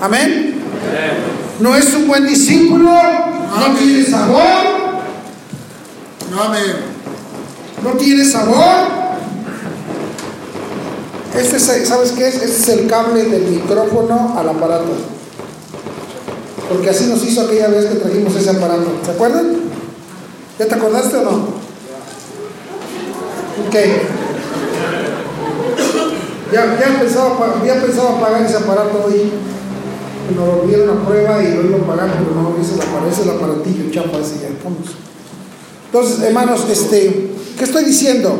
Amén. 0.00 0.54
No 1.60 1.76
es 1.76 1.92
un 1.94 2.08
buen 2.08 2.26
discípulo, 2.26 2.90
no 2.90 3.74
tiene 3.78 4.04
sabor, 4.04 4.40
Amén. 6.42 6.76
no 7.84 7.90
tiene 7.98 8.24
sabor. 8.24 8.99
Este 11.36 11.56
es, 11.56 11.88
¿sabes 11.88 12.12
qué 12.12 12.28
es? 12.28 12.34
Este 12.36 12.46
es 12.46 12.68
el 12.68 12.86
cable 12.88 13.24
del 13.24 13.42
micrófono 13.42 14.34
al 14.36 14.48
aparato. 14.48 14.92
Porque 16.68 16.90
así 16.90 17.06
nos 17.06 17.24
hizo 17.24 17.42
aquella 17.42 17.68
vez 17.68 17.86
que 17.86 17.96
trajimos 17.96 18.34
ese 18.36 18.50
aparato. 18.50 18.86
¿Se 19.04 19.10
acuerdan? 19.12 19.56
¿Ya 20.58 20.66
te 20.66 20.74
acordaste 20.74 21.16
o 21.16 21.22
no? 21.22 21.30
Ok. 23.66 23.76
Ya, 26.52 26.78
ya, 26.80 26.98
pensaba, 26.98 27.62
ya 27.64 27.80
pensaba 27.80 28.20
pagar 28.20 28.42
ese 28.42 28.56
aparato 28.56 29.04
hoy. 29.06 29.32
Nos 30.34 30.46
lo 30.46 30.66
dieron 30.66 30.90
a 30.96 31.06
prueba 31.06 31.42
y 31.42 31.54
lo 31.54 31.64
iba 31.64 31.78
a 31.78 31.86
pagar, 31.86 32.12
pero 32.18 32.40
no, 32.40 32.56
ese 32.60 32.74
es 32.74 33.26
el 33.26 33.30
aparatillo, 33.30 33.90
chapa 33.90 34.18
ese 34.18 34.40
ya. 34.40 34.48
Vamos. 34.62 34.94
Entonces, 35.86 36.22
hermanos, 36.22 36.66
este, 36.70 37.32
¿qué 37.58 37.64
estoy 37.64 37.84
diciendo? 37.84 38.38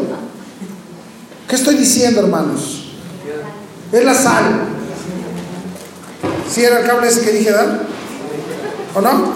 ¿Qué 1.48 1.56
estoy 1.56 1.74
diciendo, 1.74 2.20
hermanos? 2.20 2.79
Es 3.92 4.04
la 4.04 4.14
sal. 4.14 4.60
¿Sí 6.48 6.64
era 6.64 6.80
el 6.80 6.86
cable 6.86 7.08
ese 7.08 7.22
que 7.22 7.32
dije, 7.32 7.50
¿verdad? 7.50 7.80
¿O 8.94 9.00
no? 9.00 9.34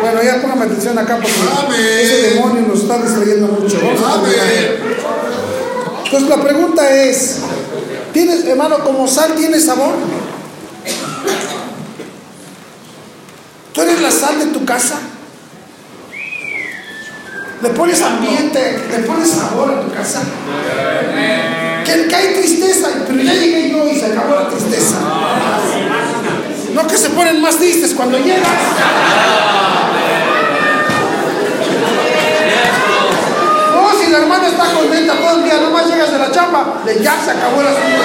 Bueno, 0.00 0.22
ya 0.22 0.40
póngame 0.42 0.66
atención 0.66 0.98
acá 0.98 1.16
porque 1.16 1.32
Amén. 1.66 1.80
ese 2.00 2.34
demonio 2.34 2.62
nos 2.68 2.80
está 2.80 2.98
distrayendo 2.98 3.48
mucho. 3.48 3.78
Amén. 3.78 4.32
Entonces 6.04 6.28
la 6.28 6.42
pregunta 6.42 6.94
es, 6.94 7.38
¿tienes, 8.12 8.44
hermano, 8.44 8.80
como 8.80 9.08
sal 9.08 9.34
tiene 9.34 9.58
sabor? 9.58 9.94
¿Tú 13.72 13.80
eres 13.80 14.00
la 14.00 14.10
sal 14.10 14.38
de 14.38 14.46
tu 14.46 14.64
casa? 14.64 15.00
¿Le 17.62 17.70
pones 17.70 18.02
ambiente, 18.02 18.78
le 18.90 18.98
pones 18.98 19.30
sabor 19.30 19.70
a 19.70 19.80
tu 19.80 19.90
casa 19.92 20.22
que 22.08 22.14
hay 22.14 22.34
tristeza, 22.34 22.88
pero 23.06 23.22
ya 23.22 23.34
llegué 23.34 23.70
yo 23.70 23.86
y 23.88 23.98
se 23.98 24.06
acabó 24.06 24.34
la 24.34 24.48
tristeza. 24.48 24.96
No 26.74 26.86
que 26.86 26.96
se 26.96 27.10
ponen 27.10 27.40
más 27.54 27.58
tristes 27.58 27.94
cuando 27.94 28.18
llegas. 28.18 28.42
No, 33.72 33.98
si 33.98 34.10
la 34.10 34.18
hermana 34.18 34.48
está 34.48 34.64
contenta 34.72 35.14
todo 35.14 35.36
el 35.38 35.44
día, 35.44 35.60
nomás 35.60 35.86
llegas 35.86 36.12
de 36.12 36.18
la 36.18 36.30
chamba, 36.30 36.82
de 36.84 37.02
ya 37.02 37.20
se 37.24 37.30
acabó 37.30 37.60
el 37.60 37.66
asunto. 37.68 38.04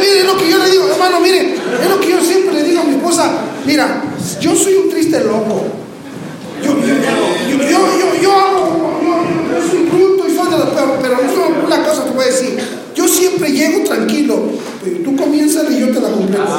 Mire, 0.00 0.20
es 0.20 0.26
lo 0.26 0.36
que 0.36 0.48
yo 0.50 0.58
le 0.58 0.70
digo, 0.70 0.88
hermano, 0.90 1.20
mire, 1.20 1.54
es 1.82 1.88
lo 1.88 2.00
que 2.00 2.10
yo 2.10 2.20
siempre 2.20 2.54
le 2.54 2.64
digo 2.64 2.80
a 2.80 2.84
mi 2.84 2.96
esposa, 2.96 3.30
mira, 3.64 4.02
yo 4.40 4.54
soy 4.56 4.74
un 4.74 4.90
triste 4.90 5.20
loco. 5.20 5.64
Yo, 6.62 6.70
yo, 6.80 6.86
yo, 6.86 7.58
yo, 7.70 7.98
yo, 7.98 8.22
yo 8.22 8.32
hago, 8.32 9.00
yo, 9.02 9.60
yo 9.60 9.70
soy 9.70 9.82
bruto 9.84 10.28
y 10.28 10.34
soy 10.36 10.50
de 10.50 10.58
la 10.58 10.70
peor, 10.70 10.98
pero 11.02 11.16
yo 11.20 11.66
una 11.66 11.82
cosa 11.84 12.04
te 12.04 12.10
voy 12.10 12.24
a 12.24 12.26
decir, 12.28 12.58
yo 12.94 13.06
siempre 13.08 13.50
llego 13.52 13.84
tranquilo, 13.84 14.42
pero 14.82 14.96
tú 15.04 15.16
comienzas 15.16 15.70
y 15.70 15.80
yo 15.80 15.86
te 15.90 16.00
la 16.00 16.08
completo. 16.10 16.58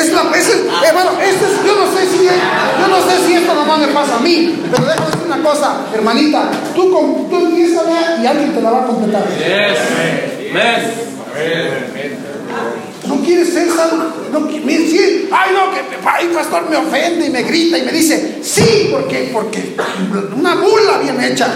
Es 0.00 0.12
la, 0.12 0.22
es 0.36 0.48
el- 0.50 0.68
hermano, 0.98 1.20
este 1.20 1.44
es- 1.46 1.64
yo 1.64 1.76
no 1.76 1.86
sé 1.92 2.06
si 2.10 2.24
yo 2.24 2.88
no 2.88 2.96
sé 3.10 3.26
si 3.26 3.34
esto 3.34 3.54
nomás 3.54 3.78
me 3.80 3.88
pasa 3.88 4.16
a 4.16 4.20
mí, 4.20 4.62
pero 4.70 4.84
déjame 4.84 5.06
decir 5.10 5.22
una 5.26 5.42
cosa, 5.42 5.76
hermanita, 5.94 6.50
tú, 6.74 6.90
con, 6.92 7.28
tú 7.30 7.36
empiezas 7.46 7.84
y 8.22 8.26
alguien 8.26 8.52
te 8.54 8.60
la 8.62 8.70
va 8.70 8.82
a 8.82 8.86
completar. 8.86 9.24
No 13.06 13.22
quieres 13.24 13.52
ser 13.52 13.68
salvo. 13.70 14.04
No, 14.32 14.40
qui- 14.48 14.62
mire, 14.62 14.86
sí, 14.86 15.28
ay 15.32 15.50
no, 15.54 15.70
que 15.72 15.80
ay, 16.06 16.28
pastor 16.34 16.68
me 16.68 16.76
ofende 16.76 17.26
y 17.26 17.30
me 17.30 17.42
grita 17.42 17.78
y 17.78 17.82
me 17.82 17.92
dice, 17.92 18.38
sí, 18.42 18.90
porque, 18.92 19.30
porque 19.32 19.74
una 20.36 20.54
mula 20.56 20.98
bien 21.02 21.18
hecha. 21.22 21.48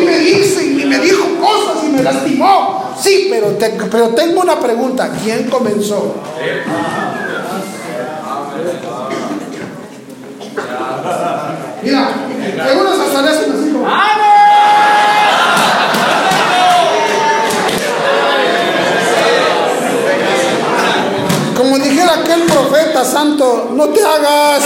Y 0.00 0.04
me 0.04 0.18
dice 0.20 0.64
y 0.64 0.84
me 0.86 0.98
dijo 1.00 1.26
cosas 1.40 1.84
me 1.96 2.02
lastimó. 2.02 2.94
Sí, 3.00 3.28
pero, 3.30 3.56
pero 3.90 4.08
tengo 4.10 4.40
una 4.42 4.60
pregunta. 4.60 5.10
¿Quién 5.22 5.48
comenzó? 5.48 6.14
Mira, 11.82 12.08
algunos 12.68 12.98
hasta 12.98 13.22
le 13.22 13.28
hacen 13.28 13.52
así 13.52 13.72
como. 13.72 13.86
Como 21.56 21.78
dijera 21.78 22.14
aquel 22.20 22.42
profeta 22.42 23.04
santo, 23.04 23.70
no 23.74 23.88
te 23.88 24.04
hagas. 24.04 24.64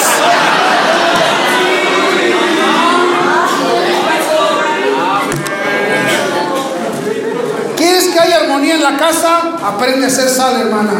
Armonía 8.60 8.74
en 8.74 8.82
la 8.82 8.96
casa, 8.96 9.56
aprende 9.64 10.06
a 10.06 10.10
ser 10.10 10.28
sal, 10.28 10.60
hermana. 10.60 10.92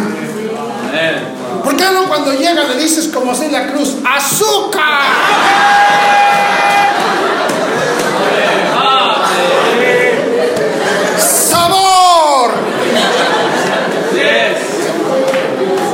¿Por 1.63 1.77
qué 1.77 1.85
no 1.93 2.09
cuando 2.09 2.33
llega 2.33 2.65
le 2.65 2.77
dices 2.77 3.09
como 3.09 3.33
la 3.33 3.67
Cruz, 3.67 3.97
azúcar? 4.05 4.83
¡Sabor! 11.19 12.53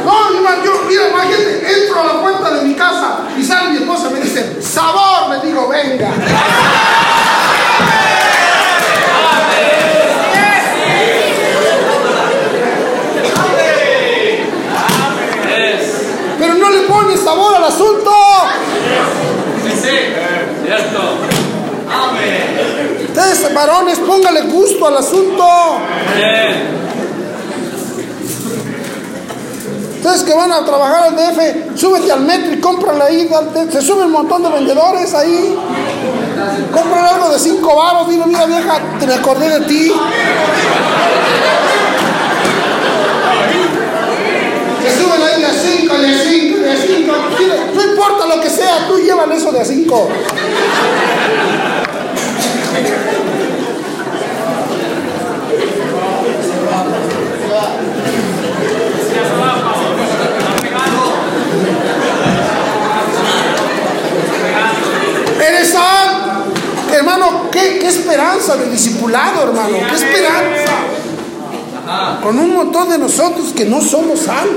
No, 0.04 0.36
hermano, 0.36 0.64
yo, 0.64 0.72
mira, 0.88 1.08
imagínate, 1.08 1.82
entro 1.82 2.00
a 2.00 2.04
la 2.04 2.20
puerta 2.20 2.50
de 2.50 2.62
mi 2.62 2.74
casa 2.74 3.22
y 3.36 3.42
sale 3.42 3.70
mi 3.70 3.78
esposa 3.78 4.08
y 4.10 4.14
me 4.14 4.20
dice, 4.20 4.62
¡sabor! 4.62 5.30
Me 5.30 5.40
digo, 5.44 5.68
venga. 5.68 6.10
Pero 16.38 16.54
no 16.54 16.70
le 16.70 16.80
pone 16.82 17.16
sabor 17.16 17.56
al 17.56 17.64
asunto. 17.64 18.10
Ustedes, 23.08 23.54
varones, 23.54 23.98
póngale 24.16 24.42
gusto 24.42 24.86
al 24.86 24.96
asunto. 24.96 25.44
Ustedes 29.96 30.22
que 30.22 30.34
van 30.34 30.52
a 30.52 30.64
trabajar 30.64 31.08
al 31.08 31.16
DF, 31.16 31.78
súbete 31.78 32.12
al 32.12 32.20
metro 32.20 32.52
y 32.52 32.60
cómprale 32.60 33.02
ahí. 33.02 33.30
Se 33.70 33.82
sube 33.82 34.04
un 34.04 34.12
montón 34.12 34.42
de 34.42 34.48
vendedores 34.50 35.12
ahí. 35.14 35.56
Cómprale 36.72 37.08
algo 37.08 37.28
de 37.30 37.38
cinco 37.38 37.76
baros. 37.76 38.08
Dile, 38.08 38.24
mira 38.26 38.46
vieja, 38.46 38.80
te 38.98 39.06
me 39.06 39.14
acordé 39.14 39.48
de 39.58 39.66
ti. 39.66 39.92
Se 44.82 44.98
suben 44.98 45.22
ahí 45.22 45.42
de 45.42 45.52
cinco, 45.52 45.94
de 45.98 46.18
cinco, 46.18 46.58
de 46.62 46.76
cinco. 46.76 47.12
No 47.74 47.82
importa 47.82 48.26
lo 48.26 48.40
que 48.40 48.48
sea, 48.48 48.86
tú 48.86 48.98
llévale 48.98 49.36
eso 49.36 49.50
de 49.50 49.64
cinco. 49.64 50.08
Eres 65.48 65.68
sal. 65.68 66.44
Hermano, 66.92 67.50
¿qué, 67.50 67.78
qué 67.80 67.88
esperanza 67.88 68.56
de 68.56 68.70
discipulado, 68.70 69.44
hermano. 69.44 69.76
Qué 69.88 69.94
esperanza. 69.94 70.72
Con 72.22 72.38
un 72.38 72.54
montón 72.54 72.90
de 72.90 72.98
nosotros 72.98 73.52
que 73.54 73.64
no 73.64 73.80
somos 73.80 74.20
sal. 74.20 74.48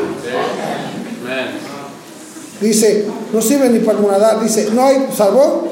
Dice, 2.61 3.07
no 3.31 3.41
sirve 3.41 3.69
ni 3.69 3.79
para 3.79 3.99
nadar. 3.99 4.41
Dice, 4.41 4.69
no 4.73 4.83
hay 4.83 5.07
sabor. 5.15 5.69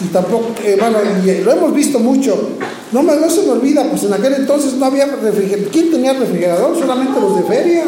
Y 0.00 0.06
tampoco, 0.08 0.54
hermano, 0.64 0.98
y 1.24 1.42
lo 1.42 1.52
hemos 1.52 1.72
visto 1.74 1.98
mucho. 1.98 2.50
No, 2.90 3.02
no 3.02 3.30
se 3.30 3.42
me 3.42 3.52
olvida, 3.52 3.84
pues 3.84 4.02
en 4.04 4.12
aquel 4.12 4.34
entonces 4.34 4.74
no 4.74 4.86
había 4.86 5.06
refrigerador. 5.06 5.70
¿Quién 5.70 5.90
tenía 5.90 6.12
refrigerador? 6.12 6.78
Solamente 6.78 7.20
los 7.20 7.36
de 7.36 7.42
feria. 7.42 7.84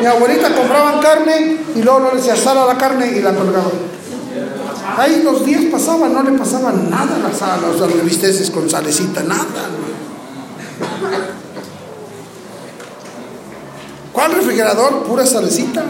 Mi 0.00 0.06
abuelita 0.06 0.54
compraban 0.54 1.00
carne 1.00 1.56
y 1.74 1.82
luego 1.82 2.00
no 2.00 2.14
les 2.14 2.28
asara 2.28 2.66
la 2.66 2.76
carne 2.76 3.12
y 3.16 3.22
la 3.22 3.32
colgaban. 3.32 3.70
Ahí 4.96 5.22
los 5.22 5.44
días 5.44 5.64
pasaban, 5.70 6.14
no 6.14 6.22
le 6.22 6.32
pasaba 6.38 6.72
nada 6.72 7.16
a 7.16 7.18
las, 7.18 7.42
a 7.42 7.58
los 7.58 8.04
bisteces 8.04 8.50
con 8.50 8.68
salecita, 8.70 9.22
nada. 9.22 9.44
¿Cuál 14.10 14.32
refrigerador? 14.32 15.02
Pura 15.02 15.26
salecita. 15.26 15.84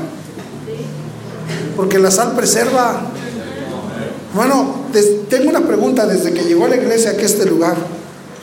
Porque 1.76 2.00
la 2.00 2.10
sal 2.10 2.34
preserva. 2.34 3.02
Bueno, 4.34 4.74
tengo 5.30 5.50
una 5.50 5.60
pregunta 5.60 6.04
desde 6.06 6.32
que 6.32 6.42
llegó 6.42 6.64
a 6.64 6.68
la 6.68 6.76
iglesia 6.76 7.12
aquí 7.12 7.22
a 7.22 7.26
este 7.26 7.46
lugar. 7.46 7.76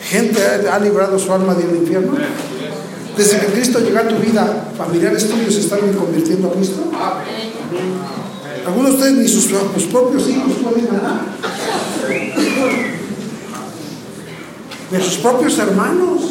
Gente 0.01 0.39
ha, 0.41 0.75
ha 0.75 0.79
librado 0.79 1.19
su 1.19 1.33
alma 1.33 1.53
del 1.55 1.75
infierno. 1.75 2.13
Desde 3.17 3.37
que 3.39 3.47
Cristo 3.47 3.79
llegó 3.79 3.99
a 3.99 4.07
tu 4.07 4.15
vida, 4.15 4.69
familiares 4.77 5.27
tuyos 5.27 5.55
se 5.55 5.59
están 5.59 5.81
convirtiendo 5.93 6.47
a 6.47 6.51
Cristo. 6.53 6.83
Algunos 8.65 8.91
de 8.91 8.97
ustedes 8.97 9.13
ni 9.17 9.27
sus, 9.27 9.45
propios 9.87 10.29
hijos 10.29 10.53
pueden 10.63 10.85
ganar. 10.85 11.21
De 14.91 15.01
sus 15.01 15.17
propios 15.17 15.57
hermanos. 15.57 16.21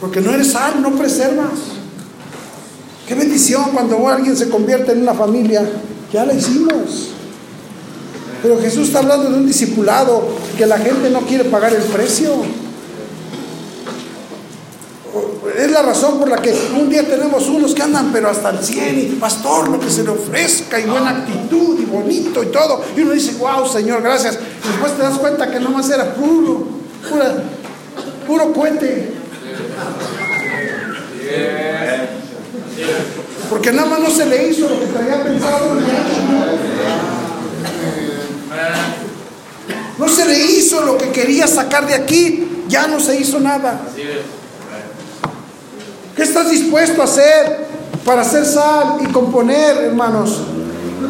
Porque 0.00 0.20
no 0.20 0.30
eres 0.32 0.52
sal, 0.52 0.80
no 0.80 0.92
preservas. 0.92 1.50
Qué 3.06 3.14
bendición 3.14 3.70
cuando 3.72 4.08
alguien 4.08 4.36
se 4.36 4.48
convierte 4.48 4.92
en 4.92 5.02
una 5.02 5.14
familia. 5.14 5.62
Ya 6.12 6.24
la 6.24 6.34
hicimos. 6.34 7.10
Pero 8.42 8.60
Jesús 8.60 8.88
está 8.88 9.00
hablando 9.00 9.30
de 9.30 9.38
un 9.38 9.46
discipulado 9.46 10.28
que 10.56 10.66
la 10.66 10.78
gente 10.78 11.10
no 11.10 11.20
quiere 11.20 11.44
pagar 11.44 11.74
el 11.74 11.82
precio. 11.82 12.32
Es 15.56 15.70
la 15.70 15.80
razón 15.80 16.18
por 16.18 16.28
la 16.28 16.36
que 16.36 16.52
un 16.78 16.90
día 16.90 17.08
tenemos 17.08 17.48
unos 17.48 17.74
que 17.74 17.82
andan 17.82 18.12
pero 18.12 18.28
hasta 18.28 18.50
el 18.50 18.62
100 18.62 18.98
y 18.98 19.02
pastor, 19.18 19.68
lo 19.68 19.80
que 19.80 19.88
se 19.88 20.04
le 20.04 20.10
ofrezca 20.10 20.78
y 20.78 20.84
buena 20.84 21.10
actitud 21.10 21.80
y 21.80 21.86
bonito 21.86 22.42
y 22.42 22.46
todo. 22.46 22.84
Y 22.94 23.00
uno 23.00 23.12
dice, 23.12 23.36
wow, 23.38 23.66
Señor, 23.66 24.02
gracias. 24.02 24.38
Y 24.64 24.68
después 24.68 24.92
te 24.92 25.02
das 25.02 25.16
cuenta 25.18 25.50
que 25.50 25.58
nomás 25.58 25.88
era 25.88 26.14
puro, 26.14 26.66
pura, 27.08 27.36
puro 28.26 28.52
cohete. 28.52 29.14
Porque 33.48 33.72
nada 33.72 33.88
más 33.88 34.00
no 34.00 34.10
se 34.10 34.26
le 34.26 34.48
hizo 34.48 34.68
lo 34.68 34.78
que 34.78 34.86
traía 34.86 35.22
pensado. 35.22 35.76
No 39.98 40.08
se 40.08 40.26
le 40.26 40.38
hizo 40.38 40.84
lo 40.84 40.98
que 40.98 41.10
quería 41.10 41.46
sacar 41.46 41.86
de 41.86 41.94
aquí, 41.94 42.64
ya 42.68 42.86
no 42.86 43.00
se 43.00 43.18
hizo 43.18 43.40
nada. 43.40 43.80
¿Qué 46.16 46.22
estás 46.22 46.48
dispuesto 46.48 47.02
a 47.02 47.04
hacer 47.04 47.66
para 48.02 48.22
hacer 48.22 48.46
sal 48.46 48.96
y 49.00 49.12
componer, 49.12 49.76
hermanos? 49.84 50.38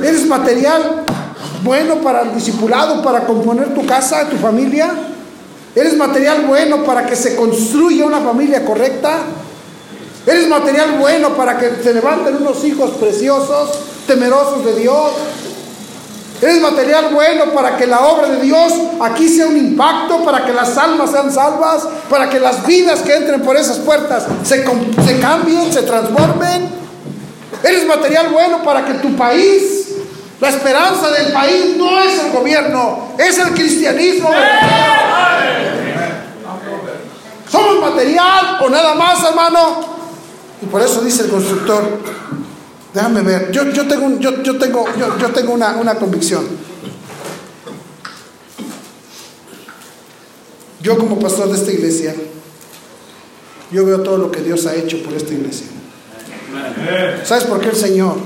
¿Eres 0.03 0.27
material 0.27 1.05
bueno 1.63 2.01
para 2.01 2.23
el 2.23 2.35
discipulado, 2.35 3.03
para 3.03 3.25
componer 3.25 3.73
tu 3.73 3.87
casa, 3.87 4.29
tu 4.29 4.37
familia? 4.37 4.91
¿Eres 5.77 5.97
material 5.97 6.47
bueno 6.49 6.83
para 6.83 7.07
que 7.07 7.15
se 7.15 7.37
construya 7.37 8.05
una 8.05 8.21
familia 8.21 8.65
correcta? 8.65 9.19
¿Eres 10.27 10.49
material 10.49 10.97
bueno 10.99 11.37
para 11.37 11.57
que 11.57 11.71
se 11.85 11.95
levanten 11.95 12.39
unos 12.39 12.65
hijos 12.65 12.91
preciosos, 12.99 13.79
temerosos 14.09 14.65
de 14.65 14.75
Dios? 14.75 15.13
¿Eres 16.41 16.61
material 16.61 17.09
bueno 17.14 17.47
para 17.55 17.76
que 17.76 17.87
la 17.87 18.01
obra 18.01 18.28
de 18.28 18.43
Dios 18.43 18.72
aquí 19.01 19.28
sea 19.28 19.47
un 19.47 19.57
impacto, 19.57 20.22
para 20.22 20.45
que 20.45 20.53
las 20.53 20.76
almas 20.76 21.11
sean 21.11 21.32
salvas, 21.32 21.89
para 22.11 22.28
que 22.28 22.39
las 22.39 22.66
vidas 22.66 23.01
que 23.01 23.14
entren 23.16 23.41
por 23.41 23.57
esas 23.57 23.78
puertas 23.78 24.26
se, 24.43 24.64
se 24.64 25.20
cambien, 25.20 25.72
se 25.72 25.82
transformen? 25.82 26.68
¿Eres 27.62 27.87
material 27.87 28.28
bueno 28.28 28.62
para 28.62 28.84
que 28.84 28.95
tu 28.95 29.16
país, 29.16 29.89
la 30.39 30.51
esperanza 30.51 31.11
del 31.11 31.32
país 31.32 31.76
no 31.78 32.01
es 32.01 32.24
el 32.24 32.32
gobierno, 32.32 33.09
es 33.18 33.39
el 33.39 33.55
cristianismo? 33.55 34.30
¿Somos 37.51 37.80
material 37.80 38.59
o 38.61 38.68
nada 38.68 38.95
más, 38.95 39.24
hermano? 39.24 39.97
Y 40.61 40.66
por 40.66 40.82
eso 40.82 41.01
dice 41.01 41.22
el 41.22 41.30
constructor, 41.30 41.99
déjame 42.97 43.21
ver, 43.23 43.53
yo, 43.53 43.71
yo 43.71 43.87
tengo, 43.87 44.07
un- 44.07 44.19
yo, 44.19 44.43
yo 44.43 44.57
tengo, 44.59 44.85
yo, 44.99 45.19
yo 45.19 45.29
tengo 45.31 45.53
una, 45.53 45.77
una 45.77 45.95
convicción. 45.97 46.45
Yo 50.83 50.97
como 50.99 51.19
pastor 51.19 51.49
de 51.51 51.57
esta 51.59 51.73
iglesia, 51.73 52.15
yo 53.73 53.85
veo 53.85 54.01
todo 54.03 54.19
lo 54.19 54.31
que 54.31 54.41
Dios 54.41 54.67
ha 54.67 54.75
hecho 54.75 55.03
por 55.03 55.13
esta 55.15 55.33
iglesia. 55.35 55.67
¿Sabes 57.25 57.45
por 57.45 57.61
qué 57.61 57.69
el 57.71 57.77
Señor 57.77 58.17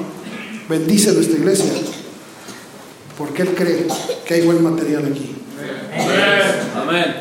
bendice 0.68 1.12
nuestra 1.12 1.36
iglesia? 1.38 1.72
Porque 3.16 3.42
Él 3.42 3.54
cree 3.56 3.86
que 4.24 4.34
hay 4.34 4.42
buen 4.42 4.62
material 4.62 5.04
aquí. 5.06 5.36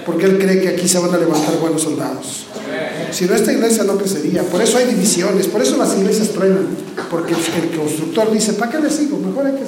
Porque 0.06 0.26
Él 0.26 0.38
cree 0.38 0.62
que 0.62 0.70
aquí 0.70 0.88
se 0.88 1.00
van 1.00 1.14
a 1.14 1.18
levantar 1.18 1.58
buenos 1.58 1.82
soldados. 1.82 2.46
Si 3.12 3.26
no, 3.26 3.36
esta 3.36 3.52
iglesia 3.52 3.84
no 3.84 3.98
crecería. 3.98 4.44
Por 4.44 4.62
eso 4.62 4.78
hay 4.78 4.86
divisiones, 4.86 5.48
por 5.48 5.62
eso 5.62 5.78
las 5.78 5.98
iglesias 5.98 6.30
truenan. 6.30 6.68
Porque 7.10 7.34
el, 7.34 7.78
constructor 7.78 8.32
dice, 8.32 8.54
¿para 8.54 8.72
qué 8.72 8.80
le 8.80 8.90
sigo? 8.90 9.18
Mejor 9.18 9.48
hay 9.48 9.54
que. 9.54 9.64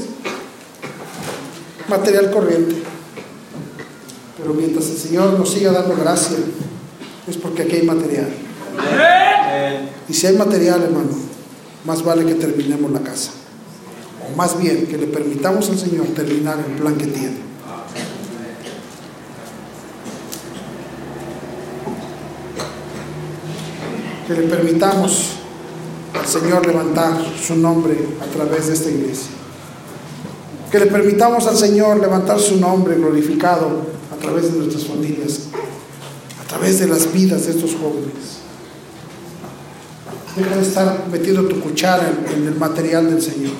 Material 1.90 2.32
corriente. 2.32 2.76
Pero 4.38 4.54
mientras 4.54 4.90
el 4.90 4.98
Señor 4.98 5.38
nos 5.38 5.52
siga 5.52 5.72
dando 5.72 5.96
gracia, 5.96 6.38
es 7.28 7.38
porque 7.38 7.64
aquí 7.64 7.78
hay 7.78 7.84
material. 7.84 8.30
Y 10.08 10.14
si 10.14 10.28
hay 10.28 10.36
material, 10.36 10.84
hermano, 10.84 11.10
más 11.86 12.04
vale 12.04 12.26
que 12.26 12.36
terminemos 12.36 12.92
la 12.92 13.02
casa. 13.02 13.32
O 14.28 14.36
más 14.36 14.60
bien, 14.60 14.88
que 14.88 14.98
le 14.98 15.08
permitamos 15.08 15.70
al 15.70 15.80
Señor 15.80 16.08
terminar 16.08 16.58
el 16.66 16.82
plan 16.82 16.96
que 16.96 17.08
tiene. 17.08 17.51
Que 24.34 24.42
le 24.42 24.48
permitamos 24.48 25.32
al 26.18 26.26
Señor 26.26 26.66
levantar 26.66 27.14
su 27.42 27.56
nombre 27.56 27.98
a 28.22 28.26
través 28.26 28.68
de 28.68 28.74
esta 28.74 28.90
iglesia. 28.90 29.32
Que 30.72 30.80
le 30.80 30.86
permitamos 30.86 31.48
al 31.48 31.58
Señor 31.58 32.00
levantar 32.00 32.40
su 32.40 32.58
nombre 32.58 32.96
glorificado 32.96 33.70
a 34.12 34.16
través 34.22 34.54
de 34.54 34.60
nuestras 34.60 34.86
familias, 34.86 35.48
a 36.44 36.48
través 36.48 36.80
de 36.80 36.88
las 36.88 37.12
vidas 37.12 37.46
de 37.46 37.52
estos 37.52 37.72
jóvenes. 37.72 38.40
Deja 40.36 40.56
de 40.56 40.62
estar 40.62 41.08
metiendo 41.12 41.44
tu 41.44 41.60
cuchara 41.60 42.10
en, 42.34 42.48
el 42.48 42.56
material 42.56 43.10
del 43.10 43.22
Señor. 43.22 43.52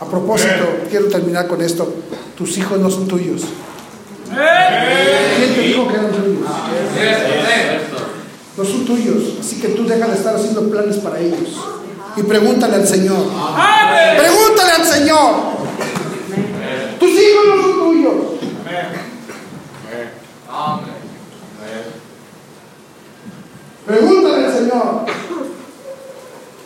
A 0.00 0.04
propósito, 0.04 0.80
quiero 0.90 1.06
terminar 1.06 1.46
con 1.46 1.62
esto. 1.62 1.94
Tus 2.36 2.58
hijos 2.58 2.80
no 2.80 2.90
son 2.90 3.06
tuyos. 3.06 3.42
¿Quién 4.28 5.54
te 5.54 5.60
dijo 5.60 5.86
que 5.86 5.94
eran 5.94 6.10
tuyos? 6.10 6.38
No 8.58 8.64
son 8.64 8.84
tuyos. 8.84 9.34
Así 9.40 9.60
que 9.60 9.68
tú 9.68 9.86
deja 9.86 10.08
de 10.08 10.14
estar 10.14 10.34
haciendo 10.34 10.68
planes 10.68 10.96
para 10.96 11.20
ellos. 11.20 11.56
Y 12.16 12.22
pregúntale 12.24 12.74
al 12.74 12.88
Señor. 12.88 13.24
Pregúntale 14.16 14.72
al 14.72 14.84
Señor. 14.84 15.34
Tus 16.98 17.10
hijos 17.10 17.44
no 17.46 17.62
son 17.62 17.78
tuyos. 17.78 18.14
Pregúntale 23.86 24.46
al 24.46 24.52
Señor. 24.52 25.06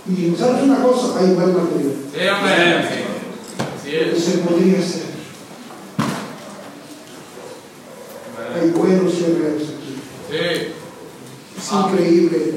Y 0.09 0.35
sabes 0.35 0.63
una 0.63 0.83
cosa, 0.83 1.21
hay 1.21 1.27
buen 1.27 1.55
material. 1.55 1.95
Sí, 2.11 2.27
amén. 2.27 2.89
Se 4.19 4.39
podría 4.39 4.79
hacer. 4.79 5.13
Hay 8.55 8.71
buenos 8.71 9.13
guerreros 9.15 9.63
aquí. 9.63 10.01
Sí. 10.31 10.82
Es 11.63 11.73
increíble. 11.73 12.55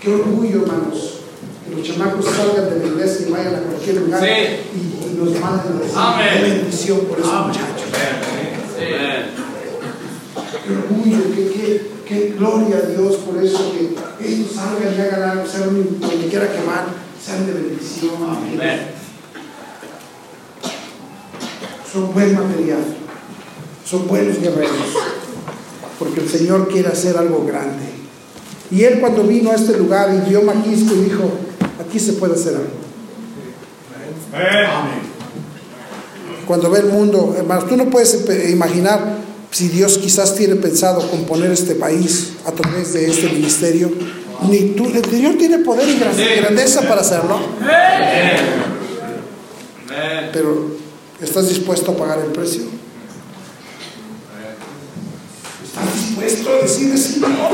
Qué 0.00 0.14
orgullo, 0.14 0.62
hermanos. 0.62 1.20
Que 1.64 1.74
los 1.74 1.86
chamacos 1.86 2.26
salgan 2.26 2.68
de 2.68 2.80
la 2.80 2.86
iglesia 2.86 3.28
y 3.28 3.30
vayan 3.30 3.54
a 3.54 3.60
cualquier 3.60 3.96
lugar 3.96 4.22
y, 4.22 5.16
nos 5.16 5.40
manden 5.40 5.72
a 5.96 6.18
recibir 6.18 6.54
bendición 6.54 7.00
por 7.00 7.20
esos 7.20 7.46
muchachos. 7.46 7.88
Qué 10.64 10.72
orgullo, 10.72 11.18
qué, 11.34 11.92
qué, 12.06 12.34
gloria 12.36 12.76
a 12.76 12.80
Dios 12.88 13.16
por 13.16 13.42
eso 13.42 13.72
que 13.72 14.26
ellos 14.26 14.52
salgan 14.52 14.94
y 14.96 15.00
hagan 15.00 15.30
algo, 15.30 15.46
sean 15.46 16.00
donde 16.00 16.26
quiera 16.28 16.52
quemar, 16.52 16.86
sean 17.24 17.46
de 17.46 17.52
bendición. 17.52 18.12
Son 21.90 22.12
buen 22.12 22.34
material, 22.34 22.84
son 23.84 24.08
buenos 24.08 24.40
guerreros, 24.40 24.72
porque 25.98 26.20
el 26.20 26.28
Señor 26.28 26.68
quiere 26.68 26.88
hacer 26.88 27.16
algo 27.16 27.44
grande. 27.46 28.01
Y 28.72 28.84
él 28.84 29.00
cuando 29.00 29.22
vino 29.24 29.50
a 29.50 29.54
este 29.54 29.76
lugar 29.76 30.10
y 30.14 30.30
vio 30.30 30.42
Maquisco 30.42 30.94
y 30.94 31.04
dijo, 31.04 31.30
aquí 31.78 31.98
se 31.98 32.14
puede 32.14 32.34
hacer 32.34 32.54
algo. 32.56 32.70
Cuando 36.46 36.70
ve 36.70 36.80
el 36.80 36.86
mundo, 36.86 37.34
hermanos, 37.36 37.68
tú 37.68 37.76
no 37.76 37.90
puedes 37.90 38.26
imaginar 38.50 39.18
si 39.50 39.68
Dios 39.68 39.98
quizás 39.98 40.34
tiene 40.34 40.56
pensado 40.56 41.06
componer 41.10 41.52
este 41.52 41.74
país 41.74 42.32
a 42.46 42.52
través 42.52 42.94
de 42.94 43.10
este 43.10 43.28
ministerio. 43.28 43.92
Ni 44.48 44.70
tú, 44.70 44.86
el 44.86 45.04
Señor 45.04 45.36
tiene 45.36 45.58
poder 45.58 45.86
y 45.88 45.98
grandeza 46.40 46.80
para 46.88 47.02
hacerlo. 47.02 47.38
Pero 50.32 50.76
¿estás 51.20 51.50
dispuesto 51.50 51.92
a 51.92 51.96
pagar 51.96 52.20
el 52.20 52.32
precio? 52.32 52.62
¿Estás 55.62 55.94
dispuesto 55.94 56.50
a 56.50 56.62
decir, 56.62 56.98
Señor? 56.98 57.51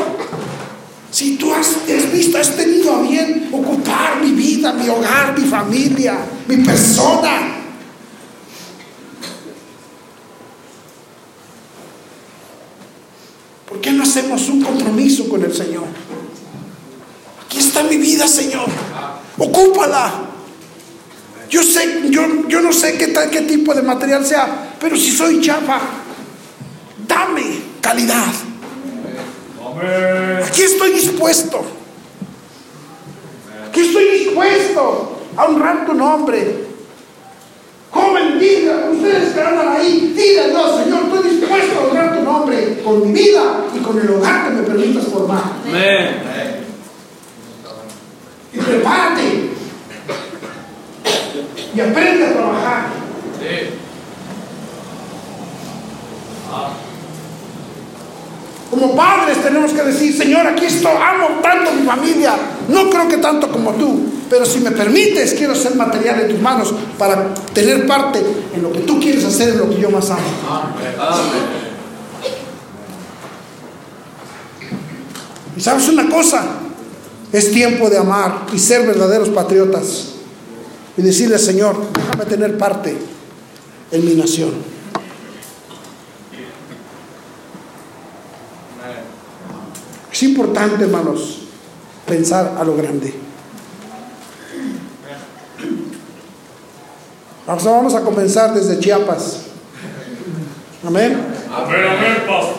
Si 1.10 1.36
tú 1.36 1.52
has, 1.54 1.86
visto, 2.12 2.38
has 2.38 2.54
tenido 2.54 2.94
a 2.94 3.02
bien 3.02 3.48
ocupar 3.50 4.20
mi 4.22 4.32
vida, 4.32 4.72
mi 4.74 4.88
hogar, 4.88 5.38
mi 5.38 5.46
familia, 5.46 6.18
mi 6.46 6.58
persona. 6.58 7.56
¿Por 13.68 13.80
qué 13.80 13.92
no 13.92 14.02
hacemos 14.02 14.48
un 14.48 14.62
compromiso 14.62 15.28
con 15.28 15.42
el 15.42 15.54
Señor? 15.54 15.86
Aquí 17.46 17.58
está 17.58 17.82
mi 17.82 17.96
vida, 17.96 18.28
Señor. 18.28 18.68
Ocúpala. 19.38 20.26
Yo 21.48 21.62
sé, 21.62 22.02
yo, 22.10 22.46
yo 22.48 22.60
no 22.60 22.72
sé 22.72 22.98
qué, 22.98 23.08
tal, 23.08 23.30
qué 23.30 23.40
tipo 23.42 23.72
de 23.72 23.80
material 23.80 24.26
sea, 24.26 24.76
pero 24.78 24.96
si 24.98 25.10
soy 25.10 25.40
chapa, 25.40 25.80
dame 27.06 27.62
calidad. 27.80 28.47
Aquí 30.46 30.62
estoy 30.62 30.92
dispuesto. 30.92 31.64
Aquí 33.68 33.80
estoy 33.80 34.04
dispuesto 34.18 35.18
a 35.36 35.44
honrar 35.44 35.86
tu 35.86 35.94
nombre. 35.94 36.68
Joven, 37.90 38.38
diga, 38.38 38.90
ustedes 38.92 39.34
que 39.34 39.40
andan 39.40 39.68
ahí, 39.68 40.12
digan, 40.16 40.52
no, 40.52 40.78
Señor, 40.78 41.04
estoy 41.04 41.30
dispuesto 41.30 41.80
a 41.80 41.84
honrar 41.84 42.18
tu 42.18 42.22
nombre 42.22 42.82
con 42.84 43.06
mi 43.06 43.18
vida 43.18 43.64
y 43.74 43.78
con 43.78 43.98
el 43.98 44.10
hogar 44.10 44.48
que 44.48 44.54
me 44.54 44.62
permitas 44.62 45.04
formar. 45.04 45.42
Amén. 45.66 46.22
Y 48.52 48.58
prepárate. 48.58 49.50
Y 51.74 51.80
aprende 51.80 52.26
a 52.26 52.32
trabajar. 52.32 52.86
Sí. 53.38 53.70
Ah. 56.50 56.70
Como 58.70 58.94
padres 58.94 59.42
tenemos 59.42 59.72
que 59.72 59.82
decir, 59.82 60.14
Señor, 60.16 60.46
aquí 60.46 60.66
estoy, 60.66 60.92
amo 60.92 61.40
tanto 61.42 61.70
a 61.70 61.72
mi 61.72 61.86
familia, 61.86 62.34
no 62.68 62.90
creo 62.90 63.08
que 63.08 63.16
tanto 63.16 63.50
como 63.50 63.72
tú, 63.72 64.00
pero 64.28 64.44
si 64.44 64.60
me 64.60 64.72
permites, 64.72 65.32
quiero 65.32 65.54
ser 65.54 65.74
material 65.74 66.20
en 66.20 66.28
tus 66.28 66.40
manos 66.40 66.74
para 66.98 67.32
tener 67.54 67.86
parte 67.86 68.22
en 68.54 68.62
lo 68.62 68.70
que 68.70 68.80
tú 68.80 69.00
quieres 69.00 69.24
hacer, 69.24 69.50
en 69.50 69.58
lo 69.58 69.70
que 69.70 69.80
yo 69.80 69.90
más 69.90 70.10
amo. 70.10 70.20
Y 75.56 75.60
sabes 75.60 75.88
una 75.88 76.08
cosa, 76.10 76.44
es 77.32 77.50
tiempo 77.50 77.88
de 77.88 77.98
amar 77.98 78.46
y 78.52 78.58
ser 78.58 78.86
verdaderos 78.86 79.30
patriotas 79.30 80.08
y 80.96 81.02
decirle, 81.02 81.38
Señor, 81.38 81.76
déjame 81.94 82.26
tener 82.26 82.58
parte 82.58 82.96
en 83.90 84.04
mi 84.04 84.14
nación. 84.14 84.77
Es 90.18 90.24
importante, 90.24 90.82
hermanos, 90.82 91.42
pensar 92.04 92.56
a 92.58 92.64
lo 92.64 92.74
grande. 92.74 93.14
Vamos 97.46 97.94
a 97.94 98.00
comenzar 98.00 98.52
desde 98.52 98.80
Chiapas. 98.80 99.42
Amén. 100.84 101.24
Amén, 101.54 101.80
amén, 101.86 102.16
pastor. 102.26 102.56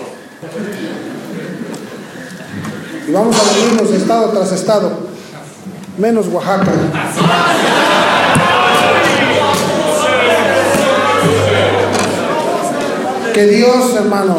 Y 3.05 3.11
vamos 3.11 3.35
a 3.37 3.53
venirnos 3.53 3.91
estado 3.91 4.29
tras 4.29 4.53
estado, 4.53 4.97
menos 5.97 6.27
Oaxaca. 6.27 6.71
Que 13.33 13.47
Dios, 13.47 13.95
hermano, 13.95 14.37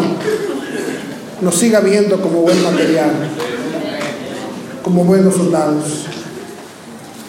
nos 1.40 1.54
siga 1.54 1.80
viendo 1.80 2.20
como 2.20 2.42
buen 2.42 2.62
material, 2.62 3.10
como 4.82 5.04
buenos 5.04 5.34
soldados. 5.34 6.06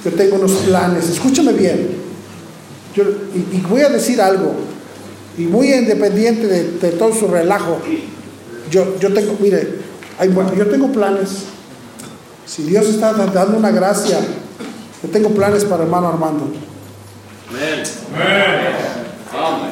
Yo 0.04 0.12
tengo 0.12 0.38
unos 0.38 0.52
planes, 0.52 1.10
escúchame 1.10 1.54
bien. 1.54 2.02
Yo, 2.96 3.04
y, 3.34 3.62
voy 3.70 3.82
a 3.82 3.90
decir 3.90 4.22
algo, 4.22 4.54
y 5.38 5.44
muy 5.44 5.72
independiente 5.74 6.48
de, 6.48 6.90
todo 6.92 7.14
su 7.14 7.28
relajo. 7.28 7.80
Yo, 8.70 9.00
yo 9.00 9.14
tengo, 9.14 9.38
mire, 9.40 9.76
yo 10.58 10.68
tengo 10.68 10.92
planes. 10.92 11.30
Si 12.46 12.64
Dios 12.64 12.86
está 12.88 13.14
dando 13.14 13.58
una 13.58 13.72
gracia, 13.72 14.20
yo 15.02 15.10
tengo 15.10 15.30
planes 15.30 15.64
para 15.64 15.84
hermano 15.84 16.10
Armando. 16.10 16.52
Amén. 17.50 17.84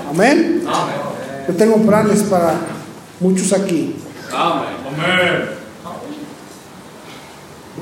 Amén. 0.10 0.64
Amén. 0.64 0.64
Yo 1.48 1.56
tengo 1.56 1.78
planes 1.78 2.24
para 2.24 2.54
muchos 3.20 3.52
aquí. 3.54 3.96
Amén. 4.34 5.60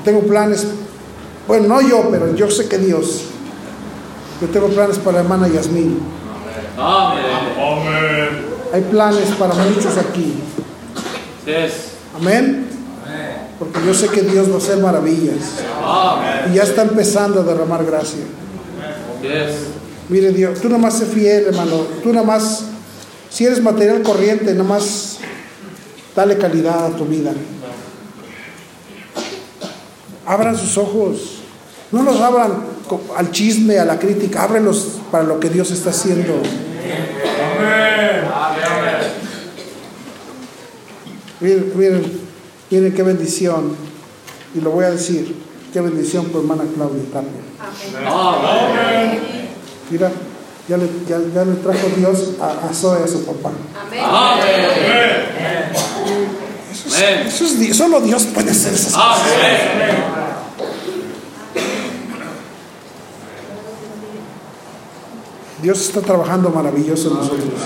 tengo 0.04 0.20
planes, 0.22 0.66
bueno, 1.46 1.68
no 1.68 1.80
yo, 1.82 2.08
pero 2.10 2.34
yo 2.34 2.50
sé 2.50 2.68
que 2.68 2.78
Dios. 2.78 3.24
Yo 4.40 4.48
tengo 4.48 4.68
planes 4.68 4.98
para 4.98 5.18
la 5.18 5.22
hermana 5.22 5.48
Yasmín. 5.48 5.98
Amén. 6.78 8.46
Hay 8.72 8.82
planes 8.82 9.30
para 9.38 9.54
muchos 9.54 9.96
aquí. 9.98 10.34
Amén. 12.16 12.68
Porque 13.58 13.80
yo 13.84 13.92
sé 13.92 14.08
que 14.08 14.22
Dios 14.22 14.48
va 14.50 14.54
a 14.54 14.58
hacer 14.58 14.78
maravillas. 14.78 15.36
Y 16.50 16.54
ya 16.54 16.62
está 16.62 16.82
empezando 16.82 17.40
a 17.40 17.44
derramar 17.44 17.84
gracia. 17.84 18.20
Mire 20.08 20.30
Dios, 20.32 20.60
tú 20.60 20.68
nomás 20.68 20.94
sé 20.94 21.06
fiel, 21.06 21.46
hermano. 21.48 21.82
Tú 22.02 22.12
nomás, 22.12 22.64
si 23.28 23.44
eres 23.44 23.62
material 23.62 24.02
corriente, 24.02 24.54
nomás 24.54 25.07
Dale 26.18 26.36
calidad 26.36 26.86
a 26.86 26.96
tu 26.96 27.04
vida. 27.04 27.30
Abran 30.26 30.58
sus 30.58 30.76
ojos. 30.76 31.42
No 31.92 32.02
los 32.02 32.20
abran 32.20 32.54
al 33.16 33.30
chisme, 33.30 33.78
a 33.78 33.84
la 33.84 34.00
crítica. 34.00 34.42
Ábrelos 34.42 34.98
para 35.12 35.22
lo 35.22 35.38
que 35.38 35.48
Dios 35.48 35.70
está 35.70 35.90
haciendo. 35.90 36.42
Miren, 41.38 41.72
miren, 41.76 42.20
miren 42.68 42.94
qué 42.94 43.02
bendición. 43.04 43.76
Y 44.56 44.60
lo 44.60 44.72
voy 44.72 44.86
a 44.86 44.90
decir. 44.90 45.36
Qué 45.72 45.80
bendición 45.80 46.24
por 46.30 46.40
hermana 46.40 46.64
Claudia 46.74 47.04
Mira, 49.88 50.10
ya 50.68 50.76
le, 50.78 50.88
ya, 51.08 51.20
ya 51.32 51.44
le, 51.44 51.52
trajo 51.62 51.86
Dios 51.96 52.30
a, 52.40 52.66
a 52.68 52.74
Zoe, 52.74 53.04
a 53.04 53.06
su 53.06 53.24
papá. 53.24 53.52
Eso 56.70 56.88
es, 56.88 57.34
eso 57.34 57.44
es, 57.44 57.76
solo 57.76 58.00
Dios 58.00 58.24
puede 58.26 58.50
hacer 58.50 58.74
esas 58.74 58.92
cosas. 58.92 59.22
Dios 65.62 65.80
está 65.80 66.00
trabajando 66.00 66.50
maravilloso 66.50 67.08
en 67.08 67.14
nosotros. 67.14 67.60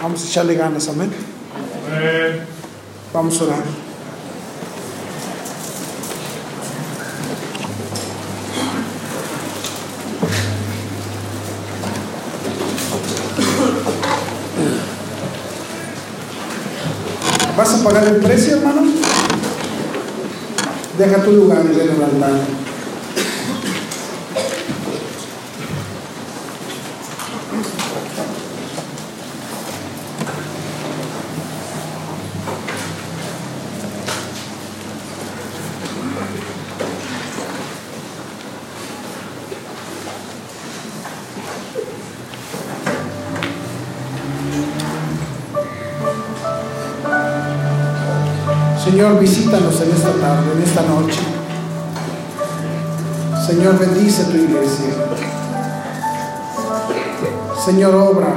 Vamos 0.00 0.22
a 0.22 0.26
echarle 0.26 0.54
ganas, 0.54 0.88
amén. 0.88 1.12
Vamos 3.12 3.40
a 3.40 3.44
orar. 3.44 3.91
Pagar 17.82 18.04
el 18.04 18.16
precio, 18.16 18.56
hermano? 18.56 18.82
Deja 20.98 21.24
tu 21.24 21.32
lugar 21.32 21.58
al 21.58 22.02
altar. 22.02 22.61
Visítanos 49.20 49.80
en 49.80 49.90
esta 49.92 50.10
tarde, 50.12 50.52
en 50.56 50.62
esta 50.62 50.82
noche. 50.82 51.20
Señor, 53.46 53.78
bendice 53.78 54.24
tu 54.24 54.36
iglesia. 54.36 54.94
Señor, 57.64 57.94
obra. 57.94 58.34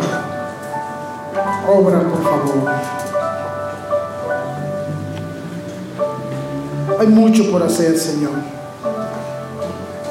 Obra, 1.67 1.99
por 2.01 2.23
favor. 2.23 2.71
Hay 6.99 7.07
mucho 7.07 7.51
por 7.51 7.63
hacer, 7.63 7.97
Señor. 7.97 8.34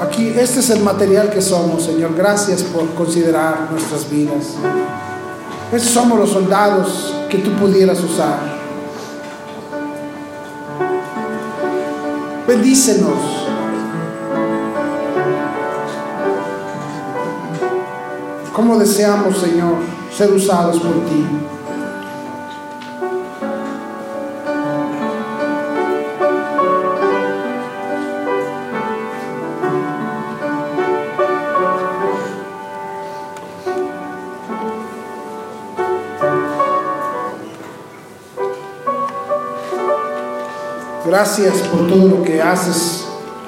Aquí, 0.00 0.28
este 0.36 0.60
es 0.60 0.70
el 0.70 0.82
material 0.82 1.30
que 1.30 1.40
somos, 1.40 1.84
Señor. 1.84 2.14
Gracias 2.16 2.62
por 2.62 2.88
considerar 2.94 3.68
nuestras 3.70 4.10
vidas. 4.10 4.54
Estos 5.72 5.92
somos 5.92 6.18
los 6.18 6.30
soldados 6.30 7.14
que 7.30 7.38
tú 7.38 7.52
pudieras 7.52 8.00
usar. 8.00 8.53
Bendícenos. 12.46 13.48
Como 18.52 18.78
deseamos, 18.78 19.38
Señor, 19.38 19.76
ser 20.16 20.30
usados 20.30 20.78
por 20.78 20.92
ti. 21.06 21.24
Gracias 41.06 41.58
por 41.68 41.86
todo 41.86 42.08
lo 42.08 42.22
que 42.22 42.40
haces 42.40 43.04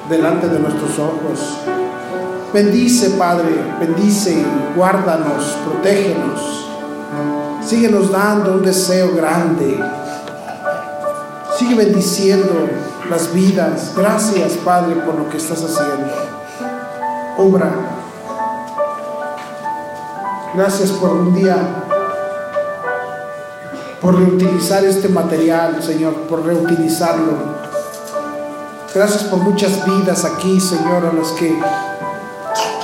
delante 0.09 0.47
de 0.47 0.59
nuestros 0.59 0.99
ojos. 0.99 1.57
Bendice, 2.53 3.11
Padre, 3.11 3.49
bendice, 3.79 4.45
guárdanos, 4.75 5.57
protégenos. 5.65 6.67
Síguenos 7.65 8.11
dando 8.11 8.53
un 8.53 8.63
deseo 8.63 9.15
grande. 9.15 9.83
Sigue 11.57 11.73
bendiciendo 11.73 12.69
las 13.09 13.33
vidas. 13.33 13.93
Gracias, 13.97 14.53
Padre, 14.63 14.95
por 14.97 15.15
lo 15.15 15.27
que 15.29 15.37
estás 15.37 15.63
haciendo. 15.63 16.13
Obra. 17.37 17.71
Gracias 20.55 20.91
por 20.91 21.11
un 21.11 21.33
día 21.33 21.86
por 24.07 24.17
reutilizar 24.17 24.85
este 24.85 25.09
material, 25.09 25.83
Señor, 25.83 26.13
por 26.29 26.45
reutilizarlo. 26.45 27.33
Gracias 28.95 29.25
por 29.25 29.39
muchas 29.39 29.85
vidas 29.85 30.23
aquí, 30.23 30.61
Señor, 30.61 31.05
a 31.07 31.11
las 31.11 31.33
que 31.33 31.53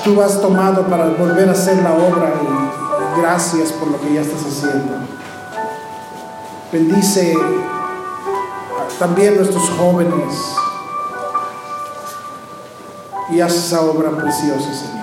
tú 0.03 0.21
has 0.21 0.41
tomado 0.41 0.85
para 0.85 1.05
volver 1.05 1.47
a 1.47 1.53
hacer 1.53 1.81
la 1.81 1.93
obra 1.93 2.33
y 2.41 3.21
gracias 3.21 3.71
por 3.71 3.87
lo 3.87 4.01
que 4.01 4.15
ya 4.15 4.19
estás 4.19 4.41
haciendo. 4.41 4.95
Bendice 6.73 7.37
también 8.99 9.37
nuestros 9.37 9.69
jóvenes 9.79 10.35
y 13.31 13.39
haz 13.39 13.53
esa 13.53 13.79
obra 13.79 14.11
preciosa, 14.11 14.73
Señor. 14.73 15.02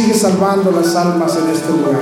Sigue 0.00 0.14
salvando 0.14 0.70
las 0.72 0.96
almas 0.96 1.36
en 1.36 1.50
este 1.50 1.68
lugar. 1.72 2.00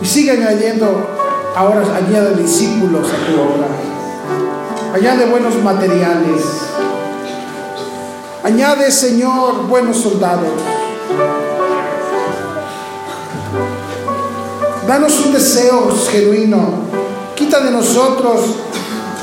Y 0.00 0.06
sigue 0.06 0.30
añadiendo 0.30 1.06
ahora 1.54 1.82
añade 1.94 2.34
discípulos 2.34 3.06
a 3.08 3.26
tu 3.26 3.38
obra. 3.38 3.66
Añade 4.94 5.26
buenos 5.26 5.62
materiales. 5.62 6.42
Añade, 8.42 8.90
Señor, 8.90 9.66
buenos 9.68 9.98
soldados. 9.98 10.48
Danos 14.88 15.26
un 15.26 15.34
deseo 15.34 15.94
genuino. 16.10 16.70
Quita 17.34 17.60
de 17.60 17.70
nosotros 17.70 18.40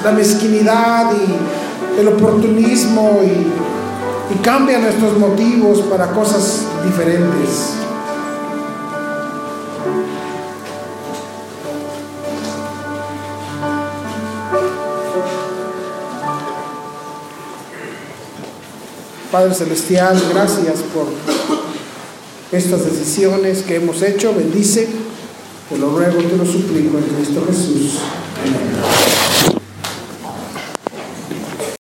la 0.04 0.12
mezquinidad 0.12 1.12
y 1.14 2.00
el 2.00 2.10
oportunismo 2.10 3.22
y, 3.24 3.63
y 4.32 4.36
cambia 4.42 4.80
nuestros 4.80 5.18
motivos 5.18 5.80
para 5.82 6.12
cosas 6.12 6.62
diferentes. 6.86 7.74
Padre 19.32 19.56
Celestial, 19.56 20.22
gracias 20.32 20.82
por 20.94 21.08
estas 22.52 22.86
decisiones 22.86 23.64
que 23.64 23.78
hemos 23.78 24.04
hecho. 24.04 24.32
Bendice, 24.36 24.88
te 25.70 25.78
lo 25.80 25.90
ruego, 25.90 26.22
te 26.22 26.38
lo 26.38 26.46
suplico 26.46 27.00
en 27.00 27.04
Cristo 27.06 27.44
Jesús. 27.48 28.00